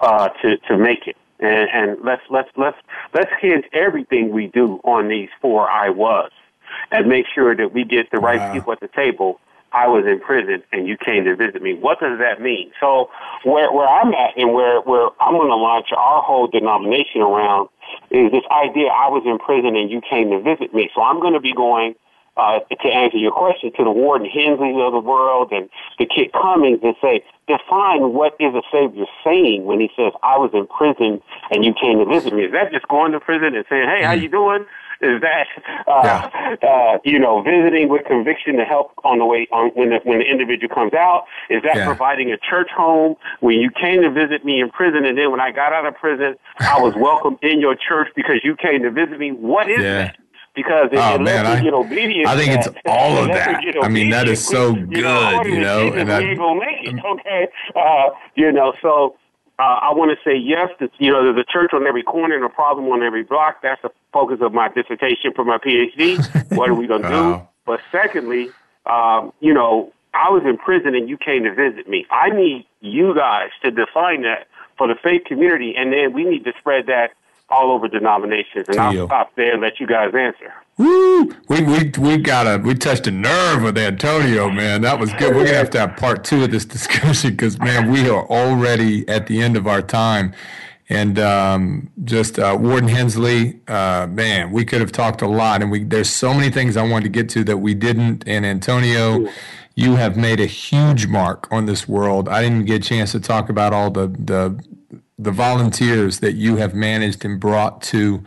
uh, 0.00 0.28
to, 0.42 0.56
to 0.68 0.76
make 0.76 1.06
it. 1.06 1.16
And, 1.38 1.68
and 1.72 2.04
let's, 2.04 2.22
let's, 2.30 2.50
let's, 2.56 2.76
let's 3.14 3.30
hinge 3.40 3.64
everything 3.72 4.30
we 4.30 4.48
do 4.48 4.80
on 4.84 5.08
these 5.08 5.30
four 5.40 5.70
I 5.70 5.88
was 5.88 6.30
and 6.90 7.08
make 7.08 7.26
sure 7.34 7.54
that 7.56 7.72
we 7.72 7.84
get 7.84 8.10
the 8.10 8.18
right 8.18 8.38
wow. 8.38 8.52
people 8.52 8.72
at 8.72 8.80
the 8.80 8.88
table. 8.88 9.40
I 9.72 9.86
was 9.86 10.04
in 10.06 10.20
prison 10.20 10.62
and 10.72 10.86
you 10.86 10.96
came 10.96 11.24
to 11.24 11.36
visit 11.36 11.62
me. 11.62 11.74
What 11.74 12.00
does 12.00 12.18
that 12.18 12.40
mean? 12.40 12.72
So 12.80 13.10
where 13.44 13.72
where 13.72 13.86
I'm 13.86 14.12
at 14.14 14.36
and 14.36 14.52
where 14.52 14.80
where 14.80 15.10
I'm 15.20 15.34
going 15.34 15.48
to 15.48 15.56
launch 15.56 15.88
our 15.96 16.22
whole 16.22 16.48
denomination 16.48 17.22
around 17.22 17.68
is 18.10 18.30
this 18.32 18.44
idea 18.50 18.88
I 18.88 19.08
was 19.08 19.22
in 19.26 19.38
prison 19.38 19.76
and 19.76 19.90
you 19.90 20.00
came 20.00 20.30
to 20.30 20.40
visit 20.40 20.74
me. 20.74 20.90
So 20.94 21.02
I'm 21.02 21.20
going 21.20 21.34
to 21.34 21.40
be 21.40 21.52
going 21.52 21.94
uh, 22.36 22.60
to 22.60 22.88
answer 22.88 23.18
your 23.18 23.32
question 23.32 23.72
to 23.76 23.84
the 23.84 23.90
Warden 23.90 24.28
Hinsley 24.28 24.74
of 24.84 24.92
the 24.92 25.00
world 25.00 25.52
and 25.52 25.68
the 25.98 26.06
Kit 26.06 26.32
Cummings 26.32 26.80
and 26.82 26.94
say, 27.00 27.22
define 27.46 28.14
what 28.14 28.34
is 28.40 28.54
a 28.54 28.62
Savior 28.72 29.04
saying 29.24 29.64
when 29.64 29.80
he 29.80 29.90
says, 29.96 30.12
I 30.22 30.38
was 30.38 30.50
in 30.54 30.66
prison 30.66 31.20
and 31.50 31.64
you 31.64 31.74
came 31.74 31.98
to 31.98 32.06
visit 32.06 32.32
me. 32.32 32.44
Is 32.44 32.52
that 32.52 32.72
just 32.72 32.88
going 32.88 33.12
to 33.12 33.20
prison 33.20 33.54
and 33.54 33.64
saying, 33.68 33.88
hey, 33.88 34.04
how 34.04 34.12
you 34.12 34.28
doing? 34.28 34.64
Is 35.00 35.20
that 35.20 35.46
uh, 35.86 36.02
yeah. 36.04 36.56
uh, 36.68 36.98
you 37.04 37.18
know 37.18 37.42
visiting 37.42 37.88
with 37.88 38.04
conviction 38.04 38.56
to 38.56 38.64
help 38.64 38.92
on 39.04 39.18
the 39.18 39.26
way 39.26 39.48
on 39.52 39.70
when 39.70 39.90
the, 39.90 40.00
when 40.04 40.18
the 40.18 40.24
individual 40.24 40.74
comes 40.74 40.94
out? 40.94 41.24
Is 41.48 41.62
that 41.62 41.76
yeah. 41.76 41.86
providing 41.86 42.32
a 42.32 42.38
church 42.38 42.68
home 42.74 43.16
when 43.40 43.60
you 43.60 43.70
came 43.70 44.02
to 44.02 44.10
visit 44.10 44.44
me 44.44 44.60
in 44.60 44.70
prison 44.70 45.04
and 45.04 45.16
then 45.16 45.30
when 45.30 45.40
I 45.40 45.50
got 45.50 45.72
out 45.72 45.86
of 45.86 45.94
prison 45.96 46.36
I 46.58 46.78
was 46.80 46.94
welcomed 46.96 47.38
in 47.42 47.60
your 47.60 47.76
church 47.76 48.08
because 48.14 48.40
you 48.44 48.56
came 48.56 48.82
to 48.82 48.90
visit 48.90 49.18
me? 49.18 49.32
What 49.32 49.70
is 49.70 49.80
yeah. 49.82 50.04
that? 50.04 50.16
because 50.54 50.88
it, 50.92 50.98
oh, 50.98 51.18
man, 51.18 51.46
I, 51.46 51.62
get 51.62 51.72
obedience. 51.72 52.28
I 52.28 52.36
think 52.36 52.58
it's 52.58 52.68
all 52.84 53.18
of 53.18 53.28
that. 53.28 53.62
I 53.82 53.88
mean, 53.88 54.10
that 54.10 54.28
is 54.28 54.44
so 54.44 54.74
good, 54.74 54.90
you 54.90 55.02
know. 55.02 55.42
You 55.44 55.60
know 55.60 55.92
and 55.92 56.08
we 56.08 56.14
ain't 56.14 56.38
gonna 56.38 56.60
make 56.60 56.86
it, 56.86 57.04
okay? 57.04 57.48
Uh, 57.74 58.10
you 58.34 58.50
know, 58.50 58.74
so 58.82 59.16
uh, 59.60 59.78
I 59.82 59.92
want 59.92 60.10
to 60.16 60.16
say 60.24 60.36
yes. 60.36 60.70
You 60.98 61.12
know, 61.12 61.22
there's 61.22 61.36
a 61.36 61.52
church 61.52 61.72
on 61.74 61.86
every 61.86 62.02
corner 62.02 62.34
and 62.34 62.44
a 62.44 62.48
problem 62.48 62.86
on 62.86 63.02
every 63.02 63.24
block. 63.24 63.60
That's 63.62 63.82
the 63.82 63.90
focus 64.10 64.38
of 64.40 64.54
my 64.54 64.68
dissertation 64.68 65.32
for 65.36 65.44
my 65.44 65.58
PhD. 65.58 66.16
what 66.56 66.70
are 66.70 66.74
we 66.74 66.86
going 66.86 67.02
to 67.02 67.10
wow. 67.10 67.36
do? 67.36 67.46
But 67.66 67.80
secondly, 67.92 68.48
um, 68.86 69.34
you 69.40 69.52
know, 69.52 69.92
I 70.14 70.30
was 70.30 70.44
in 70.46 70.56
prison 70.56 70.94
and 70.94 71.10
you 71.10 71.18
came 71.18 71.44
to 71.44 71.54
visit 71.54 71.88
me. 71.88 72.06
I 72.10 72.30
need 72.30 72.66
you 72.80 73.14
guys 73.14 73.50
to 73.62 73.70
define 73.70 74.22
that 74.22 74.48
for 74.78 74.88
the 74.88 74.94
faith 74.94 75.24
community, 75.26 75.74
and 75.76 75.92
then 75.92 76.14
we 76.14 76.24
need 76.24 76.44
to 76.44 76.52
spread 76.58 76.86
that 76.86 77.10
all 77.50 77.70
over 77.70 77.88
denominations. 77.88 78.68
And 78.68 78.78
I'll 78.78 79.06
stop 79.06 79.34
there 79.36 79.52
and 79.52 79.62
let 79.62 79.80
you 79.80 79.86
guys 79.86 80.14
answer. 80.14 80.52
Woo! 80.78 81.34
We 81.48 81.62
we 81.62 81.92
we 81.98 82.16
got 82.16 82.46
a 82.46 82.56
we 82.58 82.74
touched 82.74 83.06
a 83.06 83.10
nerve 83.10 83.62
with 83.62 83.76
Antonio, 83.76 84.50
man. 84.50 84.82
That 84.82 84.98
was 84.98 85.12
good. 85.14 85.34
We're 85.34 85.44
gonna 85.44 85.58
have 85.58 85.70
to 85.70 85.80
have 85.80 85.96
part 85.96 86.24
two 86.24 86.44
of 86.44 86.50
this 86.50 86.64
discussion 86.76 87.32
because 87.32 87.58
man, 87.58 87.90
we 87.90 88.08
are 88.08 88.26
already 88.26 89.06
at 89.08 89.26
the 89.26 89.42
end 89.42 89.56
of 89.56 89.66
our 89.66 89.82
time. 89.82 90.32
And 90.88 91.20
um, 91.20 91.88
just 92.02 92.40
uh, 92.40 92.56
Warden 92.58 92.88
Hinsley, 92.88 93.60
uh, 93.70 94.08
man, 94.08 94.50
we 94.50 94.64
could 94.64 94.80
have 94.80 94.90
talked 94.90 95.22
a 95.22 95.28
lot, 95.28 95.62
and 95.62 95.70
we 95.70 95.84
there's 95.84 96.10
so 96.10 96.34
many 96.34 96.50
things 96.50 96.76
I 96.76 96.82
wanted 96.82 97.04
to 97.04 97.10
get 97.10 97.28
to 97.30 97.44
that 97.44 97.58
we 97.58 97.74
didn't. 97.74 98.24
And 98.26 98.44
Antonio, 98.44 99.28
you 99.76 99.96
have 99.96 100.16
made 100.16 100.40
a 100.40 100.46
huge 100.46 101.06
mark 101.06 101.46
on 101.52 101.66
this 101.66 101.86
world. 101.86 102.28
I 102.28 102.42
didn't 102.42 102.64
get 102.64 102.84
a 102.84 102.88
chance 102.88 103.12
to 103.12 103.20
talk 103.20 103.48
about 103.50 103.72
all 103.72 103.90
the 103.90 104.08
the 104.08 104.58
the 105.22 105.30
volunteers 105.30 106.20
that 106.20 106.32
you 106.32 106.56
have 106.56 106.74
managed 106.74 107.24
and 107.24 107.38
brought 107.38 107.82
to 107.82 108.24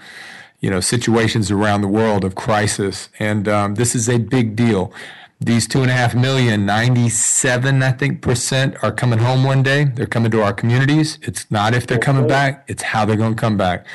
you 0.59 0.69
know 0.69 0.79
situations 0.79 1.51
around 1.51 1.81
the 1.81 1.87
world 1.87 2.23
of 2.23 2.35
crisis, 2.35 3.09
and 3.19 3.47
um, 3.47 3.75
this 3.75 3.95
is 3.95 4.07
a 4.07 4.17
big 4.17 4.55
deal. 4.55 4.93
These 5.41 5.67
two 5.67 5.81
and 5.81 5.91
a 5.91 5.93
half 5.93 6.15
million, 6.15 6.65
97, 6.65 7.83
I 7.83 7.91
think, 7.91 8.21
percent 8.21 8.81
are 8.81 8.93
coming 8.93 9.19
home 9.19 9.43
one 9.43 9.61
day. 9.61 9.83
They're 9.83 10.05
coming 10.05 10.31
to 10.31 10.41
our 10.41 10.53
communities. 10.53 11.19
It's 11.21 11.51
not 11.51 11.73
if 11.73 11.85
they're 11.85 11.99
coming 11.99 12.27
back, 12.27 12.63
it's 12.69 12.81
how 12.81 13.03
they're 13.03 13.17
going 13.17 13.35
to 13.35 13.41
come 13.41 13.57
back. 13.57 13.85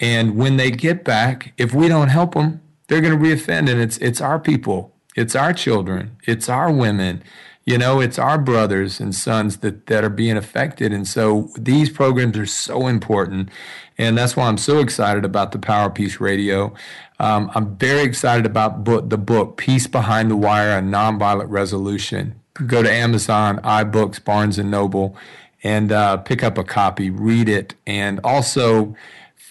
And 0.00 0.34
when 0.36 0.56
they 0.56 0.70
get 0.70 1.04
back, 1.04 1.52
if 1.58 1.74
we 1.74 1.88
don't 1.88 2.08
help 2.08 2.32
them, 2.32 2.62
they're 2.88 3.02
going 3.02 3.18
to 3.18 3.22
reoffend. 3.22 3.70
And 3.70 3.80
it's, 3.82 3.98
it's 3.98 4.22
our 4.22 4.38
people, 4.38 4.94
it's 5.14 5.36
our 5.36 5.52
children, 5.52 6.16
it's 6.26 6.48
our 6.48 6.72
women, 6.72 7.22
you 7.66 7.78
know, 7.78 8.00
it's 8.00 8.18
our 8.18 8.38
brothers 8.38 9.00
and 9.00 9.14
sons 9.14 9.58
that, 9.58 9.86
that 9.86 10.04
are 10.04 10.10
being 10.10 10.36
affected. 10.36 10.92
And 10.92 11.08
so 11.08 11.50
these 11.56 11.88
programs 11.88 12.36
are 12.36 12.46
so 12.46 12.86
important. 12.86 13.48
And 13.96 14.18
that's 14.18 14.36
why 14.36 14.48
I'm 14.48 14.58
so 14.58 14.80
excited 14.80 15.24
about 15.24 15.52
the 15.52 15.58
Power 15.58 15.88
Peace 15.88 16.20
Radio. 16.20 16.74
Um, 17.18 17.50
I'm 17.54 17.76
very 17.76 18.02
excited 18.02 18.44
about 18.44 18.84
book, 18.84 19.08
the 19.08 19.18
book, 19.18 19.56
Peace 19.56 19.86
Behind 19.86 20.30
the 20.30 20.36
Wire, 20.36 20.78
a 20.78 20.82
Nonviolent 20.82 21.48
Resolution. 21.48 22.34
Go 22.66 22.82
to 22.82 22.90
Amazon, 22.90 23.58
iBooks, 23.60 24.22
Barnes 24.22 24.58
and 24.58 24.70
Noble, 24.70 25.16
and 25.62 25.90
uh, 25.90 26.18
pick 26.18 26.42
up 26.42 26.58
a 26.58 26.64
copy, 26.64 27.08
read 27.08 27.48
it, 27.48 27.74
and 27.86 28.20
also 28.22 28.94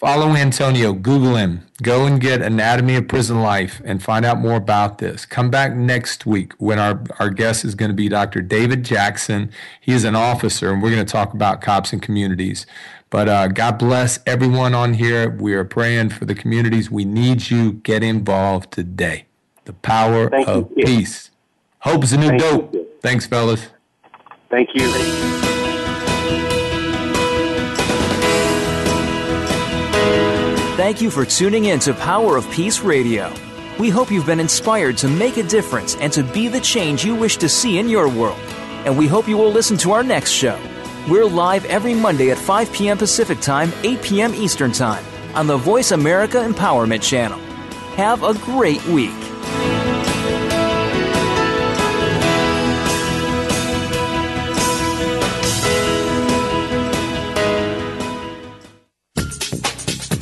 follow 0.04 0.36
Antonio, 0.36 0.92
Google 0.92 1.36
him, 1.36 1.66
go 1.82 2.04
and 2.04 2.20
get 2.20 2.42
Anatomy 2.42 2.96
of 2.96 3.08
Prison 3.08 3.40
Life 3.40 3.80
and 3.86 4.02
find 4.02 4.26
out 4.26 4.38
more 4.38 4.56
about 4.56 4.98
this. 4.98 5.24
Come 5.24 5.48
back 5.48 5.74
next 5.74 6.26
week 6.26 6.52
when 6.58 6.78
our, 6.78 7.02
our 7.18 7.30
guest 7.30 7.64
is 7.64 7.74
going 7.74 7.88
to 7.88 7.94
be 7.94 8.10
Dr. 8.10 8.42
David 8.42 8.84
Jackson. 8.84 9.50
He 9.80 9.92
is 9.92 10.04
an 10.04 10.14
officer, 10.14 10.70
and 10.70 10.82
we're 10.82 10.90
going 10.90 11.06
to 11.06 11.10
talk 11.10 11.32
about 11.32 11.62
cops 11.62 11.94
and 11.94 12.02
communities. 12.02 12.66
But 13.08 13.30
uh, 13.30 13.48
God 13.48 13.78
bless 13.78 14.18
everyone 14.26 14.74
on 14.74 14.92
here. 14.92 15.30
We 15.30 15.54
are 15.54 15.64
praying 15.64 16.10
for 16.10 16.26
the 16.26 16.34
communities. 16.34 16.90
We 16.90 17.06
need 17.06 17.48
you. 17.48 17.72
Get 17.72 18.02
involved 18.02 18.72
today. 18.72 19.24
The 19.64 19.72
power 19.72 20.28
Thank 20.28 20.46
of 20.46 20.70
you. 20.76 20.84
peace. 20.84 21.30
Hope 21.78 22.04
is 22.04 22.12
a 22.12 22.18
new 22.18 22.28
Thank 22.28 22.42
dope. 22.42 22.74
You. 22.74 22.86
Thanks, 23.00 23.26
fellas. 23.26 23.68
Thank 24.50 24.68
you. 24.74 25.53
Thank 30.76 31.00
you 31.00 31.08
for 31.08 31.24
tuning 31.24 31.66
in 31.66 31.78
to 31.80 31.94
Power 31.94 32.36
of 32.36 32.50
Peace 32.50 32.80
Radio. 32.80 33.32
We 33.78 33.90
hope 33.90 34.10
you've 34.10 34.26
been 34.26 34.40
inspired 34.40 34.98
to 34.98 35.08
make 35.08 35.36
a 35.36 35.44
difference 35.44 35.94
and 35.94 36.12
to 36.12 36.24
be 36.24 36.48
the 36.48 36.58
change 36.58 37.04
you 37.04 37.14
wish 37.14 37.36
to 37.36 37.48
see 37.48 37.78
in 37.78 37.88
your 37.88 38.08
world. 38.08 38.40
And 38.84 38.98
we 38.98 39.06
hope 39.06 39.28
you 39.28 39.38
will 39.38 39.52
listen 39.52 39.76
to 39.78 39.92
our 39.92 40.02
next 40.02 40.32
show. 40.32 40.58
We're 41.08 41.26
live 41.26 41.64
every 41.66 41.94
Monday 41.94 42.32
at 42.32 42.38
5 42.38 42.72
p.m. 42.72 42.98
Pacific 42.98 43.40
Time, 43.40 43.72
8 43.84 44.02
p.m. 44.02 44.34
Eastern 44.34 44.72
Time 44.72 45.04
on 45.36 45.46
the 45.46 45.56
Voice 45.56 45.92
America 45.92 46.38
Empowerment 46.38 47.02
Channel. 47.02 47.38
Have 47.94 48.24
a 48.24 48.34
great 48.34 48.84
week. 48.86 49.14